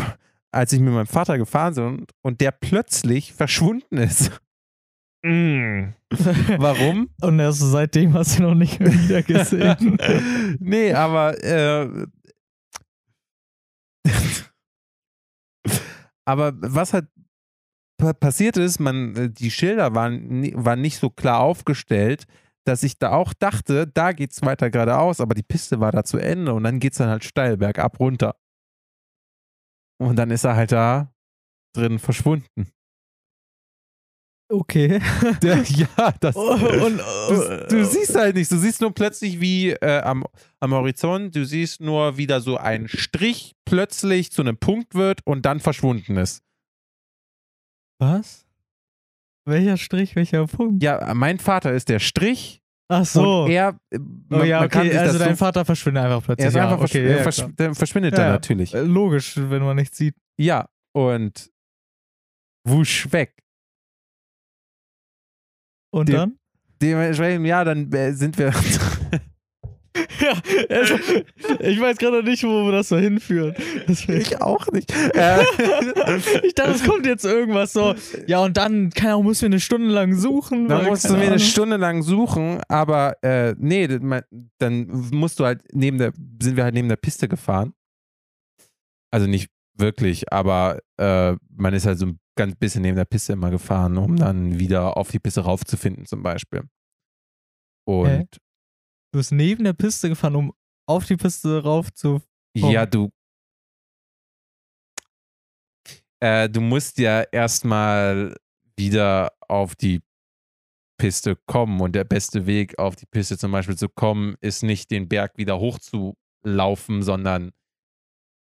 als 0.51 0.73
ich 0.73 0.81
mit 0.81 0.93
meinem 0.93 1.07
Vater 1.07 1.37
gefahren 1.37 1.75
bin 1.75 2.05
und 2.21 2.41
der 2.41 2.51
plötzlich 2.51 3.33
verschwunden 3.33 3.97
ist. 3.97 4.31
Mm. 5.25 5.93
Warum? 6.57 7.09
Und 7.21 7.39
erst 7.39 7.59
seitdem 7.61 8.13
hast 8.13 8.37
du 8.37 8.43
noch 8.43 8.55
nicht 8.55 8.79
mehr 8.79 8.93
wieder 8.93 9.23
gesehen. 9.23 9.97
nee, 10.59 10.93
aber 10.93 11.41
äh, 11.43 12.05
aber 16.25 16.53
was 16.61 16.93
halt 16.93 17.07
pa- 17.97 18.13
passiert 18.13 18.57
ist, 18.57 18.79
man 18.79 19.15
äh, 19.15 19.29
die 19.29 19.51
Schilder 19.51 19.95
waren 19.95 20.51
waren 20.63 20.81
nicht 20.81 20.97
so 20.97 21.09
klar 21.09 21.39
aufgestellt, 21.39 22.25
dass 22.65 22.83
ich 22.83 22.97
da 22.97 23.11
auch 23.11 23.33
dachte, 23.33 23.87
da 23.87 24.11
geht's 24.13 24.41
weiter 24.41 24.69
geradeaus, 24.69 25.19
aber 25.21 25.35
die 25.35 25.43
Piste 25.43 25.79
war 25.79 25.91
da 25.91 26.03
zu 26.03 26.17
Ende 26.17 26.53
und 26.53 26.63
dann 26.63 26.79
geht's 26.79 26.97
dann 26.97 27.09
halt 27.09 27.23
steil 27.23 27.57
bergab 27.57 27.99
runter. 27.99 28.35
Und 30.01 30.17
dann 30.17 30.31
ist 30.31 30.43
er 30.43 30.55
halt 30.55 30.71
da 30.71 31.13
drin 31.75 31.99
verschwunden. 31.99 32.67
Okay. 34.53 34.99
Ja, 35.43 35.61
ja 35.63 36.13
das. 36.19 36.35
Oh, 36.35 36.53
und, 36.53 36.99
Du, 37.29 37.67
du 37.69 37.85
siehst 37.85 38.15
halt 38.15 38.35
nichts. 38.35 38.49
Du 38.49 38.57
siehst 38.57 38.81
nur 38.81 38.93
plötzlich 38.93 39.41
wie 39.41 39.71
äh, 39.71 40.01
am, 40.01 40.25
am 40.59 40.73
Horizont, 40.73 41.35
du 41.35 41.45
siehst 41.45 41.81
nur 41.81 42.17
wieder 42.17 42.39
so 42.39 42.57
ein 42.57 42.87
Strich 42.87 43.55
plötzlich 43.65 44.31
zu 44.31 44.41
einem 44.41 44.57
Punkt 44.57 44.93
wird 44.95 45.21
und 45.25 45.45
dann 45.45 45.59
verschwunden 45.59 46.17
ist. 46.17 46.43
Was? 47.99 48.45
Welcher 49.45 49.77
Strich, 49.77 50.15
welcher 50.15 50.45
Punkt? 50.45 50.83
Ja, 50.83 51.13
mein 51.13 51.39
Vater 51.39 51.73
ist 51.73 51.89
der 51.89 51.99
Strich 51.99 52.63
Ach 52.89 53.05
so. 53.05 53.43
Und 53.43 53.51
er, 53.51 53.79
äh, 53.89 53.97
oh 53.97 54.01
man, 54.29 54.47
ja, 54.47 54.59
man 54.59 54.69
kann 54.69 54.87
okay, 54.87 54.97
also 54.97 55.17
dein 55.17 55.29
so, 55.29 55.35
Vater 55.37 55.65
verschwindet 55.65 56.03
einfach 56.03 56.23
plötzlich. 56.23 56.43
er 56.43 56.49
ist 56.49 56.55
ja, 56.55 56.63
einfach 56.69 56.83
okay, 56.83 57.03
ja, 57.03 57.17
er 57.17 57.23
versch 57.23 57.37
klar. 57.37 57.51
der 57.57 57.75
verschwindet 57.75 58.13
Ja, 58.13 58.17
dann 58.17 58.27
ja. 58.27 58.33
natürlich. 58.33 58.73
Logisch, 58.73 59.33
wenn 59.37 59.63
man 59.63 59.77
nichts 59.77 59.97
sieht. 59.97 60.15
Ja, 60.37 60.67
und 60.93 61.49
wusch 62.67 63.11
weg. 63.11 63.35
Und 65.93 66.09
Die- 66.09 66.13
dann? 66.13 66.37
Dementsprechend, 66.81 67.45
ja, 67.45 67.63
dann 67.63 67.91
äh, 67.93 68.11
sind 68.13 68.37
wir. 68.37 68.51
Ja, 70.19 70.33
also, 70.75 70.95
ich 71.59 71.79
weiß 71.79 71.97
gerade 71.97 72.23
nicht, 72.23 72.43
wo 72.43 72.65
wir 72.65 72.71
das 72.71 72.89
so 72.89 72.97
hinführen. 72.97 73.53
Deswegen. 73.87 74.21
ich 74.21 74.41
auch 74.41 74.65
nicht. 74.71 74.91
Äh, 75.15 75.43
Ich 76.43 76.55
dachte, 76.55 76.71
es 76.71 76.83
kommt 76.83 77.05
jetzt 77.05 77.23
irgendwas 77.25 77.73
so. 77.73 77.93
Ja, 78.25 78.39
und 78.39 78.57
dann, 78.57 78.89
keine 78.89 79.13
Ahnung, 79.13 79.27
müssen 79.27 79.41
wir 79.43 79.47
eine 79.47 79.59
Stunde 79.59 79.89
lang 79.89 80.15
suchen. 80.15 80.67
Dann 80.67 80.79
weil, 80.81 80.87
musst 80.89 81.05
du 81.05 81.09
keine 81.09 81.19
mir 81.19 81.27
eine. 81.33 81.39
Stunde 81.39 81.77
lang 81.77 82.01
suchen, 82.01 82.59
aber 82.69 83.21
äh, 83.23 83.53
nee, 83.59 83.87
dann 84.57 84.87
musst 85.11 85.39
du 85.39 85.45
halt 85.45 85.61
neben 85.73 85.99
der, 85.99 86.11
sind 86.41 86.55
wir 86.57 86.63
halt 86.63 86.73
neben 86.73 86.89
der 86.89 86.95
Piste 86.95 87.27
gefahren. 87.27 87.73
Also 89.11 89.27
nicht 89.27 89.51
wirklich, 89.75 90.33
aber 90.33 90.79
äh, 90.97 91.35
man 91.55 91.73
ist 91.75 91.85
halt 91.85 91.99
so 91.99 92.07
ein 92.07 92.19
ganz 92.35 92.55
bisschen 92.55 92.81
neben 92.81 92.97
der 92.97 93.05
Piste 93.05 93.33
immer 93.33 93.51
gefahren, 93.51 93.97
um 93.97 94.15
dann 94.15 94.59
wieder 94.59 94.97
auf 94.97 95.11
die 95.11 95.19
Piste 95.19 95.41
raufzufinden, 95.41 96.05
zum 96.05 96.23
Beispiel. 96.23 96.63
Und 97.85 98.07
Hä? 98.07 98.25
Du 99.11 99.19
bist 99.19 99.31
neben 99.31 99.63
der 99.63 99.73
Piste 99.73 100.09
gefahren, 100.09 100.35
um 100.35 100.53
auf 100.87 101.05
die 101.05 101.17
Piste 101.17 101.61
rauf 101.61 101.93
zu. 101.93 102.21
ja, 102.55 102.85
du. 102.85 103.09
Äh, 106.19 106.49
du 106.49 106.61
musst 106.61 106.97
ja 106.97 107.21
erstmal 107.21 108.35
wieder 108.75 109.33
auf 109.47 109.75
die 109.75 110.01
Piste 110.97 111.35
kommen 111.47 111.81
und 111.81 111.93
der 111.93 112.05
beste 112.05 112.45
Weg 112.45 112.79
auf 112.79 112.95
die 112.95 113.05
Piste 113.05 113.37
zum 113.37 113.51
Beispiel 113.51 113.77
zu 113.77 113.89
kommen, 113.89 114.35
ist 114.39 114.63
nicht 114.63 114.89
den 114.89 115.09
Berg 115.09 115.37
wieder 115.37 115.59
hoch 115.59 115.79
zu 115.79 116.15
laufen, 116.43 117.03
sondern 117.03 117.51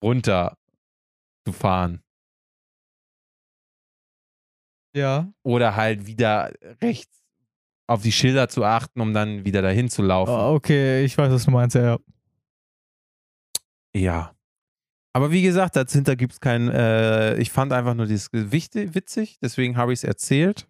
runter 0.04 0.58
zu 1.48 1.54
fahren. 1.54 2.04
Ja. 4.94 5.32
Oder 5.44 5.76
halt 5.76 6.06
wieder 6.08 6.52
rechts 6.82 7.24
auf 7.88 8.02
die 8.04 8.12
Schilder 8.12 8.50
zu 8.50 8.64
achten, 8.64 9.02
um 9.02 9.14
dann 9.14 9.46
wieder 9.46 9.62
dahin 9.62 9.90
zu 9.90 10.02
laufen. 10.02 10.32
Ah, 10.32 10.52
okay, 10.52 11.04
ich 11.04 11.18
weiß, 11.18 11.32
was 11.32 11.46
du 11.46 11.52
meinst, 11.52 11.76
ja. 11.76 11.84
ja. 11.84 12.00
Ja. 13.96 14.36
Aber 15.14 15.32
wie 15.32 15.42
gesagt, 15.42 15.76
dahinter 15.76 16.16
gibt 16.16 16.34
es 16.34 16.40
kein, 16.40 16.70
äh, 16.70 17.36
ich 17.38 17.52
fand 17.52 17.74
einfach 17.74 17.96
nur 17.96 18.06
dieses 18.06 18.30
Gewicht 18.30 18.76
witzig, 18.76 19.40
deswegen 19.42 19.76
habe 19.76 19.92
ich 19.92 20.00
es 20.00 20.04
erzählt. 20.04 20.68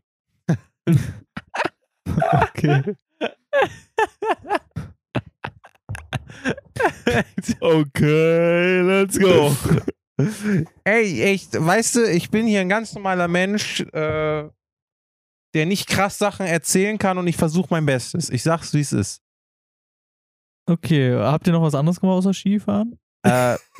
Okay. 2.15 2.95
Okay, 7.61 8.82
let's 8.82 9.20
go. 9.20 9.51
Ey, 10.84 11.22
echt, 11.24 11.53
weißt 11.53 11.95
du, 11.95 12.09
ich 12.11 12.30
bin 12.30 12.45
hier 12.47 12.61
ein 12.61 12.70
ganz 12.70 12.93
normaler 12.93 13.28
Mensch, 13.28 13.82
äh, 13.82 14.49
der 15.53 15.65
nicht 15.65 15.88
krass 15.88 16.17
Sachen 16.17 16.45
erzählen 16.45 16.97
kann 16.97 17.17
und 17.17 17.28
ich 17.28 17.38
versuche 17.38 17.67
mein 17.72 17.86
Bestes. 17.86 18.30
Ich 18.30 18.43
sag's, 18.43 18.74
wie 18.74 18.82
es 18.82 18.93
ist. 18.93 19.22
Okay, 20.70 21.15
habt 21.15 21.47
ihr 21.47 21.53
noch 21.53 21.63
was 21.63 21.74
anderes 21.76 21.99
gemacht 21.99 22.17
außer 22.17 22.34
Skifahren? 22.34 22.99
Äh, 23.24 23.55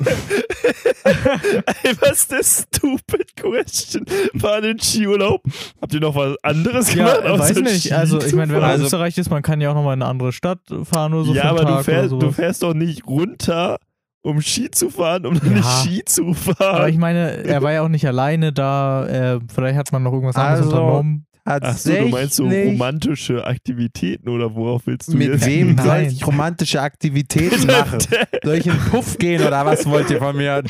Ey, 1.82 1.96
was 2.00 2.10
ist 2.22 2.32
das 2.32 2.66
stupid 2.74 3.34
question? 3.36 4.04
War 4.34 4.60
den 4.60 4.78
Skiurlaub? 4.78 5.42
Habt 5.80 5.94
ihr 5.94 6.00
noch 6.00 6.14
was 6.14 6.36
anderes 6.42 6.92
Ja, 6.94 7.14
gemacht? 7.14 7.26
außer 7.30 7.56
weiß 7.56 7.60
nicht. 7.60 7.92
Also, 7.92 8.20
ich 8.22 8.32
meine, 8.34 8.52
wenn 8.52 8.60
man 8.60 8.68
in 8.70 8.72
Also- 8.72 8.84
Österreich 8.86 9.16
ist, 9.18 9.30
man 9.30 9.42
kann 9.42 9.60
ja 9.60 9.70
auch 9.70 9.74
nochmal 9.74 9.94
in 9.94 10.02
eine 10.02 10.10
andere 10.10 10.32
Stadt 10.32 10.60
fahren 10.84 11.14
oder 11.14 11.24
so. 11.24 11.34
ja, 11.34 11.42
für 11.42 11.48
einen 11.50 11.58
aber 11.68 11.76
du 11.78 11.84
fährst, 11.84 12.12
oder 12.12 12.26
du 12.26 12.32
fährst 12.32 12.62
doch 12.62 12.74
nicht 12.74 13.06
runter, 13.06 13.78
um 14.22 14.40
Ski 14.42 14.70
zu 14.70 14.90
fahren, 14.90 15.26
um 15.26 15.38
dann 15.38 15.56
Ja. 15.56 15.62
Ski 15.62 16.02
zu 16.04 16.34
fahren. 16.34 16.76
Aber 16.76 16.88
ich 16.88 16.98
meine, 16.98 17.44
er 17.44 17.62
war 17.62 17.72
ja 17.72 17.82
auch 17.82 17.88
nicht 17.88 18.06
alleine 18.06 18.52
da. 18.52 19.06
Äh, 19.06 19.40
vielleicht 19.52 19.76
hat 19.78 19.92
man 19.92 20.02
noch 20.02 20.12
irgendwas 20.12 20.36
anderes 20.36 20.66
Also, 20.66 20.70
unternommen. 20.76 21.26
Ach 21.44 21.76
so, 21.76 21.90
du 21.92 22.08
meinst 22.08 22.34
so 22.36 22.44
romantische 22.46 23.44
Aktivitäten 23.44 24.28
oder 24.28 24.54
worauf 24.54 24.86
willst 24.86 25.08
du 25.12 25.16
Mit 25.16 25.28
jetzt? 25.28 25.46
wem 25.46 25.76
soll 25.78 26.00
ich 26.02 26.24
romantische 26.26 26.80
Aktivitäten 26.82 27.66
machen? 27.66 27.98
Soll 28.44 28.54
ich 28.56 28.66
in 28.66 28.72
den 28.72 28.80
Puff 28.90 29.16
gehen 29.18 29.42
oder 29.44 29.64
was 29.66 29.84
wollt 29.86 30.10
ihr 30.10 30.18
von 30.18 30.36
mir? 30.36 30.62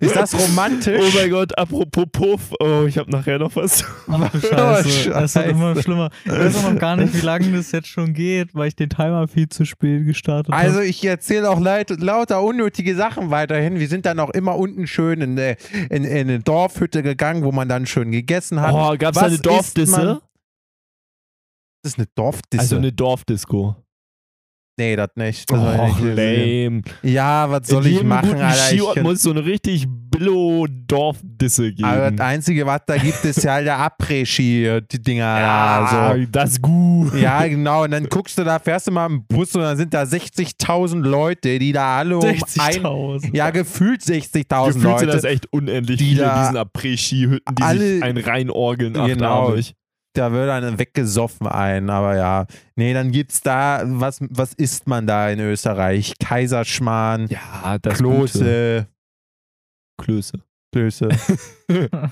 Ist 0.00 0.16
das 0.16 0.34
romantisch? 0.34 1.00
Oh 1.00 1.16
mein 1.16 1.30
Gott, 1.30 1.56
apropos 1.56 2.04
Puff. 2.10 2.54
Oh, 2.60 2.84
ich 2.86 2.98
habe 2.98 3.10
nachher 3.10 3.38
noch 3.38 3.54
was. 3.56 3.84
Oh, 4.08 4.12
Scheiße. 4.38 5.12
Es 5.22 5.34
wird 5.34 5.48
immer 5.48 5.80
schlimmer. 5.80 6.10
Ich 6.24 6.32
weiß 6.32 6.56
auch 6.56 6.72
noch 6.72 6.78
gar 6.78 6.96
nicht, 6.96 7.14
wie 7.14 7.24
lange 7.24 7.50
das 7.52 7.72
jetzt 7.72 7.88
schon 7.88 8.14
geht, 8.14 8.54
weil 8.54 8.68
ich 8.68 8.76
den 8.76 8.90
Timer 8.90 9.28
viel 9.28 9.48
zu 9.48 9.64
spät 9.64 10.06
gestartet 10.06 10.52
habe. 10.52 10.62
Also 10.62 10.80
ich 10.80 11.04
erzähle 11.04 11.50
auch 11.50 11.60
leid, 11.60 11.90
lauter 12.00 12.42
unnötige 12.42 12.94
Sachen 12.94 13.30
weiterhin. 13.30 13.78
Wir 13.78 13.88
sind 13.88 14.06
dann 14.06 14.18
auch 14.20 14.30
immer 14.30 14.56
unten 14.56 14.86
schön 14.86 15.20
in, 15.20 15.38
in, 15.38 15.56
in 15.90 16.04
eine 16.04 16.40
Dorfhütte 16.40 17.02
gegangen, 17.02 17.44
wo 17.44 17.52
man 17.52 17.68
dann 17.68 17.86
schön 17.86 18.10
gegessen 18.10 18.60
hat. 18.60 18.72
Oh, 18.74 18.96
gab's 18.98 19.16
Was 19.16 19.22
da 19.22 19.26
eine 19.28 19.38
Dorfdisse? 19.38 20.20
Das 21.82 21.92
ist 21.92 21.98
eine 21.98 22.08
Dorfdisse. 22.14 22.60
Also 22.62 22.76
eine 22.76 22.92
Dorfdisco. 22.92 23.76
Nee, 24.78 24.96
das 24.96 25.08
nicht. 25.16 25.50
Das 25.50 25.58
Oh, 25.58 26.04
lame. 26.04 26.82
Ja, 27.02 27.50
was 27.50 27.68
soll 27.68 27.86
ich 27.86 28.02
machen, 28.02 28.40
Alter? 28.40 28.72
Ich 28.96 29.02
muss 29.02 29.22
so 29.22 29.30
eine 29.30 29.44
richtig 29.44 29.86
billo 29.88 30.66
Dorfdisse 30.68 31.72
geben. 31.72 31.84
aber 31.88 32.10
das 32.12 32.20
Einzige, 32.24 32.64
was 32.66 32.80
da 32.86 32.96
gibt, 32.96 33.24
ist 33.24 33.42
ja 33.42 33.60
der 33.60 33.78
Après-Ski, 33.78 34.80
die 34.90 35.02
Dinger 35.02 35.24
ja, 35.24 35.88
da. 35.90 36.14
So. 36.16 36.24
das 36.30 36.50
ist 36.52 36.62
gut. 36.62 37.14
Ja, 37.14 37.46
genau. 37.46 37.84
Und 37.84 37.90
dann 37.90 38.08
guckst 38.08 38.38
du 38.38 38.44
da, 38.44 38.58
fährst 38.58 38.86
du 38.86 38.92
mal 38.92 39.06
im 39.06 39.26
Bus 39.26 39.54
und 39.56 39.62
dann 39.62 39.76
sind 39.76 39.92
da 39.92 40.02
60.000 40.02 41.00
Leute, 41.02 41.58
die 41.58 41.72
da 41.72 41.98
alle 41.98 42.18
um 42.18 42.24
ein. 42.24 42.36
60.000. 42.36 43.34
Ja, 43.36 43.50
gefühlt 43.50 44.02
60.000 44.02 44.66
Gefühlt 44.66 44.84
Leute. 44.84 44.98
sind 45.00 45.14
das 45.14 45.24
echt 45.24 45.52
unendlich 45.52 45.98
die 45.98 46.04
viele 46.10 46.22
da 46.22 46.42
diesen 46.42 46.56
Après-Ski-Hütten, 46.58 47.54
die 47.56 47.62
alle- 47.62 47.78
sich 47.94 48.02
ein 48.02 48.16
reinorgeln 48.16 48.92
Genau. 48.94 49.46
achtarmig. 49.46 49.74
Da 50.14 50.32
wird 50.32 50.48
dann 50.48 50.78
weggesoffen 50.78 51.46
ein, 51.46 51.90
aber 51.90 52.16
ja. 52.16 52.46
Nee, 52.76 52.94
dann 52.94 53.10
gibt's 53.12 53.40
da, 53.42 53.82
was, 53.84 54.20
was 54.30 54.54
isst 54.54 54.86
man 54.86 55.06
da 55.06 55.28
in 55.30 55.40
Österreich? 55.40 56.14
Kaiserschmarrn, 56.18 57.28
Ja, 57.28 57.78
das 57.80 57.98
Klose, 57.98 58.86
Klöße. 60.00 60.38
Klöße, 60.72 61.08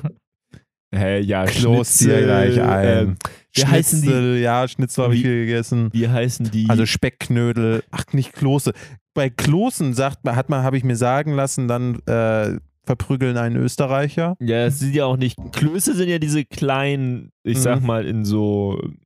Hä, 0.95 1.21
ja, 1.21 1.49
Schnitzel, 1.49 2.25
gleich 2.25 2.61
ein. 2.61 2.87
ähm, 3.09 3.17
wie 3.55 3.65
heißen 3.65 4.03
die? 4.03 4.09
Schnitzel, 4.09 4.37
ja, 4.39 4.69
Schnitzel 4.69 5.05
habe 5.05 5.15
ich 5.15 5.23
viel 5.23 5.47
gegessen. 5.47 5.89
wie 5.93 6.09
heißen 6.09 6.51
die? 6.51 6.69
Also 6.69 6.85
Speckknödel, 6.85 7.83
ach 7.91 8.05
nicht 8.13 8.35
Klose. 8.35 8.73
Bei 9.15 9.31
Klosen 9.31 9.95
sagt 9.95 10.19
hat 10.29 10.49
man, 10.51 10.63
habe 10.63 10.77
ich 10.77 10.85
mir 10.85 10.97
sagen 10.97 11.33
lassen, 11.33 11.67
dann 11.67 11.99
äh, 12.07 12.59
verprügeln 12.85 13.37
einen 13.37 13.57
Österreicher. 13.57 14.37
ja, 14.41 14.65
es 14.67 14.79
sind 14.81 14.95
ja 14.95 15.05
auch 15.07 15.17
nicht. 15.17 15.37
Klöße 15.53 15.95
sind 15.95 16.09
ja 16.09 16.19
diese 16.19 16.45
kleinen, 16.45 17.31
ich 17.45 17.59
sag 17.59 17.81
Mhm. 17.81 17.87
mal, 17.87 18.07
in 18.07 18.25
so. 18.25 18.81
ähm, 18.83 18.99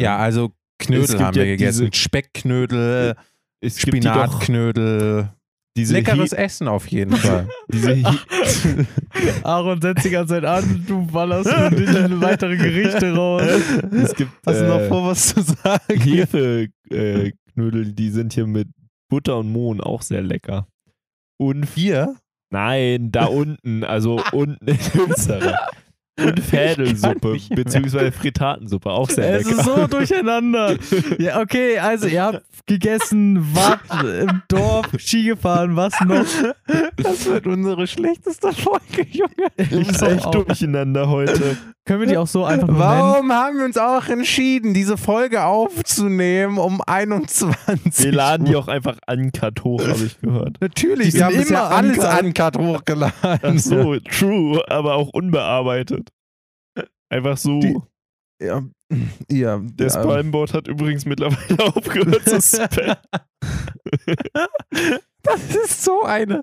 Ja, 0.00 0.16
also 0.18 0.52
Knödel 0.78 1.18
haben 1.20 1.34
wir 1.34 1.44
ja 1.44 1.50
gegessen. 1.56 1.90
diese- 1.90 2.02
Speckknödel, 2.02 3.14
es 3.60 3.76
gibt 3.78 3.96
die 3.96 4.00
doch, 4.00 4.12
Spinatknödel. 4.14 5.28
diese 5.76 5.92
Leckeres 5.94 6.30
He- 6.30 6.36
Essen 6.36 6.68
auf 6.68 6.86
jeden 6.86 7.14
Fall. 7.16 7.48
diese 7.72 7.92
He 7.94 8.04
Aaron 9.42 9.80
setzt 9.80 10.04
die 10.04 10.10
ganze 10.10 10.34
Zeit 10.34 10.44
an, 10.44 10.84
du 10.86 11.06
ballerst 11.06 11.46
weitere 11.50 12.56
Gerichte 12.56 13.12
raus. 13.14 13.42
es 13.92 14.14
gibt 14.14 14.32
Hast 14.46 14.60
du 14.60 14.66
noch 14.68 14.80
äh, 14.80 14.88
vor, 14.88 15.06
was 15.08 15.28
zu 15.34 15.42
sagen? 15.42 16.00
Hefeknödel, 16.00 16.70
äh, 16.90 17.32
Knödel, 17.52 17.92
die 17.92 18.10
sind 18.10 18.32
hier 18.32 18.46
mit 18.46 18.68
Butter 19.10 19.38
und 19.38 19.52
Mohn 19.52 19.80
auch 19.80 20.02
sehr 20.02 20.22
lecker. 20.22 20.66
Und 21.38 21.64
Hier? 21.74 22.16
Nein, 22.50 23.10
da 23.10 23.24
unten, 23.26 23.84
also 23.84 24.20
unten 24.32 24.66
in 24.66 24.78
Österreich. 25.08 25.54
Und 26.22 26.38
Fädelsuppe, 26.38 27.38
beziehungsweise 27.54 28.12
Fritatensuppe, 28.12 28.90
auch 28.90 29.08
sehr 29.08 29.36
Es 29.40 29.46
lecker. 29.46 29.58
ist 29.58 29.64
so 29.64 29.86
durcheinander. 29.90 30.76
Ja, 31.18 31.40
okay, 31.40 31.78
also 31.78 32.08
ihr 32.08 32.22
habt 32.22 32.42
gegessen, 32.66 33.38
wart 33.54 33.80
im 34.04 34.42
Dorf, 34.48 34.86
Ski 34.98 35.24
gefahren, 35.24 35.76
was 35.76 35.94
noch? 36.04 36.26
Das 36.96 37.24
wird 37.24 37.46
unsere 37.46 37.86
schlechteste 37.86 38.52
Folge, 38.52 39.06
Junge. 39.10 39.30
Ich 39.56 39.70
bin 39.70 39.80
echt 39.88 40.26
auch- 40.26 40.30
durcheinander 40.44 41.08
heute. 41.08 41.56
Können 41.90 42.02
wir 42.02 42.06
die 42.06 42.16
auch 42.18 42.28
so 42.28 42.44
einfach 42.44 42.68
nur 42.68 42.76
nennen? 42.78 42.88
Warum 42.88 43.32
haben 43.32 43.58
wir 43.58 43.64
uns 43.64 43.76
auch 43.76 44.06
entschieden, 44.06 44.74
diese 44.74 44.96
Folge 44.96 45.42
aufzunehmen 45.44 46.56
um 46.58 46.80
21 46.86 48.04
Wir 48.04 48.12
laden 48.12 48.46
die 48.46 48.54
auch 48.54 48.68
einfach 48.68 48.96
uncut 49.10 49.64
hoch, 49.64 49.80
habe 49.84 50.04
ich 50.04 50.20
gehört. 50.20 50.56
Natürlich, 50.60 51.08
Die 51.10 51.14
wir 51.18 51.24
haben 51.24 51.34
immer 51.34 51.64
alles 51.64 51.98
uncut. 51.98 52.56
uncut 52.56 52.58
hochgeladen. 52.58 53.40
Ach 53.42 53.58
so, 53.58 53.98
true, 53.98 54.62
aber 54.70 54.94
auch 54.94 55.08
unbearbeitet. 55.08 56.10
Einfach 57.08 57.36
so. 57.36 57.58
Die- 57.58 57.76
Ja, 58.40 58.62
ja, 59.28 59.58
Der 59.60 59.88
ja. 59.88 59.92
Spalmbot 59.92 60.54
hat 60.54 60.68
übrigens 60.68 61.04
mittlerweile 61.06 61.58
aufgehört 61.76 62.22
zu 62.24 62.40
spammen. 62.40 62.96
Das 65.22 65.40
ist 65.54 65.84
so 65.84 66.02
eine. 66.02 66.42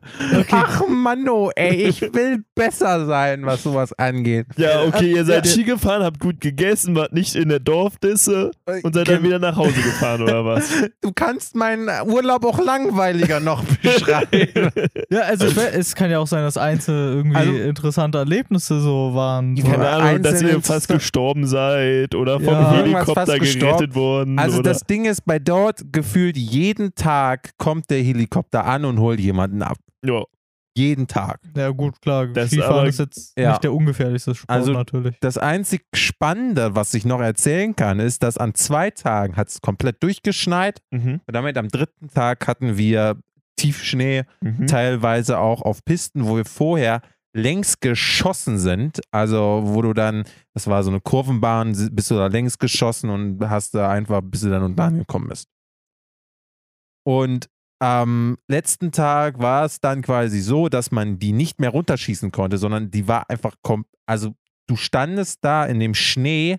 Ach 0.51 0.83
Manno, 0.87 1.51
ey, 1.55 1.85
ich 1.87 2.01
will 2.13 2.43
besser 2.55 3.05
sein, 3.05 3.45
was 3.45 3.63
sowas 3.63 3.91
angeht. 3.93 4.45
Ja, 4.57 4.83
okay, 4.83 5.11
ihr 5.13 5.25
seid 5.25 5.45
Ja. 5.45 5.51
Ski 5.51 5.63
gefahren, 5.63 6.03
habt 6.03 6.19
gut 6.19 6.39
gegessen, 6.41 6.95
wart 6.95 7.11
nicht 7.13 7.35
in 7.35 7.49
der 7.49 7.59
Dorfdisse 7.59 8.51
und 8.83 8.93
seid 8.93 9.07
dann 9.09 9.23
wieder 9.23 9.39
nach 9.39 9.55
Hause 9.55 9.73
gefahren, 9.73 10.21
oder 10.21 10.45
was? 10.45 10.69
Du 11.01 11.11
kannst 11.13 11.55
meinen 11.55 11.87
Urlaub 12.07 12.43
auch 12.45 12.59
langweiliger 12.63 13.39
noch 13.39 13.63
beschreiben. 13.81 14.69
Ja, 15.09 15.21
also 15.21 15.47
es 15.71 15.95
kann 15.95 16.11
ja 16.11 16.19
auch 16.19 16.27
sein, 16.27 16.43
dass 16.43 16.57
einzelne 16.57 17.15
irgendwie 17.15 17.35
Also- 17.37 17.53
interessante 17.53 18.17
Erlebnisse 18.17 18.79
so 18.81 19.13
waren. 19.13 19.55
So. 19.57 19.63
Keine 19.67 19.87
Ahnung, 19.89 20.21
dass 20.23 20.41
ihr 20.41 20.61
fast 20.61 20.85
Sto- 20.85 20.95
gestorben 20.95 21.47
seid 21.47 22.13
oder 22.15 22.39
vom 22.39 22.53
Ja, 22.53 22.73
Helikopter 22.73 23.25
fast 23.25 23.39
gestorben. 23.39 23.77
gerettet 23.77 23.95
worden. 23.95 24.39
Also 24.39 24.59
oder 24.59 24.69
das 24.71 24.81
Ding 24.81 25.05
ist, 25.05 25.25
bei 25.25 25.39
dort 25.39 25.81
gefühlt 25.91 26.37
jeden 26.37 26.93
Tag 26.95 27.51
kommt 27.57 27.89
der 27.89 27.99
Helikopter 28.01 28.65
an 28.67 28.85
und 28.85 28.99
holt 28.99 29.19
jemanden 29.19 29.61
ab. 29.61 29.77
ja, 30.05 30.23
Jeden 30.77 31.07
Tag. 31.07 31.39
Ja, 31.55 31.71
gut, 31.71 31.99
klar. 32.01 32.27
Das 32.27 32.51
Skifahren 32.51 32.73
aber- 32.81 32.87
ist 32.87 32.99
jetzt 32.99 33.33
Ja. 33.35 33.49
nicht 33.49 33.63
der 33.63 33.73
ungefährlichste 33.73 34.35
Sport 34.35 34.51
Also- 34.51 34.73
natürlich. 34.73 35.17
Das 35.21 35.39
einzig 35.39 35.83
Spannende, 35.95 36.75
was 36.75 36.93
ich 36.93 37.03
noch 37.03 37.19
erzählen 37.19 37.75
kann, 37.75 37.99
ist, 37.99 38.21
dass 38.21 38.37
an 38.37 38.53
zwei 38.53 38.91
Tagen 38.91 39.37
hat 39.37 39.47
es 39.49 39.59
komplett 39.59 40.03
durchgeschneit 40.03 40.83
mhm. 40.91 41.21
und 41.25 41.33
damit 41.35 41.57
am 41.57 41.69
dritten 41.69 42.09
Tag 42.09 42.45
hatten 42.47 42.77
wir 42.77 43.17
Tiefschnee, 43.55 44.25
Mhm. 44.41 44.67
teilweise 44.67 45.39
auch 45.39 45.63
auf 45.63 45.83
Pisten, 45.83 46.27
wo 46.27 46.35
wir 46.37 46.45
vorher 46.45 47.01
längs 47.33 47.79
geschossen 47.79 48.59
sind. 48.59 49.01
Also, 49.09 49.61
wo 49.65 49.81
du 49.81 49.93
dann, 49.93 50.25
das 50.53 50.67
war 50.67 50.83
so 50.83 50.91
eine 50.91 51.01
Kurvenbahn, 51.01 51.71
bist 51.91 52.11
du 52.11 52.15
da 52.15 52.27
längs 52.27 52.59
geschossen 52.59 53.09
und 53.09 53.43
hast 53.49 53.73
da 53.73 53.89
einfach, 53.89 54.21
bis 54.23 54.41
du 54.41 54.49
dann 54.51 54.61
unten 54.61 54.79
angekommen 54.79 55.27
bist. 55.29 55.47
Und 57.03 57.47
am 57.79 58.37
letzten 58.47 58.91
Tag 58.91 59.39
war 59.39 59.65
es 59.65 59.79
dann 59.79 60.01
quasi 60.01 60.41
so, 60.41 60.67
dass 60.69 60.91
man 60.91 61.19
die 61.19 61.31
nicht 61.31 61.59
mehr 61.59 61.69
runterschießen 61.69 62.31
konnte, 62.31 62.57
sondern 62.57 62.89
die 62.89 63.07
war 63.07 63.29
einfach, 63.29 63.55
also 64.05 64.35
du 64.67 64.75
standest 64.75 65.43
da 65.43 65.65
in 65.65 65.79
dem 65.79 65.93
Schnee 65.93 66.57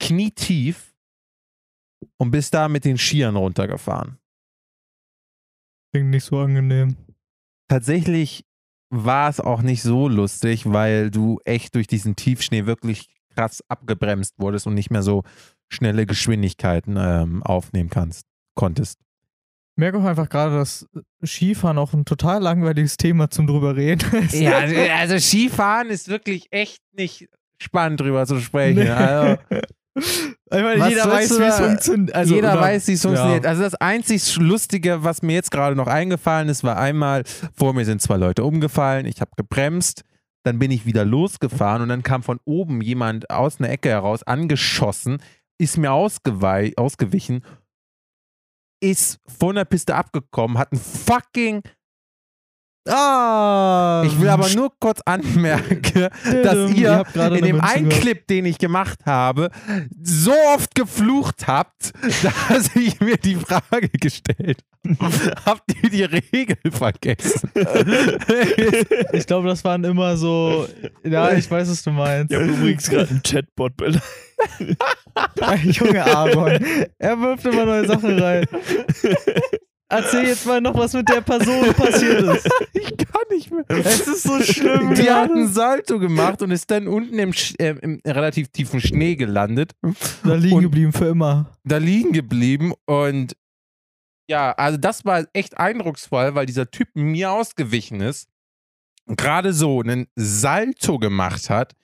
knietief 0.00 0.94
und 2.18 2.30
bist 2.30 2.54
da 2.54 2.68
mit 2.68 2.84
den 2.84 2.98
Skiern 2.98 3.36
runtergefahren. 3.36 4.18
Klingt 5.92 6.10
nicht 6.10 6.24
so 6.24 6.38
angenehm. 6.38 6.96
tatsächlich 7.68 8.44
war 8.90 9.28
es 9.28 9.40
auch 9.40 9.62
nicht 9.62 9.82
so 9.82 10.08
lustig, 10.08 10.70
weil 10.70 11.10
du 11.10 11.40
echt 11.44 11.74
durch 11.74 11.86
diesen 11.86 12.16
Tiefschnee 12.16 12.66
wirklich 12.66 13.08
krass 13.34 13.62
abgebremst 13.68 14.34
wurdest 14.38 14.66
und 14.66 14.74
nicht 14.74 14.90
mehr 14.90 15.02
so 15.02 15.24
schnelle 15.68 16.06
Geschwindigkeiten 16.06 16.96
ähm, 16.96 17.42
aufnehmen 17.42 17.90
kannst, 17.90 18.26
konntest. 18.54 19.03
Ich 19.76 19.80
merke 19.80 19.98
auch 19.98 20.04
einfach 20.04 20.28
gerade, 20.28 20.54
dass 20.54 20.88
Skifahren 21.24 21.78
auch 21.78 21.92
ein 21.94 22.04
total 22.04 22.40
langweiliges 22.40 22.96
Thema 22.96 23.28
zum 23.28 23.46
drüber 23.48 23.74
reden 23.74 24.08
ist. 24.24 24.34
Ja, 24.34 24.58
also, 24.58 24.76
also 24.98 25.18
Skifahren 25.18 25.90
ist 25.90 26.08
wirklich 26.08 26.46
echt 26.52 26.80
nicht 26.96 27.28
spannend 27.58 28.00
drüber 28.00 28.24
zu 28.26 28.38
sprechen. 28.40 28.84
Nee. 28.84 28.88
Also, 28.90 29.38
meine, 30.50 30.88
jeder 30.88 31.10
weiß, 31.10 31.38
wie 31.38 31.42
es 31.42 31.56
funktioniert. 31.58 32.14
Also, 32.14 32.34
jeder 32.34 32.52
oder- 32.52 32.60
weiß, 32.60 32.86
wie 32.88 32.92
es 32.92 33.02
funktioniert. 33.02 33.44
Ja. 33.44 33.50
Also 33.50 33.62
das 33.62 33.74
einzig 33.76 34.36
Lustige, 34.36 35.02
was 35.04 35.22
mir 35.22 35.34
jetzt 35.34 35.50
gerade 35.50 35.74
noch 35.76 35.86
eingefallen 35.86 36.48
ist, 36.48 36.62
war 36.64 36.76
einmal, 36.76 37.24
vor 37.56 37.74
mir 37.74 37.84
sind 37.84 38.00
zwei 38.02 38.16
Leute 38.16 38.44
umgefallen, 38.44 39.06
ich 39.06 39.20
habe 39.20 39.30
gebremst, 39.36 40.02
dann 40.44 40.58
bin 40.58 40.70
ich 40.70 40.84
wieder 40.86 41.04
losgefahren 41.04 41.82
und 41.82 41.88
dann 41.88 42.02
kam 42.02 42.22
von 42.22 42.38
oben 42.44 42.80
jemand 42.80 43.30
aus 43.30 43.58
einer 43.60 43.70
Ecke 43.70 43.88
heraus 43.88 44.22
angeschossen, 44.24 45.18
ist 45.58 45.78
mir 45.78 45.92
ausgewichen, 45.92 47.42
ist 48.80 49.18
von 49.26 49.56
der 49.56 49.64
Piste 49.64 49.94
abgekommen, 49.94 50.58
hat 50.58 50.72
ein 50.72 50.78
fucking, 50.78 51.62
Ah! 52.86 54.02
ich 54.04 54.20
will 54.20 54.28
aber 54.28 54.48
nur 54.50 54.70
kurz 54.78 55.00
anmerken, 55.04 56.08
dass 56.42 56.70
Ihr 56.70 57.04
in 57.14 57.44
dem 57.44 57.60
einen. 57.60 57.88
Clip, 57.88 58.26
den 58.26 58.44
ich 58.44 58.58
gemacht 58.58 58.98
habe, 59.06 59.50
so 60.02 60.32
oft 60.54 60.74
geflucht 60.74 61.46
habt, 61.46 61.92
dass 62.22 62.74
ich 62.76 63.00
mir 63.00 63.16
die 63.16 63.36
Frage 63.36 63.88
gestellt 63.88 64.58
habe, 65.00 65.32
habt 65.46 65.62
ihr 65.82 65.90
die 65.90 66.04
Regel 66.04 66.56
vergessen? 66.70 67.50
Ich 69.12 69.26
glaube, 69.26 69.48
das 69.48 69.64
waren 69.64 69.84
immer 69.84 70.16
so. 70.16 70.66
Ja, 71.04 71.32
ich 71.32 71.50
weiß, 71.50 71.70
was 71.70 71.82
du 71.82 71.90
meinst. 71.90 72.32
Ich 72.32 72.38
habe 72.38 72.48
übrigens 72.48 72.88
gerade 72.88 73.10
einen 73.10 73.22
Chatbot 73.22 73.76
beleidigt. 73.76 74.04
Junge 75.64 76.04
Aaron. 76.04 76.58
Er 76.98 77.20
wirft 77.20 77.44
immer 77.46 77.64
neue 77.64 77.86
Sachen 77.86 78.18
rein. 78.18 78.46
Erzähl 79.96 80.26
jetzt 80.26 80.46
mal 80.46 80.60
noch, 80.60 80.74
was 80.74 80.92
mit 80.92 81.08
der 81.08 81.20
Person 81.20 81.72
passiert 81.74 82.22
ist. 82.22 82.48
ich 82.72 82.96
kann 82.96 83.22
nicht 83.30 83.50
mehr. 83.50 83.64
Es 83.68 84.06
ist 84.06 84.22
so 84.24 84.40
schlimm. 84.40 84.94
Die 84.94 85.10
hat 85.10 85.30
einen 85.30 85.48
Salto 85.48 85.98
gemacht 85.98 86.42
und 86.42 86.50
ist 86.50 86.70
dann 86.70 86.88
unten 86.88 87.18
im, 87.18 87.32
Sch 87.32 87.54
äh, 87.58 87.76
im 87.80 88.00
relativ 88.06 88.48
tiefen 88.48 88.80
Schnee 88.80 89.16
gelandet, 89.16 89.72
da 90.24 90.34
liegen 90.34 90.56
Und- 90.56 90.62
geblieben 90.64 90.92
für 90.92 91.06
immer. 91.06 91.52
da 91.64 91.76
liegen 91.78 92.12
geblieben 92.12 92.72
und 92.86 93.36
ja, 94.28 94.52
also 94.52 94.78
das 94.78 95.04
war 95.04 95.24
echt 95.34 95.58
eindrucksvoll, 95.58 96.34
weil 96.34 96.46
dieser 96.46 96.70
Typ 96.70 96.88
mir 96.94 97.30
ausgewichen 97.30 98.00
ist, 98.00 98.26
gerade 99.06 99.52
so 99.52 99.80
einen 99.80 100.06
Salto 100.16 100.98
gemacht 100.98 101.50
hat 101.50 101.74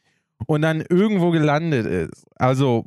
und 0.46 0.62
dann 0.62 0.80
irgendwo 0.80 1.30
gelandet 1.32 1.84
ist. 1.84 2.24
Also, 2.36 2.86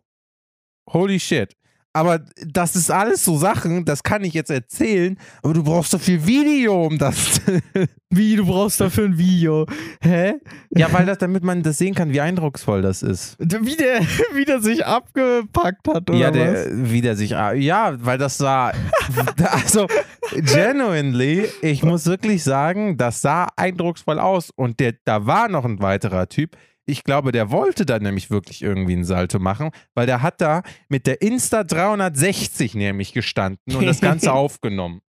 holy 0.91 1.19
shit. 1.19 1.55
Aber 1.95 2.21
das 2.43 2.75
ist 2.75 2.89
alles 2.89 3.23
so 3.23 3.37
Sachen, 3.37 3.85
das 3.85 4.01
kann 4.01 4.23
ich 4.23 4.33
jetzt 4.33 4.49
erzählen, 4.49 5.15
aber 5.43 5.53
du 5.53 5.63
brauchst 5.63 5.91
so 5.91 5.99
viel 5.99 6.25
Video, 6.25 6.87
um 6.87 6.97
das. 6.97 7.39
Wie, 8.09 8.35
du 8.35 8.45
brauchst 8.45 8.81
dafür 8.81 9.05
ein 9.05 9.17
Video. 9.17 9.67
Hä? 10.01 10.35
ja, 10.71 10.91
weil 10.91 11.05
das, 11.05 11.19
damit 11.19 11.43
man 11.43 11.61
das 11.61 11.77
sehen 11.77 11.95
kann, 11.95 12.11
wie 12.11 12.21
eindrucksvoll 12.21 12.81
das 12.81 13.01
ist. 13.01 13.37
Wie 13.39 13.75
der, 13.75 14.01
wie 14.33 14.45
der 14.45 14.59
sich 14.61 14.85
abgepackt 14.85 15.87
hat, 15.87 16.09
oder 16.09 16.19
ja, 16.19 16.27
was? 16.27 16.33
der, 16.33 16.91
wie 16.91 17.01
der 17.01 17.15
sich. 17.15 17.35
ah, 17.35 17.53
Ja, 17.53 17.95
weil 17.99 18.17
das 18.17 18.37
sah. 18.37 18.71
also, 19.51 19.87
genuinely, 20.31 21.47
ich 21.61 21.83
muss 21.83 22.05
wirklich 22.05 22.43
sagen, 22.43 22.97
das 22.97 23.21
sah 23.21 23.47
eindrucksvoll 23.55 24.19
aus. 24.19 24.51
Und 24.55 24.79
der, 24.79 24.93
da 25.05 25.25
war 25.25 25.47
noch 25.47 25.65
ein 25.65 25.81
weiterer 25.81 26.27
Typ. 26.27 26.55
Ich 26.85 27.03
glaube, 27.03 27.31
der 27.31 27.49
wollte 27.51 27.85
dann 27.85 28.03
nämlich 28.03 28.29
wirklich 28.29 28.61
irgendwie 28.61 28.93
einen 28.93 29.05
Salto 29.05 29.39
machen, 29.39 29.71
weil 29.95 30.05
der 30.05 30.21
hat 30.21 30.41
da 30.41 30.63
mit 30.89 31.07
der 31.07 31.21
Insta 31.21 31.63
360 31.63 32.75
nämlich 32.75 33.13
gestanden 33.13 33.75
und 33.75 33.85
das 33.85 34.01
Ganze 34.01 34.33
aufgenommen. 34.33 35.01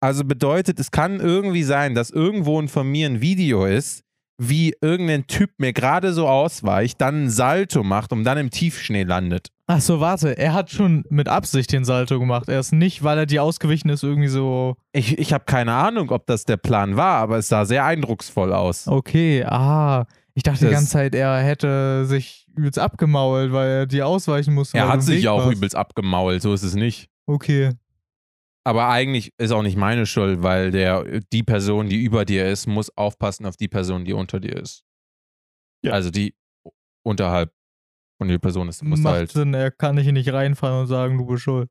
Also 0.00 0.24
bedeutet, 0.24 0.78
es 0.78 0.90
kann 0.90 1.20
irgendwie 1.20 1.62
sein, 1.62 1.94
dass 1.94 2.10
irgendwo 2.10 2.64
von 2.66 2.88
mir 2.88 3.08
ein 3.08 3.20
Video 3.22 3.64
ist, 3.64 4.04
wie 4.38 4.74
irgendein 4.80 5.26
Typ 5.26 5.50
mir 5.58 5.72
gerade 5.72 6.12
so 6.12 6.28
ausweicht, 6.28 7.00
dann 7.00 7.14
einen 7.14 7.30
Salto 7.30 7.82
macht 7.82 8.12
und 8.12 8.24
dann 8.24 8.36
im 8.36 8.50
Tiefschnee 8.50 9.04
landet. 9.04 9.48
Ach 9.66 9.80
so, 9.80 9.98
warte. 9.98 10.36
Er 10.36 10.52
hat 10.52 10.70
schon 10.70 11.04
mit 11.08 11.28
Absicht 11.28 11.72
den 11.72 11.84
Salto 11.84 12.20
gemacht. 12.20 12.48
Er 12.48 12.60
ist 12.60 12.72
nicht, 12.72 13.02
weil 13.02 13.18
er 13.18 13.26
dir 13.26 13.42
ausgewichen 13.42 13.88
ist, 13.88 14.02
irgendwie 14.02 14.28
so. 14.28 14.76
Ich, 14.92 15.18
ich 15.18 15.32
habe 15.32 15.44
keine 15.44 15.72
Ahnung, 15.72 16.10
ob 16.10 16.26
das 16.26 16.44
der 16.44 16.56
Plan 16.56 16.96
war, 16.96 17.18
aber 17.18 17.38
es 17.38 17.48
sah 17.48 17.64
sehr 17.64 17.84
eindrucksvoll 17.84 18.52
aus. 18.52 18.86
Okay, 18.86 19.44
ah. 19.44 20.06
Ich 20.36 20.42
dachte 20.42 20.58
die 20.60 20.64
Das- 20.66 20.74
ganze 20.74 20.90
Zeit, 20.90 21.14
er 21.14 21.38
hätte 21.42 22.04
sich 22.04 22.46
übelst 22.54 22.78
abgemault, 22.78 23.52
weil 23.52 23.68
er 23.70 23.86
dir 23.86 24.06
ausweichen 24.06 24.52
musste. 24.54 24.76
er 24.76 24.88
hat 24.88 25.02
sich 25.02 25.16
Weg 25.16 25.24
ja 25.24 25.30
auch 25.32 25.46
warst. 25.46 25.56
übelst 25.56 25.74
abgemault, 25.74 26.42
so 26.42 26.52
ist 26.52 26.62
es 26.62 26.74
nicht. 26.74 27.08
Okay. 27.26 27.72
Aber 28.64 28.88
eigentlich 28.90 29.32
ist 29.38 29.50
auch 29.52 29.62
nicht 29.62 29.76
meine 29.78 30.04
Schuld, 30.06 30.42
weil 30.42 30.72
der, 30.72 31.20
die 31.32 31.42
Person, 31.42 31.88
die 31.88 32.02
über 32.02 32.24
dir 32.26 32.46
ist, 32.50 32.66
muss 32.66 32.94
aufpassen 32.96 33.46
auf 33.46 33.56
die 33.56 33.68
Person, 33.68 34.04
die 34.04 34.12
unter 34.12 34.38
dir 34.40 34.56
ist. 34.56 34.82
Ja. 35.82 35.92
Also 35.92 36.10
die 36.10 36.34
unterhalb 37.02 37.52
von 38.20 38.28
der 38.28 38.38
Person 38.38 38.68
ist. 38.68 38.82
Du 38.82 38.86
musst 38.86 39.02
Macht 39.04 39.14
halt. 39.14 39.32
Sinn, 39.32 39.54
er 39.54 39.70
kann 39.70 39.94
nicht 39.94 40.06
in 40.08 40.16
dich 40.16 40.30
reinfallen 40.32 40.80
und 40.82 40.86
sagen, 40.88 41.16
du 41.16 41.24
bist 41.26 41.42
schuld. 41.44 41.70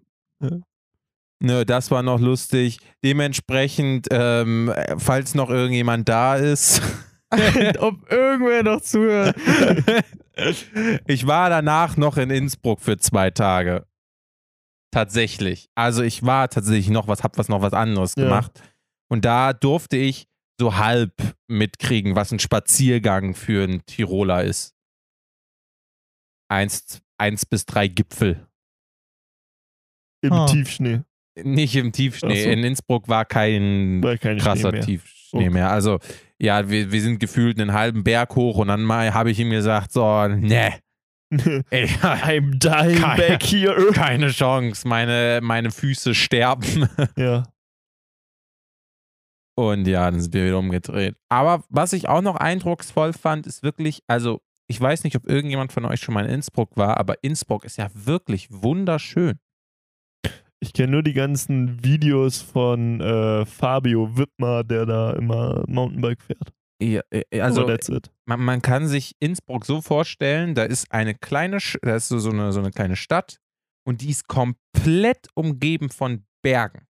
Nö, 1.43 1.65
das 1.65 1.91
war 1.91 2.03
noch 2.03 2.21
lustig. 2.21 2.79
Dementsprechend, 3.03 4.09
ähm, 4.11 4.73
falls 4.99 5.35
noch 5.35 5.49
irgendjemand 5.49 6.09
da 6.09 6.37
ist. 6.37 6.83
Ob 7.79 8.11
irgendwer 8.13 8.63
noch 8.63 8.81
zuhört. 8.83 9.37
ich 11.07 11.27
war 11.27 11.49
danach 11.49 11.97
noch 11.97 12.17
in 12.19 12.29
Innsbruck 12.31 12.81
für 12.81 12.99
zwei 12.99 13.31
Tage. 13.31 13.87
Tatsächlich. 14.93 15.71
Also 15.77 16.03
ich 16.03 16.25
war 16.27 16.49
tatsächlich 16.49 16.91
noch 16.91 17.07
was, 17.09 17.23
hab 17.23 17.39
was 17.39 17.49
noch 17.49 17.63
was 17.63 17.73
anderes 17.73 18.15
Ja. 18.17 18.25
gemacht. 18.25 18.61
Und 19.09 19.25
da 19.25 19.53
durfte 19.53 19.97
ich 19.97 20.27
so 20.61 20.77
halb 20.77 21.13
mitkriegen, 21.49 22.15
was 22.15 22.31
ein 22.33 22.39
Spaziergang 22.39 23.35
für 23.35 23.65
einen 23.65 23.85
Tiroler 23.87 24.45
ist. 24.45 24.75
Eins, 26.49 27.01
eins 27.19 27.47
bis 27.47 27.65
drei 27.67 27.89
Gipfel. 27.89 28.47
Im 30.23 30.33
Ah. 30.33 30.47
Tiefschnee. 30.47 31.01
Nicht 31.43 31.75
im 31.77 31.93
Tiefschnee. 31.93 32.45
So. 32.45 32.51
In 32.51 32.65
Innsbruck 32.65 33.09
war 33.09 33.25
kein 33.25 34.03
War 34.03 34.19
kein 34.19 34.39
krasser 34.39 34.69
Schnee 34.69 34.73
mehr. 34.79 34.81
Tief, 34.87 35.07
Schnee 35.07 35.39
Okay. 35.41 35.51
mehr. 35.51 35.71
Also, 35.71 35.99
ja, 36.39 36.69
wir, 36.69 36.93
wir 36.93 37.01
sind 37.01 37.19
gefühlt 37.21 37.59
einen 37.61 37.73
halben 37.73 38.05
Berg 38.05 38.35
hoch 38.37 38.59
und 38.59 38.69
dann 38.69 38.83
mal 38.83 39.15
habe 39.15 39.31
ich 39.31 39.39
ihm 39.39 39.51
gesagt, 39.51 39.93
so, 39.93 40.27
ne, 40.29 40.75
ey, 41.31 41.87
I'm 42.03 42.59
dying 42.59 43.01
Keine- 43.01 43.17
back 43.29 43.43
here. 43.45 43.93
keine 43.93 44.31
Chance, 44.31 44.87
meine, 44.87 45.41
meine 45.43 45.71
Füße 45.71 46.15
sterben. 46.15 46.89
Ja. 47.17 47.45
Und 49.69 49.87
ja, 49.87 50.11
dann 50.11 50.21
sind 50.21 50.33
wir 50.35 50.47
wieder 50.47 50.59
umgedreht. 50.59 51.17
Aber 51.29 51.65
was 51.69 51.93
ich 51.93 52.09
auch 52.09 52.23
noch 52.23 52.37
eindrucksvoll 52.37 53.13
fand, 53.13 53.47
ist 53.47 53.63
wirklich, 53.63 54.03
also 54.07 54.41
ich 54.69 54.81
weiß 54.81 55.05
nicht, 55.05 55.17
ob 55.17 55.29
irgendjemand 55.29 55.73
von 55.73 55.85
euch 55.85 56.01
schon 56.01 56.15
mal 56.15 56.25
in 56.25 56.31
Innsbruck 56.31 56.77
war, 56.77 56.97
aber 56.97 57.23
Innsbruck 57.23 57.65
ist 57.65 57.77
ja 57.77 57.89
wirklich 57.93 58.49
wunderschön. 58.51 59.39
Ich 60.61 60.73
kenne 60.73 60.93
nur 60.93 61.03
die 61.03 61.15
ganzen 61.15 61.83
Videos 61.83 62.41
von 62.41 63.01
äh, 63.01 63.47
Fabio 63.47 64.17
Wittmer, 64.17 64.63
der 64.63 64.87
da 64.87 65.13
immer 65.15 65.65
Mountainbike 65.67 66.23
fährt. 66.23 66.53
Ja, 66.83 67.03
äh, 67.11 67.41
Also, 67.41 67.67
Also 67.67 67.95
it. 67.97 68.11
man, 68.27 68.41
man 68.41 68.63
kann 68.63 68.87
sich 68.87 69.15
Innsbruck 69.21 69.65
so 69.67 69.81
vorstellen, 69.81 70.55
da 70.55 70.65
ist 70.65 70.93
eine 70.93 71.15
kleine, 71.15 71.59
da 71.83 71.97
ist 71.97 72.09
so, 72.09 72.19
so, 72.19 72.31
eine, 72.31 72.53
so 72.53 72.61
eine 72.61 72.71
kleine 72.71 72.97
Stadt 72.97 73.41
und 73.87 74.03
die 74.03 74.11
ist 74.11 74.29
komplett 74.29 75.29
umgeben 75.35 75.91
von 75.91 76.25
Bergen. 76.43 76.87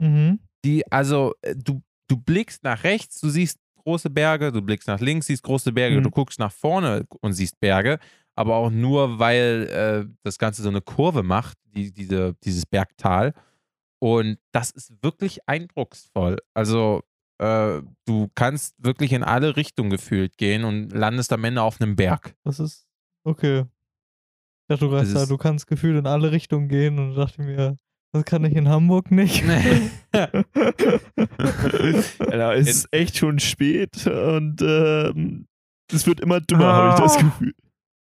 Mhm. 0.00 0.40
Die, 0.64 0.90
also, 0.92 1.34
äh, 1.42 1.54
du, 1.56 1.82
du 2.08 2.16
blickst 2.16 2.62
nach 2.64 2.84
rechts, 2.84 3.20
du 3.20 3.28
siehst 3.28 3.58
große 3.76 4.10
Berge, 4.10 4.52
du 4.52 4.62
blickst 4.62 4.86
nach 4.88 5.00
links, 5.00 5.26
siehst 5.26 5.42
große 5.42 5.72
Berge, 5.72 5.98
Mhm. 5.98 6.04
du 6.04 6.10
guckst 6.10 6.38
nach 6.38 6.52
vorne 6.52 7.04
und 7.20 7.32
siehst 7.32 7.58
Berge, 7.58 7.98
aber 8.36 8.54
auch 8.56 8.70
nur, 8.70 9.18
weil 9.18 9.68
äh, 10.08 10.12
das 10.22 10.38
Ganze 10.38 10.62
so 10.62 10.68
eine 10.68 10.80
Kurve 10.80 11.22
macht, 11.22 11.58
die, 11.74 11.92
diese, 11.92 12.34
dieses 12.44 12.64
Bergtal. 12.66 13.34
Und 13.98 14.38
das 14.52 14.70
ist 14.70 14.92
wirklich 15.02 15.40
eindrucksvoll. 15.48 16.36
Also, 16.54 17.02
äh, 17.38 17.80
du 18.04 18.30
kannst 18.34 18.74
wirklich 18.78 19.12
in 19.12 19.22
alle 19.24 19.56
Richtungen 19.56 19.90
gefühlt 19.90 20.36
gehen 20.38 20.64
und 20.64 20.90
landest 20.92 21.32
am 21.32 21.42
Ende 21.44 21.62
auf 21.62 21.80
einem 21.80 21.96
Berg. 21.96 22.34
Das 22.44 22.60
ist 22.60 22.86
okay. 23.24 23.60
Ich 23.60 24.78
dachte, 24.78 24.88
du, 24.88 24.96
ist- 24.96 25.30
du 25.30 25.36
kannst 25.38 25.66
gefühlt 25.66 25.98
in 25.98 26.06
alle 26.06 26.30
Richtungen 26.32 26.68
gehen 26.68 26.98
und 26.98 27.14
dachte 27.16 27.42
mir, 27.42 27.76
das 28.12 28.24
kann 28.24 28.44
ich 28.44 28.54
in 28.54 28.68
Hamburg 28.68 29.10
nicht. 29.10 29.42
Alter, 32.18 32.54
es 32.56 32.68
ist 32.68 32.88
echt 32.92 33.16
schon 33.16 33.38
spät 33.38 34.06
und 34.06 34.60
ähm, 34.62 35.46
es 35.92 36.06
wird 36.06 36.20
immer 36.20 36.40
dümmer, 36.40 36.72
habe 36.72 36.88
ich 36.90 37.00
das 37.00 37.16
Ah. 37.16 37.20
Gefühl. 37.22 37.54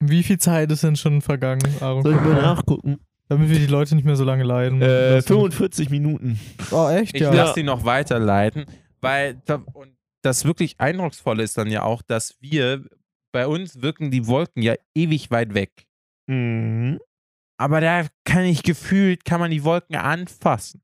Wie 0.00 0.22
viel 0.22 0.38
Zeit 0.38 0.70
ist 0.70 0.84
denn 0.84 0.96
schon 0.96 1.20
vergangen, 1.22 1.62
Aaron? 1.80 2.02
Soll 2.02 2.12
ich 2.14 2.20
mal 2.20 2.24
Guck 2.26 2.34
mal, 2.34 2.42
nachgucken? 2.42 2.98
Damit 3.28 3.50
wir 3.50 3.58
die 3.58 3.66
Leute 3.66 3.94
nicht 3.96 4.04
mehr 4.04 4.16
so 4.16 4.24
lange 4.24 4.44
leiden. 4.44 4.80
Äh, 4.80 5.16
lassen. 5.16 5.26
45 5.26 5.90
Minuten. 5.90 6.38
Oh, 6.70 6.88
echt? 6.88 7.14
Ich 7.14 7.20
Ja. 7.20 7.32
lasse 7.34 7.54
sie 7.54 7.62
noch 7.62 7.84
weiterleiten, 7.84 8.64
weil 9.00 9.42
da, 9.44 9.56
und 9.74 9.92
das 10.22 10.44
wirklich 10.44 10.78
Eindrucksvolle 10.80 11.42
ist 11.42 11.58
dann 11.58 11.68
ja 11.70 11.82
auch, 11.82 12.00
dass 12.02 12.36
wir, 12.40 12.84
bei 13.32 13.46
uns 13.46 13.82
wirken 13.82 14.10
die 14.10 14.26
Wolken 14.26 14.62
ja 14.62 14.74
ewig 14.94 15.30
weit 15.30 15.52
weg. 15.54 15.70
Mhm. 16.26 16.98
Aber 17.58 17.80
da 17.80 18.06
kann 18.24 18.44
ich 18.44 18.62
gefühlt, 18.62 19.24
kann 19.24 19.40
man 19.40 19.50
die 19.50 19.64
Wolken 19.64 19.96
anfassen. 19.96 20.80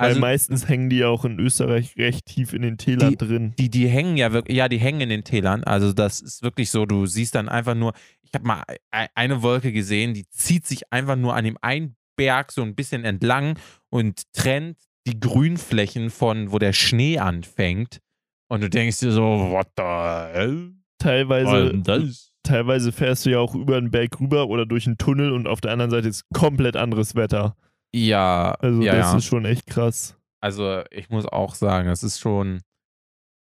Weil 0.00 0.10
Also 0.10 0.20
meistens 0.20 0.68
hängen 0.68 0.90
die 0.90 1.04
auch 1.04 1.24
in 1.24 1.38
Österreich 1.40 1.96
recht 1.96 2.26
tief 2.26 2.52
in 2.52 2.62
den 2.62 2.78
Tälern 2.78 3.10
Die- 3.10 3.16
drin. 3.16 3.54
die, 3.58 3.68
die 3.68 3.88
hängen 3.88 4.16
ja 4.16 4.32
wirklich, 4.32 4.56
ja, 4.56 4.68
die 4.68 4.78
hängen 4.78 5.00
in 5.00 5.08
den 5.08 5.24
Tälern. 5.24 5.64
Also 5.64 5.92
das 5.92 6.20
ist 6.20 6.42
wirklich 6.42 6.70
so, 6.70 6.86
du 6.86 7.06
siehst 7.06 7.34
dann 7.34 7.48
einfach 7.48 7.74
nur, 7.74 7.92
ich 8.22 8.30
habe 8.34 8.46
mal 8.46 8.62
e- 8.92 9.06
eine 9.14 9.42
Wolke 9.42 9.72
gesehen, 9.72 10.14
die 10.14 10.28
zieht 10.30 10.66
sich 10.66 10.92
einfach 10.92 11.16
nur 11.16 11.34
an 11.34 11.44
dem 11.44 11.58
einen 11.62 11.96
Berg 12.16 12.52
so 12.52 12.62
ein 12.62 12.74
bisschen 12.76 13.04
entlang 13.04 13.58
und 13.90 14.22
trennt 14.32 14.78
die 15.06 15.18
Grünflächen 15.18 16.10
von, 16.10 16.52
wo 16.52 16.58
der 16.58 16.72
Schnee 16.72 17.18
anfängt. 17.18 18.00
Und 18.48 18.62
du 18.62 18.70
denkst 18.70 18.98
dir 19.00 19.10
so, 19.12 19.22
what 19.50 19.68
the 19.76 19.82
hell? 19.82 20.72
Teilweise, 20.98 21.78
das? 21.82 22.32
Teilweise 22.48 22.92
fährst 22.92 23.26
du 23.26 23.30
ja 23.30 23.38
auch 23.38 23.54
über 23.54 23.76
einen 23.76 23.90
Berg 23.90 24.20
rüber 24.20 24.48
oder 24.48 24.66
durch 24.66 24.86
einen 24.86 24.98
Tunnel 24.98 25.32
und 25.32 25.46
auf 25.46 25.60
der 25.60 25.72
anderen 25.72 25.90
Seite 25.90 26.08
ist 26.08 26.24
komplett 26.34 26.76
anderes 26.76 27.14
Wetter. 27.14 27.56
Ja, 27.94 28.52
Also 28.60 28.82
ja, 28.82 28.96
das 28.96 29.12
ja. 29.12 29.18
ist 29.18 29.24
schon 29.24 29.44
echt 29.44 29.66
krass. 29.66 30.16
Also 30.42 30.82
ich 30.90 31.08
muss 31.10 31.26
auch 31.26 31.54
sagen, 31.54 31.88
es 31.88 32.02
ist 32.02 32.18
schon, 32.18 32.60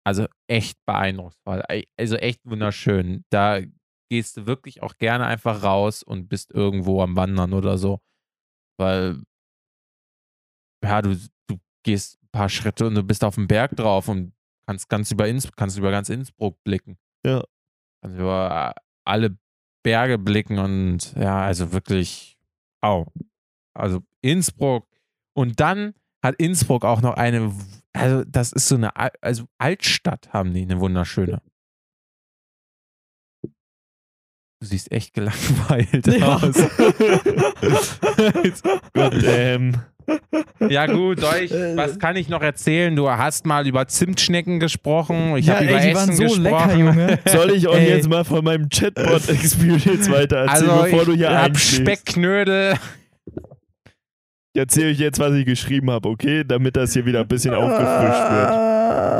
also 0.04 0.26
echt 0.48 0.78
beeindrucksvoll. 0.86 1.62
Ey, 1.68 1.88
Also 1.98 2.16
echt 2.16 2.40
wunderschön. 2.44 3.24
Da 3.30 3.60
gehst 4.10 4.36
du 4.36 4.46
wirklich 4.46 4.82
auch 4.82 4.96
gerne 4.98 5.26
einfach 5.26 5.62
raus 5.62 6.02
und 6.02 6.28
bist 6.28 6.50
irgendwo 6.52 7.02
am 7.02 7.16
Wandern 7.16 7.52
oder 7.52 7.78
so. 7.78 8.00
Weil, 8.78 9.22
ja, 10.82 11.02
du, 11.02 11.16
du 11.48 11.58
gehst 11.84 12.18
ein 12.22 12.28
paar 12.32 12.48
Schritte 12.48 12.86
und 12.86 12.94
du 12.94 13.02
bist 13.02 13.24
auf 13.24 13.34
dem 13.34 13.46
Berg 13.46 13.76
drauf 13.76 14.08
und 14.08 14.32
kannst 14.66 14.88
ganz 14.88 15.10
über, 15.10 15.28
Inns 15.28 15.50
kannst 15.52 15.78
über 15.78 15.90
ganz 15.90 16.08
Innsbruck 16.08 16.62
blicken. 16.64 16.98
Ja. 17.24 17.44
Kannst 18.02 18.18
über 18.18 18.74
alle 19.04 19.36
Berge 19.82 20.18
blicken 20.18 20.58
und 20.58 21.14
ja, 21.16 21.40
also 21.42 21.72
wirklich, 21.72 22.38
au. 22.82 23.06
Also 23.74 24.02
Innsbruck. 24.22 24.86
Und 25.34 25.60
dann 25.60 25.94
hat 26.22 26.34
Innsbruck 26.36 26.84
auch 26.84 27.00
noch 27.02 27.14
eine, 27.14 27.54
also 27.92 28.24
das 28.24 28.52
ist 28.52 28.68
so 28.68 28.74
eine, 28.74 28.96
Al- 28.96 29.12
also 29.20 29.44
Altstadt 29.58 30.32
haben 30.32 30.52
die, 30.52 30.62
eine 30.62 30.80
wunderschöne. 30.80 31.40
Du 34.62 34.66
siehst 34.66 34.92
echt 34.92 35.14
gelangweilt 35.14 36.06
Ja. 36.06 36.36
aus. 36.36 36.42
God 38.92 39.22
damn. 39.24 39.82
Ja 40.68 40.86
gut, 40.86 41.22
Deutsch, 41.22 41.50
Äh, 41.52 41.76
was 41.76 41.98
kann 41.98 42.16
ich 42.16 42.28
noch 42.28 42.42
erzählen? 42.42 42.94
Du 42.96 43.08
hast 43.10 43.46
mal 43.46 43.66
über 43.66 43.86
Zimtschnecken 43.88 44.60
gesprochen, 44.60 45.36
ich 45.36 45.46
ja, 45.46 45.54
habe 45.56 45.64
über 45.66 45.74
ey, 45.74 45.80
die 45.82 45.88
Essen 45.88 46.08
waren 46.08 46.16
so 46.16 46.22
gesprochen. 46.22 46.42
lecker, 46.42 46.76
Junge. 46.76 47.18
Soll 47.26 47.50
ich 47.52 47.68
auch 47.68 47.74
Ey. 47.74 47.88
jetzt 47.88 48.08
mal 48.08 48.24
von 48.24 48.44
meinem 48.44 48.68
Chatbot-Experience 48.68 50.10
weiter 50.10 50.38
erzählen, 50.38 50.70
Also 50.70 50.82
bevor 50.84 51.04
du 51.06 51.12
ich 51.12 51.18
hier 51.18 51.30
hab 51.30 51.46
einschläfst? 51.50 51.80
Speckknödel. 51.82 52.74
Ich 54.52 54.58
erzähle 54.60 54.90
euch 54.90 54.98
jetzt, 54.98 55.18
was 55.20 55.32
ich 55.34 55.46
geschrieben 55.46 55.90
habe, 55.90 56.08
okay? 56.08 56.42
Damit 56.44 56.76
das 56.76 56.92
hier 56.92 57.06
wieder 57.06 57.20
ein 57.20 57.28
bisschen 57.28 57.54
aufgefrischt 57.54 58.30
wird. 58.32 58.50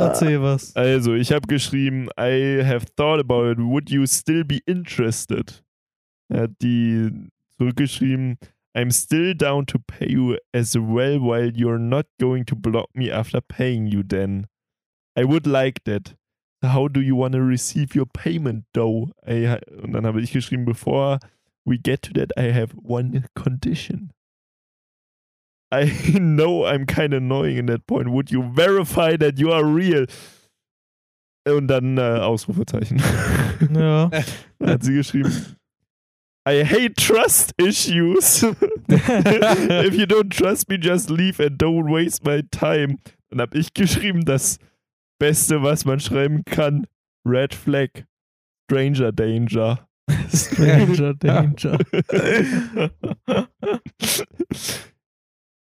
Erzähl 0.01 0.41
was. 0.41 0.75
Also, 0.75 1.13
ich 1.13 1.31
habe 1.31 1.47
geschrieben, 1.47 2.09
I 2.19 2.61
have 2.65 2.85
thought 2.97 3.19
about 3.21 3.49
it. 3.49 3.57
Would 3.57 3.89
you 3.89 4.05
still 4.07 4.43
be 4.43 4.59
interested? 4.65 5.63
Er 6.27 6.41
hat 6.43 6.51
die 6.61 7.09
zurückgeschrieben, 7.57 8.37
I'm 8.73 8.91
still 8.91 9.33
down 9.33 9.65
to 9.67 9.79
pay 9.79 10.07
you 10.09 10.37
as 10.53 10.77
well 10.77 11.19
while 11.19 11.51
you're 11.51 11.79
not 11.79 12.05
going 12.19 12.45
to 12.45 12.55
block 12.55 12.89
me 12.95 13.11
after 13.11 13.41
paying 13.41 13.87
you 13.87 14.01
then. 14.03 14.47
I 15.15 15.25
would 15.25 15.45
like 15.45 15.83
that. 15.83 16.13
How 16.61 16.87
do 16.87 17.01
you 17.01 17.15
want 17.15 17.33
to 17.33 17.41
receive 17.41 17.95
your 17.95 18.05
payment 18.05 18.65
though? 18.73 19.09
I, 19.27 19.59
und 19.83 19.93
dann 19.93 20.05
habe 20.05 20.21
ich 20.21 20.31
geschrieben, 20.31 20.63
before 20.63 21.19
we 21.65 21.77
get 21.77 22.01
to 22.03 22.13
that, 22.13 22.31
I 22.37 22.51
have 22.51 22.71
one 22.71 23.25
condition. 23.35 24.13
I 25.71 25.85
know 26.19 26.65
I'm 26.65 26.85
kind 26.85 27.13
of 27.13 27.21
annoying 27.21 27.57
in 27.57 27.65
that 27.67 27.87
point. 27.87 28.09
Would 28.09 28.31
you 28.31 28.43
verify 28.53 29.17
that 29.17 29.39
you 29.39 29.51
are 29.51 29.65
real? 29.65 30.05
Und 31.45 31.67
dann 31.67 31.97
äh, 31.97 32.19
Ausrufezeichen. 32.19 33.01
Ja. 33.75 34.09
Dann 34.57 34.69
hat 34.69 34.83
sie 34.83 34.95
geschrieben, 34.95 35.31
I 36.45 36.63
hate 36.63 36.97
trust 36.97 37.53
issues. 37.57 38.43
If 38.89 39.95
you 39.95 40.05
don't 40.05 40.31
trust 40.31 40.69
me, 40.69 40.77
just 40.77 41.09
leave 41.09 41.39
and 41.39 41.57
don't 41.57 41.89
waste 41.89 42.25
my 42.25 42.41
time. 42.51 42.97
Dann 43.29 43.41
habe 43.41 43.57
ich 43.57 43.73
geschrieben, 43.73 44.25
das 44.25 44.57
Beste, 45.19 45.61
was 45.61 45.85
man 45.85 45.99
schreiben 45.99 46.43
kann, 46.45 46.87
Red 47.25 47.53
Flag, 47.53 48.05
Stranger 48.65 49.11
Danger. 49.11 49.87
Stranger 50.33 51.13
Danger. 51.19 51.77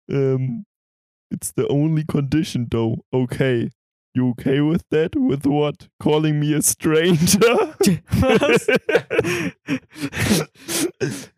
um, 0.09 0.65
it's 1.31 1.53
the 1.55 1.67
only 1.69 2.03
condition, 2.03 2.67
though. 2.69 3.05
Okay. 3.13 3.69
You 4.15 4.29
okay 4.29 4.61
with 4.61 4.83
that? 4.91 5.15
With 5.15 5.45
what? 5.45 5.87
Calling 5.99 6.39
me 6.39 6.53
a 6.53 6.61
stranger? 6.61 7.39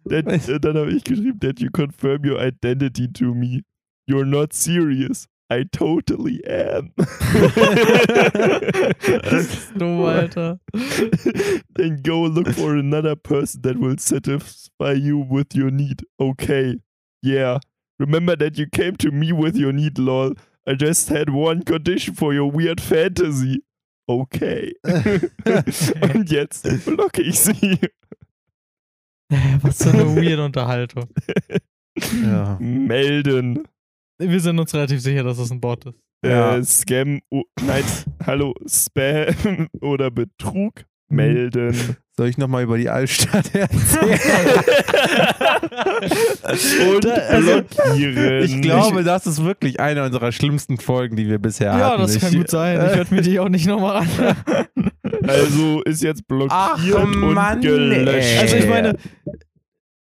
That, 0.07 0.27
uh, 0.27 0.53
äh, 0.53 0.59
dann 0.59 0.77
habe 0.77 0.91
ich 0.91 1.03
geschrieben, 1.03 1.39
that 1.39 1.59
you 1.59 1.71
confirm 1.71 2.25
your 2.25 2.39
identity 2.39 3.07
to 3.13 3.33
me. 3.33 3.63
You're 4.07 4.25
not 4.25 4.53
serious. 4.53 5.27
I 5.49 5.63
totally 5.71 6.43
am. 6.45 6.91
Das 9.23 9.53
ist 9.53 9.71
dumm, 9.75 10.01
Alter. 10.01 10.59
then 11.75 12.01
go 12.03 12.23
look 12.25 12.47
for 12.49 12.75
another 12.75 13.15
person 13.15 13.61
that 13.61 13.77
will 13.77 13.97
satisfy 13.97 14.93
you 14.93 15.17
with 15.17 15.55
your 15.55 15.71
need. 15.71 16.03
Okay. 16.19 16.79
Yeah. 17.21 17.59
Remember 17.99 18.35
that 18.35 18.57
you 18.57 18.67
came 18.67 18.95
to 18.97 19.11
me 19.11 19.31
with 19.31 19.55
your 19.55 19.71
need, 19.71 19.97
lol. 19.99 20.33
I 20.67 20.73
just 20.79 21.09
had 21.09 21.29
one 21.29 21.63
condition 21.63 22.15
for 22.15 22.33
your 22.33 22.51
weird 22.51 22.81
fantasy. 22.81 23.63
Okay. 24.07 24.73
Und 24.83 26.29
jetzt 26.29 26.63
blocke 26.85 27.21
ich 27.21 27.39
sie. 27.39 27.79
Was 29.61 29.83
für 29.83 29.91
eine 29.91 30.15
weird 30.15 30.39
Unterhaltung. 30.39 31.09
Ja. 32.23 32.57
Melden. 32.59 33.67
Wir 34.19 34.39
sind 34.39 34.59
uns 34.59 34.73
relativ 34.73 35.01
sicher, 35.01 35.23
dass 35.23 35.39
es 35.39 35.51
ein 35.51 35.59
Bot 35.59 35.85
ist. 35.85 35.99
Ja. 36.25 36.57
äh, 36.57 36.63
Scam, 36.63 37.21
oh, 37.29 37.43
nein, 37.61 37.83
hallo, 38.25 38.55
Spam 38.67 39.67
oder 39.81 40.09
Betrug 40.09 40.85
melden. 41.09 41.97
Soll 42.17 42.29
ich 42.29 42.37
nochmal 42.37 42.63
über 42.63 42.77
die 42.77 42.89
Altstadt 42.89 43.49
erzählen? 43.53 44.19
Und 46.95 47.05
also, 47.07 47.61
blockieren. 47.61 48.43
ich 48.43 48.61
glaube, 48.61 49.03
das 49.03 49.27
ist 49.27 49.43
wirklich 49.43 49.79
eine 49.79 50.03
unserer 50.03 50.31
schlimmsten 50.31 50.77
Folgen, 50.77 51.15
die 51.17 51.27
wir 51.27 51.39
bisher 51.39 51.71
hatten. 51.73 51.79
Ja, 51.81 51.97
das 51.97 52.15
Ich- 52.15 52.21
kann 52.21 52.33
gut 52.33 52.49
sein. 52.49 52.75
Ich 52.89 52.95
werde 52.97 53.13
mir 53.13 53.21
die 53.21 53.39
auch 53.39 53.49
nicht 53.49 53.67
nochmal 53.67 53.97
an. 53.97 54.07
Also 55.27 55.81
ist 55.83 56.03
jetzt 56.03 56.27
blockiert 56.27 56.51
Ach, 56.53 56.79
und 57.03 57.19
Mann, 57.33 57.61
gelöscht. 57.61 58.39
Also 58.39 58.55
ich 58.57 58.67
meine, 58.69 58.95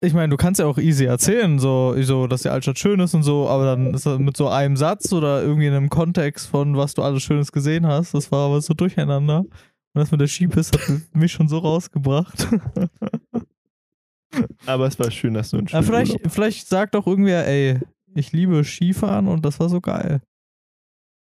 ich 0.01 0.13
meine, 0.15 0.31
du 0.31 0.37
kannst 0.37 0.59
ja 0.59 0.67
auch 0.67 0.79
easy 0.79 1.05
erzählen, 1.05 1.59
so, 1.61 1.95
so, 2.03 2.27
dass 2.27 2.43
die 2.43 2.49
Altstadt 2.49 2.79
schön 2.79 2.99
ist 2.99 3.15
und 3.15 3.23
so, 3.23 3.49
aber 3.49 3.65
dann 3.67 3.95
ist 3.95 4.07
das 4.07 4.19
mit 4.19 4.37
so 4.37 4.49
einem 4.49 4.77
Satz 4.77 5.13
oder 5.13 5.43
irgendwie 5.43 5.67
in 5.69 5.75
einem 5.75 5.89
Kontext 5.91 6.49
von, 6.49 6.77
was 6.77 6.95
du 6.95 7.03
alles 7.03 7.23
Schönes 7.23 7.53
gesehen 7.53 7.87
hast, 7.87 8.15
das 8.15 8.33
war 8.33 8.47
aber 8.47 8.61
so 8.61 8.75
durcheinander. 8.75 9.45
Und 9.95 10.01
das 10.01 10.11
mit 10.11 10.21
der 10.21 10.29
Skipiste 10.29 10.79
hat 10.79 11.15
mich 11.15 11.33
schon 11.33 11.49
so 11.49 11.59
rausgebracht. 11.59 12.49
Aber 14.67 14.87
es 14.87 14.99
war 14.99 15.11
schön, 15.11 15.35
dass 15.35 15.51
du 15.51 15.59
einen 15.59 15.67
Ja, 15.67 15.73
schönen 15.73 15.85
vielleicht, 15.85 16.13
Urlaub 16.15 16.33
vielleicht 16.33 16.69
sagt 16.69 16.95
doch 16.95 17.07
irgendwer, 17.07 17.47
ey, 17.47 17.81
ich 18.15 18.33
liebe 18.33 18.65
Skifahren 18.65 19.29
und 19.29 19.45
das 19.45 19.61
war 19.61 19.69
so 19.69 19.81
geil. 19.81 20.23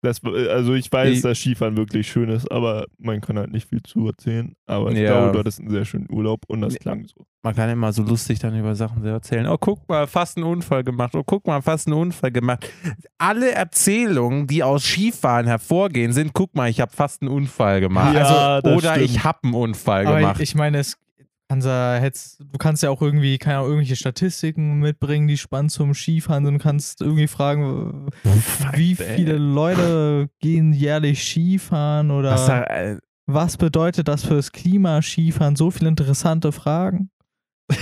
Das, 0.05 0.21
Also 0.25 0.75
ich 0.75 0.91
weiß, 0.93 1.11
Ich- 1.17 1.23
dass 1.23 1.39
Skifahren 1.39 1.77
wirklich 1.77 2.07
schön 2.09 2.29
ist, 2.29 2.51
aber 2.53 2.87
man 2.99 3.21
kann 3.21 3.37
halt 3.39 3.51
nicht 3.51 3.69
viel 3.69 3.83
zu 3.83 4.07
erzählen. 4.07 4.55
Aber 4.67 4.93
ich 4.93 4.99
Ja. 4.99 5.13
glaube, 5.13 5.33
du 5.33 5.39
hattest 5.41 5.61
einen 5.61 5.71
sehr 5.71 5.85
schönen 5.85 6.07
Urlaub 6.11 6.43
und 6.47 6.61
das 6.61 6.77
klang 6.79 7.05
so. 7.07 7.27
Man 7.43 7.55
kann 7.55 7.69
immer 7.69 7.93
so 7.93 8.03
lustig 8.03 8.39
dann 8.39 8.59
über 8.59 8.75
Sachen 8.75 9.03
so 9.03 9.09
erzählen. 9.09 9.47
Oh, 9.49 9.59
guck 9.59 9.87
mal, 9.89 10.07
fast 10.07 10.39
einen 10.39 10.47
Unfall 10.47 10.83
gemacht. 10.85 11.15
Oh, 11.15 11.23
guck 11.27 11.47
mal, 11.47 11.61
fast 11.61 11.87
einen 11.89 11.97
Unfall 11.97 12.31
gemacht. 12.31 12.71
Alle 13.19 13.53
Erzählungen, 13.53 14.47
die 14.47 14.63
aus 14.63 14.83
Skifahren 14.85 15.47
hervorgehen, 15.47 16.13
sind, 16.13 16.33
guck 16.33 16.55
mal, 16.55 16.71
ich 16.71 16.81
habe 16.81 16.93
fast 16.93 17.21
einen 17.21 17.31
Unfall 17.31 17.81
gemacht. 17.81 18.15
Ja, 18.15 18.61
das 18.61 18.65
also, 18.65 18.77
oder 18.79 18.95
stimmt. 18.95 19.11
ich 19.11 19.25
habe 19.25 19.39
einen 19.43 19.55
Unfall 19.55 20.07
Aber 20.07 20.17
gemacht. 20.21 20.41
ich 20.41 20.55
meine, 20.55 20.79
es 20.79 20.97
kannst 21.49 21.67
ja, 21.67 21.95
hättest, 21.97 22.41
du 22.41 22.59
kannst 22.59 22.83
ja 22.83 22.91
auch 22.91 23.03
irgendwie, 23.03 23.39
keine 23.39 23.59
Ahnung, 23.59 23.71
irgendwelche 23.71 23.97
Statistiken 23.97 24.79
mitbringen, 24.81 25.29
die 25.29 25.39
spannend 25.39 25.73
zum 25.73 25.95
Skifahren 25.95 26.45
sind. 26.45 26.55
Du 26.55 26.63
kannst 26.63 27.01
irgendwie 27.01 27.27
fragen, 27.27 28.11
wie 28.75 28.95
viele 28.95 29.37
Leute 29.39 30.29
gehen 30.41 30.73
jährlich 30.73 31.23
Skifahren 31.23 32.11
oder 32.11 32.33
Was 32.33 32.47
da, 32.47 32.65
äh, 32.65 32.99
was 33.27 33.57
bedeutet 33.57 34.09
das 34.09 34.25
fürs 34.25 34.53
Klima, 34.53 35.01
Skifahren? 35.01 35.57
So 35.57 35.71
viele 35.71 35.89
interessante 35.89 36.53
Fragen. 36.53 37.11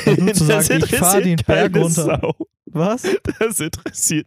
Und 0.06 0.34
zu 0.36 0.44
sagen, 0.44 0.82
ich 0.84 0.96
fahre 0.96 1.22
den 1.22 1.36
Berg 1.44 1.74
runter. 1.76 2.18
Sau. 2.20 2.34
Was? 2.66 3.02
Das 3.38 3.60
interessiert 3.60 4.26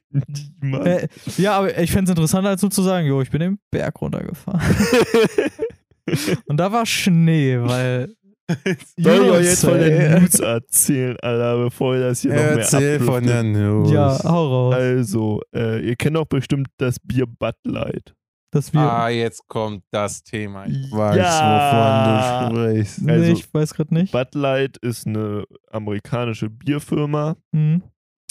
niemand. 0.61 0.85
Äh, 0.85 1.07
ja, 1.37 1.57
aber 1.57 1.77
ich 1.79 1.91
fände 1.91 2.11
es 2.11 2.15
interessanter, 2.15 2.49
als 2.49 2.61
nur 2.61 2.71
zu 2.71 2.83
sagen, 2.83 3.07
jo, 3.07 3.21
ich 3.21 3.31
bin 3.31 3.39
den 3.39 3.59
Berg 3.71 3.99
runtergefahren. 4.01 4.61
Und 6.45 6.57
da 6.57 6.71
war 6.71 6.85
Schnee, 6.85 7.59
weil. 7.59 8.13
Soll 8.97 9.25
ich 9.25 9.31
euch 9.31 9.45
jetzt 9.45 9.65
von 9.65 9.79
der. 9.79 10.19
News 10.19 10.39
erzählen, 10.39 11.17
Alter, 11.21 11.57
bevor 11.63 11.95
ihr 11.95 12.01
das 12.01 12.21
hier 12.21 12.31
noch 12.31 12.41
mehr 12.41 12.57
erzähl 12.57 12.99
von 12.99 13.23
der 13.25 13.43
News. 13.43 13.91
Ja, 13.91 14.19
hau 14.23 14.47
raus. 14.69 14.75
Also, 14.75 15.41
äh, 15.55 15.79
ihr 15.87 15.95
kennt 15.95 16.15
doch 16.15 16.25
bestimmt 16.25 16.67
das 16.77 16.99
Bier 16.99 17.25
Bud 17.25 17.55
Light. 17.65 18.13
Dass 18.51 18.71
wir. 18.71 18.79
Ah, 18.81 19.09
jetzt 19.09 19.47
kommt 19.47 19.83
das 19.91 20.23
Thema. 20.23 20.65
Ich 20.67 20.89
Ja. 20.91 20.97
weiß, 20.97 22.51
wovon 22.51 22.59
du 22.59 22.75
sprichst. 22.77 23.01
nee, 23.01 23.11
also- 23.11 23.31
ich 23.33 23.53
weiß 23.53 23.73
gerade 23.73 23.93
nicht. 23.93 24.11
Bud 24.11 24.35
Light 24.35 24.77
ist 24.77 25.07
eine 25.07 25.43
amerikanische 25.71 26.49
Bierfirma. 26.49 27.35
Hm. 27.53 27.81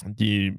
Die 0.06 0.58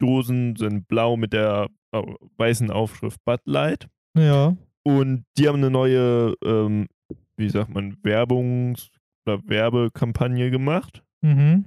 Dosen 0.00 0.56
sind 0.56 0.88
blau 0.88 1.16
mit 1.16 1.32
der 1.32 1.68
äh, 1.92 2.02
weißen 2.38 2.70
Aufschrift 2.70 3.22
Bud 3.24 3.40
Light. 3.44 3.86
Ja. 4.16 4.56
Und 4.82 5.24
die 5.38 5.46
haben 5.48 5.56
eine 5.58 5.70
neue, 5.70 6.34
ähm, 6.44 6.88
wie 7.36 7.48
sagt 7.48 7.70
man, 7.70 7.96
Werbungs- 8.02 8.90
oder 9.26 9.40
Werbekampagne 9.46 10.50
gemacht. 10.50 11.02
Mhm. 11.22 11.64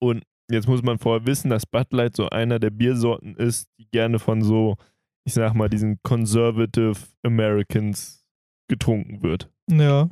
Und 0.00 0.22
jetzt 0.50 0.68
muss 0.68 0.82
man 0.82 0.98
vorher 0.98 1.26
wissen, 1.26 1.50
dass 1.50 1.66
Bud 1.66 1.92
Light 1.92 2.16
so 2.16 2.28
einer 2.28 2.58
der 2.58 2.70
Biersorten 2.70 3.36
ist, 3.36 3.68
die 3.78 3.88
gerne 3.90 4.18
von 4.18 4.42
so, 4.42 4.76
ich 5.24 5.34
sag 5.34 5.54
mal, 5.54 5.68
diesen 5.68 5.98
Conservative 6.02 6.98
Americans 7.22 8.24
getrunken 8.68 9.22
wird. 9.22 9.50
Ja. 9.70 10.10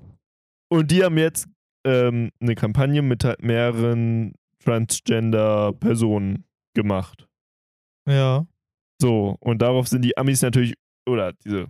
Und 0.71 0.91
die 0.91 1.05
haben 1.05 1.19
jetzt 1.19 1.49
ähm, 1.85 2.31
eine 2.41 2.55
Kampagne 2.55 3.03
mit 3.03 3.25
halt 3.25 3.43
mehreren 3.43 4.35
Transgender-Personen 4.65 6.45
gemacht. 6.75 7.29
Ja. 8.09 8.47
So, 9.01 9.37
und 9.41 9.61
darauf 9.61 9.89
sind 9.89 10.03
die 10.03 10.17
Amis 10.17 10.43
natürlich, 10.43 10.75
oder 11.09 11.33
diese, 11.33 11.67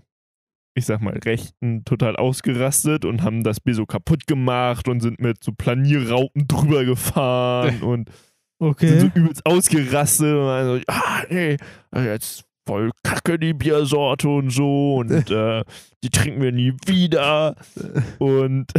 ich 0.74 0.86
sag 0.86 1.02
mal, 1.02 1.18
Rechten 1.18 1.84
total 1.84 2.16
ausgerastet 2.16 3.04
und 3.04 3.22
haben 3.22 3.44
das 3.44 3.60
Bier 3.60 3.74
so 3.74 3.86
kaputt 3.86 4.26
gemacht 4.26 4.88
und 4.88 5.00
sind 5.00 5.20
mit 5.20 5.42
so 5.44 5.52
Planierraupen 5.52 6.48
drüber 6.48 6.84
gefahren 6.84 7.82
und 7.82 8.10
Okay. 8.58 9.00
sind 9.00 9.00
so 9.00 9.20
übelst 9.20 9.44
ausgerastet 9.44 10.34
und 10.34 10.46
also, 10.46 10.80
ah, 10.86 11.24
nee, 11.28 11.56
jetzt 11.96 12.44
voll 12.64 12.92
kacke 13.02 13.36
die 13.36 13.54
Biersorte 13.54 14.28
und 14.28 14.50
so 14.50 14.98
und 14.98 15.10
äh, 15.30 15.64
die 16.04 16.10
trinken 16.10 16.40
wir 16.40 16.52
nie 16.52 16.72
wieder 16.86 17.56
und 18.18 18.72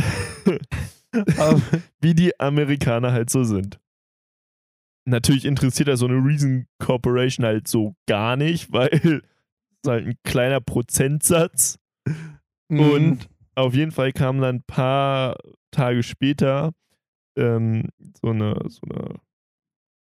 wie 1.99 2.13
die 2.13 2.39
Amerikaner 2.39 3.11
halt 3.11 3.29
so 3.29 3.43
sind. 3.43 3.79
Natürlich 5.05 5.43
interessiert 5.43 5.89
da 5.89 5.97
so 5.97 6.07
eine 6.07 6.15
Reason 6.15 6.65
Corporation 6.79 7.45
halt 7.45 7.67
so 7.67 7.93
gar 8.07 8.37
nicht, 8.37 8.71
weil 8.71 8.87
ist 9.83 9.89
halt 9.89 10.07
ein 10.07 10.15
kleiner 10.23 10.61
Prozentsatz. 10.61 11.77
Und 12.69 13.29
auf 13.55 13.73
jeden 13.75 13.91
Fall 13.91 14.11
kam 14.11 14.41
dann 14.41 14.57
ein 14.57 14.63
paar 14.63 15.37
Tage 15.71 16.03
später 16.03 16.73
ähm, 17.37 17.89
so, 18.21 18.29
eine, 18.29 18.59
so 18.67 18.81
eine 18.89 19.19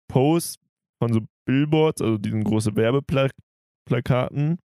Post 0.07 0.59
von 1.01 1.13
so 1.13 1.21
Billboards, 1.45 2.01
also 2.01 2.17
diesen 2.17 2.43
großen 2.43 2.75
Werbeplakaten, 2.75 4.59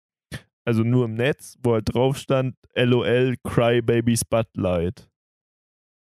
also 0.66 0.82
nur 0.82 1.06
im 1.06 1.14
Netz, 1.14 1.56
wo 1.62 1.74
halt 1.74 1.94
drauf 1.94 2.18
stand, 2.18 2.56
LOL 2.74 3.36
Crybaby 3.44 4.16
Spotlight. 4.16 5.08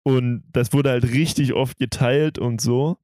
Und 0.03 0.43
das 0.51 0.73
wurde 0.73 0.91
halt 0.91 1.05
richtig 1.05 1.53
oft 1.53 1.77
geteilt 1.77 2.39
und 2.39 2.59
so. 2.59 2.97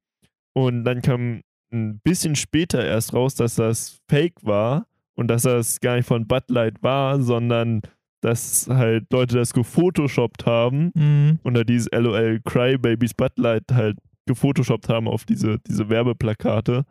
Und 0.54 0.84
dann 0.84 1.02
kam 1.02 1.42
ein 1.72 2.00
bisschen 2.00 2.34
später 2.34 2.84
erst 2.84 3.14
raus, 3.14 3.34
dass 3.34 3.54
das 3.54 4.00
Fake 4.08 4.42
war 4.42 4.86
und 5.14 5.28
dass 5.28 5.42
das 5.42 5.80
gar 5.80 5.96
nicht 5.96 6.06
von 6.06 6.26
Bud 6.26 6.48
Light 6.48 6.82
war, 6.82 7.20
sondern 7.20 7.82
dass 8.20 8.68
halt 8.68 9.12
Leute 9.12 9.36
das 9.36 9.52
gefotoshoppt 9.52 10.46
haben 10.46 10.92
Mhm. 10.94 11.38
und 11.42 11.54
da 11.54 11.64
dieses 11.64 11.88
LOL 11.92 12.40
Crybaby 12.44 13.08
Spotlight 13.08 13.64
halt 13.72 13.98
gefotoshoppt 14.26 14.88
haben 14.88 15.08
auf 15.08 15.24
diese, 15.24 15.58
diese 15.60 15.88
Werbeplakate. 15.88 16.84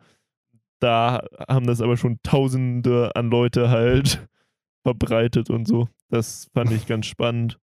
Da 0.80 1.22
haben 1.48 1.66
das 1.66 1.80
aber 1.80 1.96
schon 1.96 2.18
Tausende 2.22 3.14
an 3.14 3.30
Leute 3.30 3.68
halt 3.70 4.26
verbreitet 4.86 5.50
und 5.50 5.66
so. 5.66 5.88
Das 6.08 6.48
fand 6.54 6.72
ich 6.72 6.86
ganz 6.86 7.06
spannend, 7.06 7.58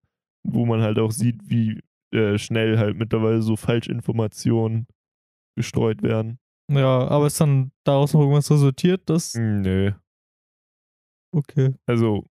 wo 0.44 0.66
man 0.66 0.82
halt 0.82 0.98
auch 0.98 1.12
sieht, 1.12 1.40
wie 1.44 1.82
äh, 2.14 2.38
schnell 2.38 2.78
halt 2.80 2.98
mittlerweile 2.98 3.42
so 3.42 3.56
Falschinformationen 3.56 4.88
gestreut 5.56 6.02
werden. 6.02 6.40
Ja, 6.70 7.08
aber 7.08 7.28
ist 7.28 7.40
dann 7.40 7.72
daraus 7.84 8.14
noch 8.14 8.22
irgendwas 8.22 8.50
resultiert? 8.50 9.02
Das. 9.10 9.36
Nö. 9.36 9.92
Okay. 11.34 11.74
Also, 11.86 12.26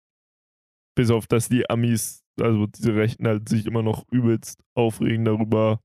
bis 0.97 1.11
auf 1.11 1.29
dass 1.29 1.49
die 1.49 1.69
Amis, 1.71 2.25
also 2.41 2.67
diese 2.67 2.95
Rechten 2.97 3.29
halt 3.29 3.49
sich 3.49 3.67
immer 3.67 3.83
noch 3.85 4.05
übelst 4.11 4.59
aufregen 4.75 5.25
darüber. 5.25 5.79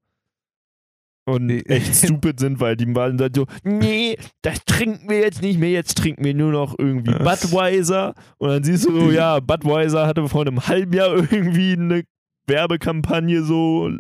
Und 1.28 1.50
echt 1.52 1.96
stupid 2.04 2.40
sind, 2.40 2.60
weil 2.60 2.76
die 2.76 2.94
waren 2.96 3.18
dann 3.18 3.32
so, 3.34 3.46
nee, 3.64 4.18
das 4.42 4.66
trinken 4.66 5.08
wir 5.08 5.20
jetzt 5.20 5.42
nicht 5.44 5.60
mehr, 5.60 5.70
jetzt 5.70 5.98
trinken 6.00 6.24
wir 6.24 6.34
nur 6.34 6.52
noch 6.52 6.76
irgendwie 6.80 7.12
Budweiser. 7.14 8.16
Und 8.40 8.50
dann 8.50 8.64
siehst 8.64 8.88
du 8.88 9.00
so, 9.00 9.12
ja, 9.12 9.40
Budweiser 9.40 10.08
hatte 10.08 10.28
vor 10.28 10.42
einem 10.42 10.66
halben 10.68 10.94
Jahr 10.94 11.16
irgendwie 11.16 11.74
eine 11.74 12.04
Werbekampagne 12.48 13.44
so. 13.44 13.92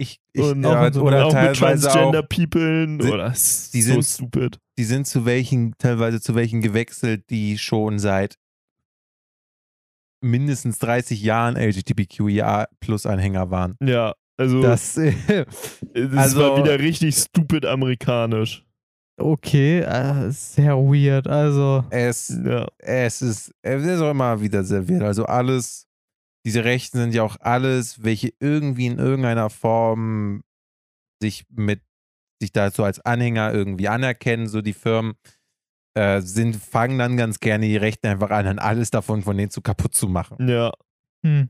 Ich, 0.00 0.20
ich, 0.32 0.42
und 0.42 0.62
ja, 0.62 0.88
auch 0.88 0.92
so- 0.94 1.02
oder 1.02 1.26
auch 1.26 1.32
mit 1.34 1.42
teilweise 1.56 1.88
Transgender 1.88 2.20
auch, 2.20 2.28
People 2.28 2.98
oder 3.12 3.30
die 3.30 3.82
so 3.82 3.94
sind- 4.00 4.04
stupid. 4.04 4.58
die 4.78 4.84
sind 4.84 5.08
zu 5.08 5.24
welchen, 5.26 5.74
teilweise 5.78 6.20
zu 6.20 6.36
welchen 6.36 6.60
gewechselt, 6.60 7.28
die 7.30 7.58
schon 7.58 7.98
seit 7.98 8.36
mindestens 10.20 10.78
30 10.78 11.22
Jahren 11.22 11.56
LGBTQIA 11.56 12.68
plus 12.80 13.06
Anhänger 13.06 13.50
waren. 13.50 13.76
Ja, 13.82 14.14
also 14.36 14.62
Das, 14.62 14.96
äh, 14.96 15.12
das 15.94 16.16
also- 16.16 16.40
war 16.40 16.56
wieder 16.64 16.78
richtig 16.78 17.16
stupid 17.16 17.64
amerikanisch. 17.66 18.64
Okay, 19.20 19.80
äh, 19.80 20.30
sehr 20.30 20.76
weird. 20.76 21.26
Also. 21.26 21.84
es, 21.90 22.28
Ja. 22.44 22.68
es 22.78 23.20
ist, 23.20 23.52
es 23.62 23.84
ist 23.84 24.00
auch 24.00 24.12
immer 24.12 24.40
wieder 24.40 24.62
serviert. 24.62 25.02
Also 25.02 25.24
alles, 25.24 25.88
diese 26.46 26.62
Rechten 26.64 26.98
sind 26.98 27.14
ja 27.14 27.24
auch 27.24 27.36
alles, 27.40 28.04
welche 28.04 28.32
irgendwie 28.38 28.86
in 28.86 28.98
irgendeiner 28.98 29.50
Form 29.50 30.44
sich 31.20 31.46
mit, 31.50 31.80
sich 32.40 32.52
dazu 32.52 32.84
als 32.84 33.00
Anhänger 33.00 33.52
irgendwie 33.52 33.88
anerkennen, 33.88 34.46
so 34.46 34.60
die 34.62 34.72
Firmen. 34.72 35.14
Äh, 35.94 36.20
sind, 36.20 36.56
fangen 36.56 36.98
dann 36.98 37.16
ganz 37.16 37.40
gerne 37.40 37.66
die 37.66 37.76
Rechten 37.76 38.06
einfach 38.06 38.30
an, 38.30 38.44
dann 38.44 38.58
alles 38.58 38.90
davon 38.90 39.22
von 39.22 39.36
denen 39.36 39.50
zu 39.50 39.60
kaputt 39.62 39.94
zu 39.94 40.08
machen. 40.08 40.48
Ja. 40.48 40.72
Hm. 41.24 41.48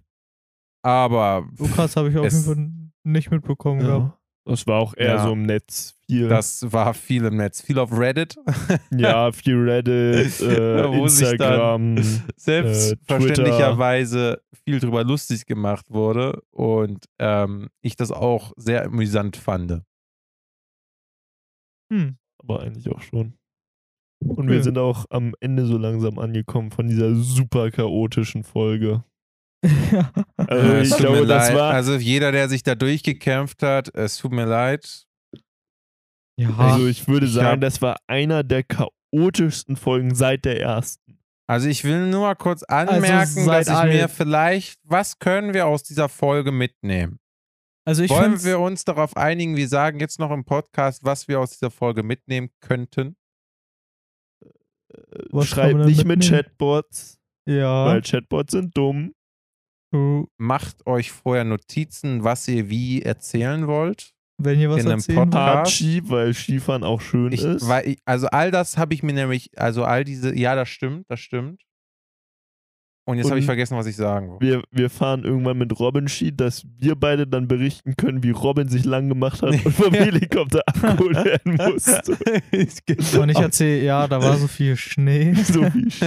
Aber 0.82 1.46
So 1.56 1.66
krass 1.66 1.96
habe 1.96 2.10
ich 2.10 2.16
auf 2.16 2.26
Es- 2.26 2.46
jeden 2.46 2.56
Fall 2.56 2.70
nicht 3.04 3.30
mitbekommen 3.30 3.80
gehabt. 3.80 4.04
ja. 4.04 4.14
Das 4.44 4.66
war 4.66 4.80
auch 4.80 4.94
eher 4.96 5.16
Ja. 5.16 5.22
so 5.24 5.32
im 5.34 5.42
Netz 5.42 5.94
viel. 6.06 6.26
das 6.28 6.72
war 6.72 6.94
viel 6.94 7.22
im 7.26 7.36
Netz, 7.36 7.60
viel 7.60 7.78
auf 7.78 7.92
Reddit. 7.92 8.36
ja, 8.90 9.30
viel 9.30 9.56
Reddit, 9.68 10.40
äh, 10.40 10.88
Wo 10.88 11.06
sich 11.06 11.36
dann 11.36 11.98
Instagram. 11.98 12.24
selbstverständlicherweise 12.36 14.42
viel 14.64 14.80
drüber 14.80 15.04
lustig 15.04 15.44
gemacht 15.44 15.90
wurde 15.90 16.40
und 16.50 17.04
ähm, 17.18 17.68
ich 17.82 17.94
das 17.96 18.10
auch 18.10 18.52
sehr 18.56 18.86
amüsant 18.86 19.36
fand. 19.36 19.82
Hm. 21.92 22.16
aber 22.38 22.60
eigentlich 22.62 22.88
auch 22.90 23.02
schon. 23.02 23.34
Und 24.20 24.46
Okay. 24.46 24.48
wir 24.48 24.62
sind 24.62 24.78
auch 24.78 25.06
am 25.10 25.34
Ende 25.40 25.66
so 25.66 25.76
langsam 25.78 26.18
angekommen 26.18 26.70
von 26.70 26.88
dieser 26.88 27.14
super 27.14 27.70
chaotischen 27.70 28.42
Folge. 28.44 29.04
ja. 29.64 30.10
Also 30.36 30.72
Äh, 30.72 30.82
ich 30.82 30.96
glaube, 30.96 31.26
das 31.26 31.52
war. 31.54 31.72
Also 31.72 31.94
jeder, 31.96 32.32
der 32.32 32.48
sich 32.48 32.62
da 32.62 32.74
durchgekämpft 32.74 33.62
hat, 33.62 33.94
es 33.94 34.16
tut 34.18 34.32
mir 34.32 34.44
leid. 34.46 35.04
ja. 36.38 36.50
Also 36.56 36.86
ich 36.86 37.06
würde 37.08 37.26
ich 37.26 37.32
sagen, 37.32 37.60
das 37.60 37.82
war 37.82 37.96
einer 38.06 38.42
der 38.44 38.62
chaotischsten 38.64 39.76
Folgen 39.76 40.14
seit 40.14 40.44
der 40.44 40.60
ersten. 40.60 41.18
Also 41.50 41.68
ich 41.68 41.82
will 41.84 42.10
nur 42.10 42.22
mal 42.22 42.34
kurz 42.34 42.62
anmerken, 42.62 43.26
seit 43.44 43.68
dass 43.68 43.84
ich 43.84 43.92
mir 43.92 44.08
vielleicht, 44.08 44.78
was 44.84 45.18
können 45.18 45.54
wir 45.54 45.66
aus 45.66 45.82
dieser 45.82 46.08
Folge 46.08 46.52
mitnehmen? 46.52 47.18
also 47.86 48.02
ich 48.02 48.10
Wollen 48.10 48.44
wir 48.44 48.60
uns 48.60 48.84
darauf 48.84 49.16
einigen, 49.16 49.56
wir 49.56 49.66
sagen 49.66 49.98
jetzt 49.98 50.18
noch 50.18 50.30
im 50.30 50.44
Podcast, 50.44 51.04
was 51.04 51.26
wir 51.26 51.40
aus 51.40 51.52
dieser 51.52 51.70
Folge 51.70 52.02
mitnehmen 52.02 52.50
könnten? 52.60 53.16
Was 55.30 55.50
kann 55.50 55.70
Schreibt 55.72 55.86
nicht 55.86 56.04
mit? 56.04 56.26
Chatbots, 56.28 57.18
ja. 57.46 57.86
weil 57.86 58.02
Chatbots 58.02 58.52
sind 58.52 58.76
dumm. 58.76 59.12
du- 59.92 60.28
Macht 60.38 60.86
euch 60.86 61.10
vorher 61.12 61.44
Notizen, 61.44 62.24
was 62.24 62.46
ihr 62.48 62.68
wie 62.70 63.02
erzählen 63.02 63.66
wollt. 63.66 64.12
Wenn 64.40 64.60
ihr 64.60 64.70
was 64.70 64.80
In 64.82 64.86
einem 64.86 64.98
erzählen 64.98 65.18
wollt. 65.18 65.30
Podcast. 65.32 65.72
Ski, 65.72 66.02
weil 66.08 66.32
Skifahren 66.34 66.84
auch 66.84 67.00
schön 67.00 67.32
Ich, 67.32 67.42
ist. 67.42 67.66
weil 67.68 67.88
ich, 67.88 67.98
also 68.04 68.28
all 68.28 68.50
das 68.50 68.78
habe 68.78 68.94
ich 68.94 69.02
mir 69.02 69.12
nämlich, 69.12 69.50
also 69.58 69.84
all 69.84 70.04
diese, 70.04 70.34
ja, 70.38 70.54
das 70.54 70.68
stimmt, 70.68 71.06
das 71.10 71.18
stimmt. 71.20 71.62
Und 73.08 73.16
jetzt 73.16 73.30
habe 73.30 73.40
ich 73.40 73.46
vergessen, 73.46 73.74
was 73.74 73.86
ich 73.86 73.96
sagen 73.96 74.28
wollte. 74.28 74.44
wir, 74.44 74.62
wir 74.70 74.90
fahren 74.90 75.24
irgendwann 75.24 75.56
mit 75.56 75.80
Robin 75.80 76.08
Ski, 76.08 76.30
dass 76.36 76.66
wir 76.78 76.94
beide 76.94 77.26
dann 77.26 77.48
berichten 77.48 77.96
können, 77.96 78.22
wie 78.22 78.32
Robin 78.32 78.68
sich 78.68 78.84
lang 78.84 79.08
gemacht 79.08 79.40
hat 79.40 79.52
und 79.64 79.72
vom 79.72 79.94
Helikopter 79.94 80.60
abgeholt 80.66 81.24
werden 81.24 81.56
musste. 81.56 82.02
Und 83.18 83.30
ich 83.30 83.38
erzähle, 83.38 83.82
ja, 83.82 84.06
da 84.06 84.20
war 84.20 84.36
so 84.36 84.46
viel 84.46 84.76
Schnee. 84.76 85.32
so 85.42 85.64
viel 85.70 85.90
Ski. 85.90 86.06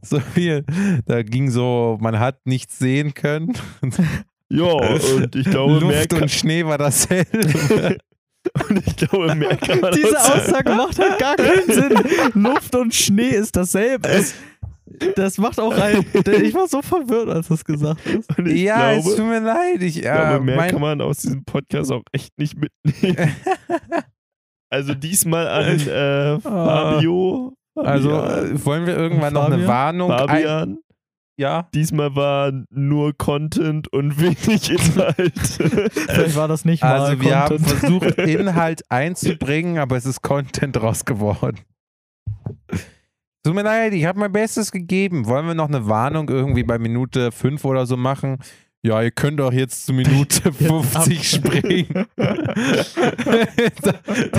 so 0.00 0.20
viel. 0.20 0.64
Da 1.04 1.22
ging 1.22 1.50
so, 1.50 1.98
man 2.00 2.18
hat 2.18 2.46
nichts 2.46 2.78
sehen 2.78 3.12
können. 3.12 3.52
Ja, 4.48 4.72
und 4.72 5.36
ich 5.36 5.50
glaube, 5.50 5.80
Luft 5.80 6.14
und 6.14 6.30
Schnee 6.30 6.64
war 6.64 6.78
dasselbe. 6.78 7.98
und 8.70 8.86
ich 8.86 8.96
glaube, 8.96 9.34
mehr 9.34 9.56
kann 9.58 9.80
man 9.80 9.92
Diese. 9.92 10.18
Aussage 10.18 10.70
macht 10.70 10.98
halt 10.98 11.18
gar 11.18 11.36
keinen 11.36 11.70
Sinn. 11.70 11.92
Luft 12.32 12.74
und 12.74 12.94
Schnee 12.94 13.28
ist 13.28 13.54
dasselbe. 13.54 14.08
Es, 14.08 14.34
das 15.16 15.38
macht 15.38 15.60
auch 15.60 15.76
ein. 15.76 16.04
Ich 16.42 16.54
war 16.54 16.68
so 16.68 16.82
verwirrt, 16.82 17.28
als 17.28 17.48
du 17.48 17.54
es 17.54 17.64
gesagt 17.64 18.00
ich 18.06 18.62
ja, 18.62 18.92
es 18.92 19.04
glaube, 19.04 19.16
tut 19.16 19.26
mir 19.26 19.40
leid. 19.40 19.82
Ich, 19.82 19.98
äh, 19.98 20.02
glaube, 20.02 20.44
mehr 20.44 20.56
mein, 20.56 20.70
kann 20.70 20.80
man 20.80 21.00
aus 21.00 21.18
diesem 21.18 21.44
Podcast 21.44 21.92
auch 21.92 22.02
echt 22.12 22.38
nicht 22.38 22.56
mitnehmen. 22.56 23.34
Also 24.70 24.92
diesmal 24.92 25.48
an 25.48 25.80
äh, 25.80 26.40
Fabio. 26.40 27.54
also 27.74 28.10
Fabian, 28.10 28.54
äh, 28.54 28.64
wollen 28.66 28.86
wir 28.86 28.98
irgendwann 28.98 29.32
noch 29.32 29.46
eine 29.46 29.54
Fabian? 29.54 29.68
Warnung 29.68 30.12
ein, 30.12 30.28
Fabian. 30.28 30.78
Ja. 31.38 31.68
Diesmal 31.72 32.14
war 32.16 32.52
nur 32.68 33.16
Content 33.16 33.90
und 33.92 34.20
wenig 34.20 34.70
Inhalt. 34.70 35.38
Vielleicht 35.38 36.36
war 36.36 36.48
das 36.48 36.64
nicht 36.64 36.82
mal 36.82 37.00
Also 37.00 37.22
wir 37.22 37.36
haben 37.38 37.56
Content. 37.56 37.78
versucht, 37.78 38.18
Inhalt 38.18 38.82
einzubringen, 38.90 39.78
aber 39.78 39.96
es 39.96 40.04
ist 40.04 40.20
Content 40.20 40.76
draus 40.76 41.04
geworden. 41.04 41.60
Tut 43.48 43.54
mir 43.54 43.62
leid, 43.62 43.94
ich 43.94 44.04
habe 44.04 44.20
mein 44.20 44.30
Bestes 44.30 44.70
gegeben. 44.70 45.24
Wollen 45.24 45.46
wir 45.46 45.54
noch 45.54 45.68
eine 45.68 45.88
Warnung 45.88 46.28
irgendwie 46.28 46.64
bei 46.64 46.78
Minute 46.78 47.32
5 47.32 47.64
oder 47.64 47.86
so 47.86 47.96
machen? 47.96 48.36
Ja, 48.82 49.00
ihr 49.00 49.10
könnt 49.10 49.40
doch 49.40 49.54
jetzt 49.54 49.86
zu 49.86 49.94
Minute 49.94 50.52
50 50.52 51.30
springen. 51.30 51.86
da, 52.16 53.94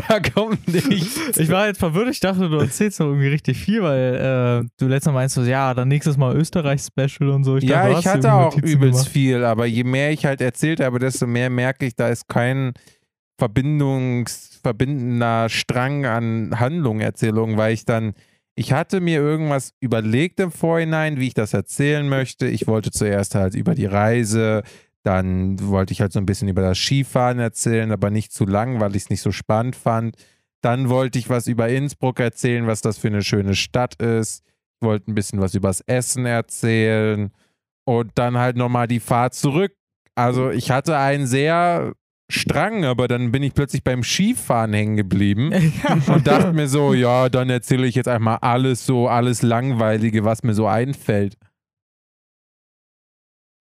da 0.08 0.20
kommt 0.20 0.68
nichts. 0.68 1.40
Ich 1.40 1.50
war 1.50 1.66
jetzt 1.66 1.80
verwirrt, 1.80 2.10
ich 2.10 2.20
dachte, 2.20 2.50
du 2.50 2.58
erzählst 2.60 3.00
noch 3.00 3.08
irgendwie 3.08 3.30
richtig 3.30 3.58
viel, 3.58 3.82
weil 3.82 4.62
äh, 4.64 4.70
du 4.78 4.88
letztes 4.88 5.08
Mal 5.12 5.22
meinst, 5.22 5.34
so, 5.34 5.42
ja, 5.42 5.74
dann 5.74 5.88
nächstes 5.88 6.16
Mal 6.16 6.36
Österreich-Special 6.36 7.32
und 7.32 7.46
so. 7.46 7.58
Ich 7.58 7.64
ja, 7.64 7.88
dachte, 7.88 8.02
ich 8.02 8.06
hatte 8.06 8.32
auch 8.32 8.56
Notizen 8.56 8.78
übelst 8.78 9.00
gemacht. 9.00 9.12
viel, 9.12 9.44
aber 9.44 9.66
je 9.66 9.86
mehr 9.86 10.12
ich 10.12 10.28
halt 10.28 10.40
erzählt 10.40 10.82
habe, 10.82 11.00
desto 11.00 11.26
mehr 11.26 11.50
merke 11.50 11.88
ich, 11.88 11.96
da 11.96 12.10
ist 12.10 12.28
kein 12.28 12.74
Verbindungs, 13.40 14.60
verbindender 14.62 15.50
Strang 15.50 16.06
an 16.06 16.60
Handlung, 16.60 17.00
weil 17.58 17.74
ich 17.74 17.86
dann, 17.86 18.14
ich 18.60 18.74
hatte 18.74 19.00
mir 19.00 19.22
irgendwas 19.22 19.74
überlegt 19.80 20.38
im 20.42 20.52
Vorhinein, 20.52 21.18
wie 21.18 21.28
ich 21.28 21.34
das 21.34 21.54
erzählen 21.54 22.10
möchte. 22.10 22.46
Ich 22.46 22.68
wollte 22.68 22.92
zuerst 22.92 23.34
halt 23.34 23.56
über 23.56 23.74
die 23.74 23.86
Reise, 23.86 24.64
dann 25.04 25.58
wollte 25.70 25.94
ich 25.94 26.02
halt 26.02 26.12
so 26.12 26.20
ein 26.20 26.26
bisschen 26.26 26.50
über 26.50 26.62
das 26.62 26.78
Skifahren 26.78 27.40
erzählen, 27.40 27.90
aber 27.94 28.10
nicht 28.10 28.34
zu 28.34 28.46
lang, 28.46 28.82
weil 28.82 28.98
ich 28.98 29.04
es 29.04 29.10
nicht 29.10 29.22
so 29.22 29.32
spannend 29.32 29.78
fand. 29.78 30.18
Dann 30.60 30.90
wollte 30.90 31.20
ich 31.20 31.30
was 31.30 31.48
über 31.48 31.70
Innsbruck 31.70 32.20
erzählen, 32.20 32.68
was 32.68 32.82
das 32.82 32.98
für 32.98 33.08
eine 33.08 33.24
schöne 33.24 33.56
Stadt 33.56 33.96
ist. 34.02 34.44
Ich 34.82 34.86
wollte 34.86 35.10
ein 35.10 35.16
bisschen 35.16 35.40
was 35.40 35.56
übers 35.56 35.80
Essen 35.88 36.26
erzählen 36.26 37.32
und 37.86 38.12
dann 38.16 38.38
halt 38.38 38.58
nochmal 38.58 38.90
die 38.90 39.00
Fahrt 39.00 39.36
zurück. 39.36 39.72
Also 40.16 40.50
ich 40.50 40.70
hatte 40.70 40.98
einen 40.98 41.28
sehr 41.28 41.94
Strang, 42.32 42.86
aber 42.86 43.08
dann 43.08 43.32
bin 43.32 43.42
ich 43.42 43.54
plötzlich 43.56 43.84
beim 43.84 44.04
Skifahren 44.04 44.72
hängen 44.74 44.96
geblieben 44.98 45.52
und 46.08 46.28
dachte 46.28 46.54
mir 46.54 46.68
so, 46.68 46.94
ja, 46.94 47.28
dann 47.30 47.50
erzähle 47.50 47.88
ich 47.88 47.96
jetzt 47.96 48.08
einmal 48.08 48.38
alles 48.42 48.86
so, 48.86 49.08
alles 49.08 49.42
Langweilige, 49.42 50.24
was 50.26 50.44
mir 50.44 50.54
so 50.54 50.68
einfällt. 50.68 51.38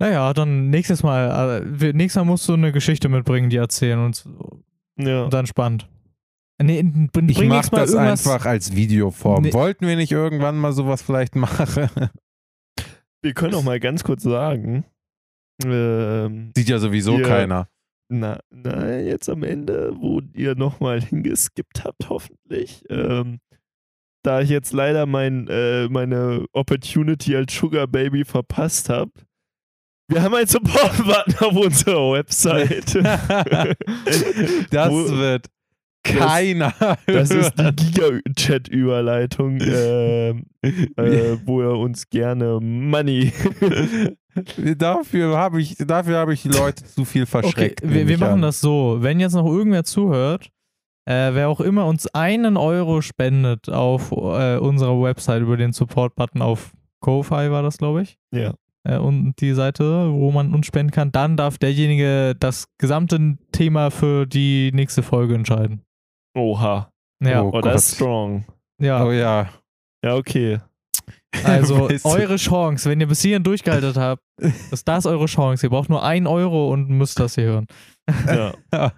Naja, 0.00 0.32
dann 0.32 0.70
nächstes 0.70 1.02
Mal, 1.02 1.62
äh, 1.62 1.80
wir- 1.80 1.92
nächstes 1.94 2.20
Mal 2.20 2.24
musst 2.24 2.48
du 2.48 2.54
eine 2.54 2.70
Geschichte 2.72 3.08
mitbringen, 3.08 3.50
die 3.50 3.56
erzählen 3.56 3.98
und, 3.98 4.24
ja. 4.98 5.24
und 5.24 5.32
dann 5.34 5.46
spannend. 5.46 5.88
Nee, 6.60 6.82
bring 6.82 7.28
Ich 7.28 7.38
Mal 7.44 7.62
das 7.62 7.90
irgendwas. 7.92 8.26
einfach 8.26 8.44
als 8.46 8.74
Videoform. 8.74 9.44
Nee. 9.44 9.52
Wollten 9.52 9.86
wir 9.86 9.96
nicht 9.96 10.12
irgendwann 10.12 10.56
mal 10.58 10.72
sowas 10.72 11.02
vielleicht 11.02 11.36
machen? 11.36 11.88
Wir 13.22 13.32
können 13.34 13.54
auch 13.54 13.62
mal 13.62 13.80
ganz 13.80 14.04
kurz 14.04 14.22
sagen, 14.24 14.84
ähm, 15.64 16.52
Sieht 16.56 16.68
ja 16.68 16.78
sowieso 16.78 17.18
Ja. 17.18 17.26
keiner. 17.28 17.68
Na, 18.08 18.40
na, 18.50 18.98
jetzt 18.98 19.28
am 19.28 19.42
Ende, 19.42 19.92
wo 19.98 20.20
ihr 20.34 20.54
nochmal 20.54 21.00
hingeskippt 21.00 21.84
habt, 21.84 22.08
hoffentlich, 22.08 22.84
ähm, 22.90 23.38
da 24.24 24.40
ich 24.40 24.50
jetzt 24.50 24.72
leider 24.72 25.06
mein, 25.06 25.46
äh, 25.48 25.88
meine 25.88 26.44
Opportunity 26.52 27.36
als 27.36 27.54
Sugar 27.54 27.86
Baby 27.86 28.24
verpasst 28.24 28.88
habe, 28.88 29.12
wir 30.10 30.22
haben 30.22 30.34
einen 30.34 30.46
Support-Button 30.46 31.34
auf 31.46 31.56
unserer 31.56 32.12
Website. 32.14 32.94
das 34.70 34.90
Wo- 34.90 35.16
wird 35.18 35.46
keiner. 36.02 36.72
Das 37.06 37.30
ist 37.30 37.58
hören. 37.58 37.76
die 37.76 37.90
Giga-Chat-Überleitung, 37.92 39.58
ähm, 39.62 40.46
äh, 40.62 41.36
wo 41.44 41.60
ihr 41.60 41.72
uns 41.76 42.08
gerne 42.08 42.58
Money. 42.60 43.32
dafür 44.76 45.36
habe 45.36 45.60
ich, 45.60 45.76
dafür 45.78 46.18
habe 46.18 46.34
ich 46.34 46.42
die 46.42 46.48
Leute 46.48 46.84
zu 46.84 47.04
viel 47.04 47.22
Okay, 47.22 47.30
verschreckt. 47.30 47.82
wir, 47.82 47.88
nehme 47.90 48.08
wir 48.08 48.14
ich 48.14 48.20
machen 48.20 48.32
an. 48.34 48.42
das 48.42 48.60
so. 48.60 48.98
Wenn 49.00 49.20
jetzt 49.20 49.34
noch 49.34 49.46
irgendwer 49.46 49.84
zuhört, 49.84 50.50
äh, 51.06 51.30
wer 51.34 51.48
auch 51.48 51.60
immer 51.60 51.86
uns 51.86 52.06
einen 52.14 52.56
Euro 52.56 53.00
spendet 53.00 53.68
auf 53.68 54.12
äh, 54.12 54.58
unserer 54.58 55.00
Website 55.02 55.42
über 55.42 55.56
den 55.56 55.72
Support-Button 55.72 56.42
auf 56.42 56.72
Ko-Fi 57.00 57.50
war 57.50 57.62
das, 57.62 57.78
glaube 57.78 58.02
ich. 58.02 58.18
Ja. 58.32 58.54
Äh, 58.84 58.98
und 58.98 59.34
die 59.40 59.52
Seite, 59.54 60.10
wo 60.12 60.30
man 60.32 60.54
uns 60.54 60.66
spenden 60.66 60.90
kann, 60.92 61.10
dann 61.12 61.36
darf 61.36 61.58
derjenige 61.58 62.34
das 62.38 62.66
gesamte 62.78 63.38
Thema 63.52 63.90
für 63.90 64.26
die 64.26 64.70
nächste 64.74 65.02
Folge 65.02 65.34
entscheiden. 65.34 65.82
Oha. 66.36 66.90
Ja, 67.24 67.42
Oh 67.42 67.50
Oh, 67.54 67.60
das 67.60 67.88
ist 67.88 67.94
strong. 67.96 68.44
ja. 68.80 69.04
Oh 69.04 69.10
ja. 69.10 69.48
Ja, 70.04 70.14
okay. 70.14 70.58
Also 71.44 71.88
eure 72.04 72.36
Chance, 72.36 72.88
wenn 72.88 73.00
ihr 73.00 73.06
bis 73.06 73.20
hierhin 73.20 73.42
durchgehalten 73.42 73.94
habt, 73.96 74.22
ist 74.72 74.88
das 74.88 75.04
eure 75.06 75.26
Chance. 75.26 75.66
Ihr 75.66 75.70
braucht 75.70 75.88
nur 75.90 76.02
einen 76.02 76.26
Euro 76.26 76.72
und 76.72 76.88
müsst 76.88 77.20
das 77.20 77.34
hier 77.34 77.44
hören. 77.44 77.66
Ja. 78.26 78.54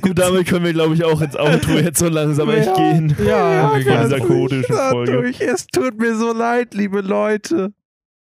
Gut, 0.00 0.18
damit 0.18 0.46
können 0.46 0.64
wir, 0.64 0.72
glaube 0.72 0.94
ich, 0.94 1.04
auch 1.04 1.20
ins 1.20 1.36
Outro 1.36 1.72
jetzt 1.72 1.98
so 1.98 2.08
langsam 2.08 2.48
echt 2.50 2.66
Ja. 2.66 2.74
gehen. 2.76 3.16
Ja, 3.24 3.68
Von 3.70 3.84
ganz 3.84 4.08
dieser 4.10 4.26
chaotischen 4.26 4.74
Folge. 4.76 5.12
Dadurch, 5.12 5.40
es 5.40 5.66
tut 5.66 5.98
mir 5.98 6.16
so 6.16 6.32
leid, 6.32 6.74
liebe 6.74 7.00
Leute. 7.02 7.72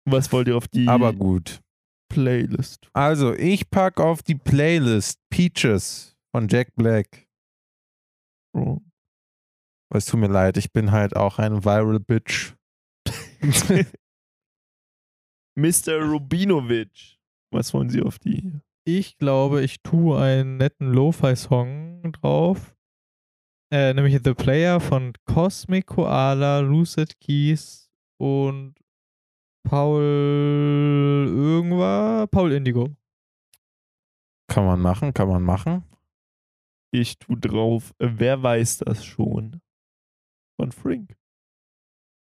Was 0.08 0.32
wollt 0.32 0.48
ihr 0.48 0.56
auf 0.56 0.68
die 0.68 0.88
Aber 0.88 1.12
gut. 1.12 1.60
Playlist? 2.08 2.88
Also, 2.94 3.34
ich 3.34 3.68
packe 3.70 4.02
auf 4.02 4.22
die 4.22 4.36
Playlist 4.36 5.18
Peaches 5.28 6.16
von 6.32 6.46
Jack 6.48 6.74
Black. 6.76 7.26
Oh. 8.54 8.78
Es 9.94 10.06
tut 10.06 10.20
mir 10.20 10.28
leid, 10.28 10.56
ich 10.56 10.72
bin 10.72 10.90
halt 10.90 11.14
auch 11.16 11.38
ein 11.38 11.64
Viral 11.64 12.00
Bitch. 12.00 12.54
Mr. 15.56 16.02
Rubinovic. 16.02 17.18
Was 17.52 17.72
wollen 17.72 17.88
Sie 17.88 18.02
auf 18.02 18.18
die? 18.18 18.60
Ich 18.84 19.16
glaube, 19.18 19.62
ich 19.62 19.82
tue 19.82 20.20
einen 20.20 20.58
netten 20.58 20.92
Lo-Fi-Song 20.92 22.12
drauf. 22.12 22.76
Äh, 23.72 23.94
nämlich 23.94 24.20
The 24.22 24.34
Player 24.34 24.78
von 24.80 25.12
Cosmic 25.24 25.86
Koala, 25.86 26.60
Lucid 26.60 27.18
Keys 27.20 27.90
und 28.20 28.74
Paul 29.64 31.26
irgendwas. 31.28 32.28
Paul 32.30 32.52
Indigo. 32.52 32.94
Kann 34.48 34.66
man 34.66 34.80
machen, 34.80 35.12
kann 35.12 35.28
man 35.28 35.42
machen. 35.42 35.84
Ich 36.92 37.18
tu 37.18 37.34
drauf. 37.34 37.92
Wer 37.98 38.42
weiß 38.42 38.78
das 38.78 39.04
schon? 39.04 39.60
Von 40.56 40.72
Frink. 40.72 41.16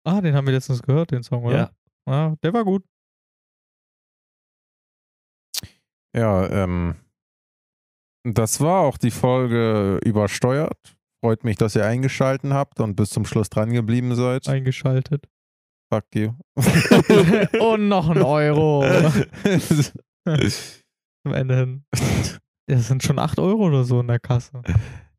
Ah, 0.06 0.22
den 0.22 0.36
haben 0.36 0.48
wir 0.48 0.54
letztens 0.54 0.82
gehört, 0.82 1.12
den 1.12 1.24
Song, 1.24 1.44
oder? 1.46 1.58
Ja. 1.58 1.72
Ah, 2.06 2.36
der 2.42 2.54
war 2.54 2.64
gut. 2.64 2.84
Ja, 6.16 6.50
ähm, 6.50 6.96
das 8.24 8.60
war 8.60 8.82
auch 8.82 8.98
die 8.98 9.12
Folge 9.12 10.00
übersteuert. 10.04 10.98
Freut 11.24 11.44
mich, 11.44 11.58
dass 11.58 11.76
ihr 11.76 11.86
eingeschalten 11.86 12.54
habt 12.54 12.80
und 12.80 12.96
bis 12.96 13.10
zum 13.10 13.26
Schluss 13.26 13.50
dran 13.50 13.72
geblieben 13.72 14.16
seid. 14.16 14.48
Eingeschaltet. 14.48 15.28
Fuck 15.92 16.06
you. 16.16 16.34
und 17.60 17.88
noch 17.88 18.10
ein 18.10 18.22
Euro. 18.22 18.84
Am 20.26 21.34
Ende 21.34 21.56
hin. 21.56 21.86
Das 22.68 22.88
sind 22.88 23.04
schon 23.04 23.20
8 23.20 23.40
Euro 23.40 23.68
oder 23.68 23.84
so 23.84 24.00
in 24.02 24.08
der 24.08 24.20
Kasse. 24.20 24.62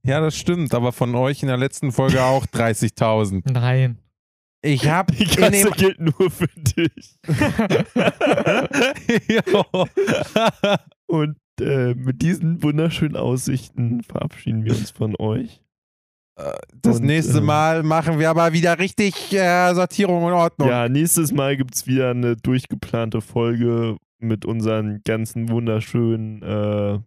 Ja, 0.05 0.21
das 0.21 0.37
stimmt, 0.37 0.75
aber 0.75 0.93
von 0.93 1.15
euch 1.15 1.43
in 1.43 1.49
der 1.49 1.57
letzten 1.57 1.93
Folge 1.93 2.23
auch 2.23 2.47
30.000. 2.47 3.51
Nein. 3.53 3.99
Ich 4.61 4.89
hab 4.89 5.13
Die 5.13 5.25
Kasse 5.25 5.51
dem 5.51 5.71
gilt 5.73 6.01
nur 6.01 6.31
für 6.31 6.49
dich. 6.49 7.19
Und 11.07 11.37
äh, 11.61 11.95
mit 11.95 12.23
diesen 12.23 12.63
wunderschönen 12.63 13.17
Aussichten 13.17 14.03
verabschieden 14.03 14.65
wir 14.65 14.73
uns 14.73 14.91
von 14.91 15.15
euch. 15.17 15.63
das 16.83 16.99
Und, 16.99 17.07
nächste 17.07 17.39
ähm, 17.39 17.45
Mal 17.45 17.85
machen 17.85 18.19
wir 18.19 18.31
aber 18.31 18.53
wieder 18.53 18.81
richtig 18.81 19.33
äh, 19.33 19.73
Sortierung 19.75 20.25
und 20.25 20.33
Ordnung. 20.33 20.69
Ja, 20.69 20.89
nächstes 20.89 21.33
Mal 21.33 21.57
gibt 21.57 21.77
es 21.77 21.87
wieder 21.87 22.11
eine 22.11 22.37
durchgeplante 22.37 23.21
Folge 23.21 23.97
mit 24.19 24.45
unseren 24.45 25.03
ganzen 25.05 25.51
wunderschönen 25.51 26.43
äh, 26.43 26.99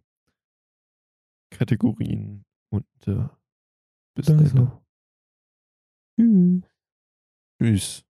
Kategorien. 1.50 2.46
Und 2.72 2.86
äh, 3.06 3.28
bis 4.14 4.26
dann. 4.26 4.82
Tschüss. 6.16 6.62
Tschüss. 7.58 8.04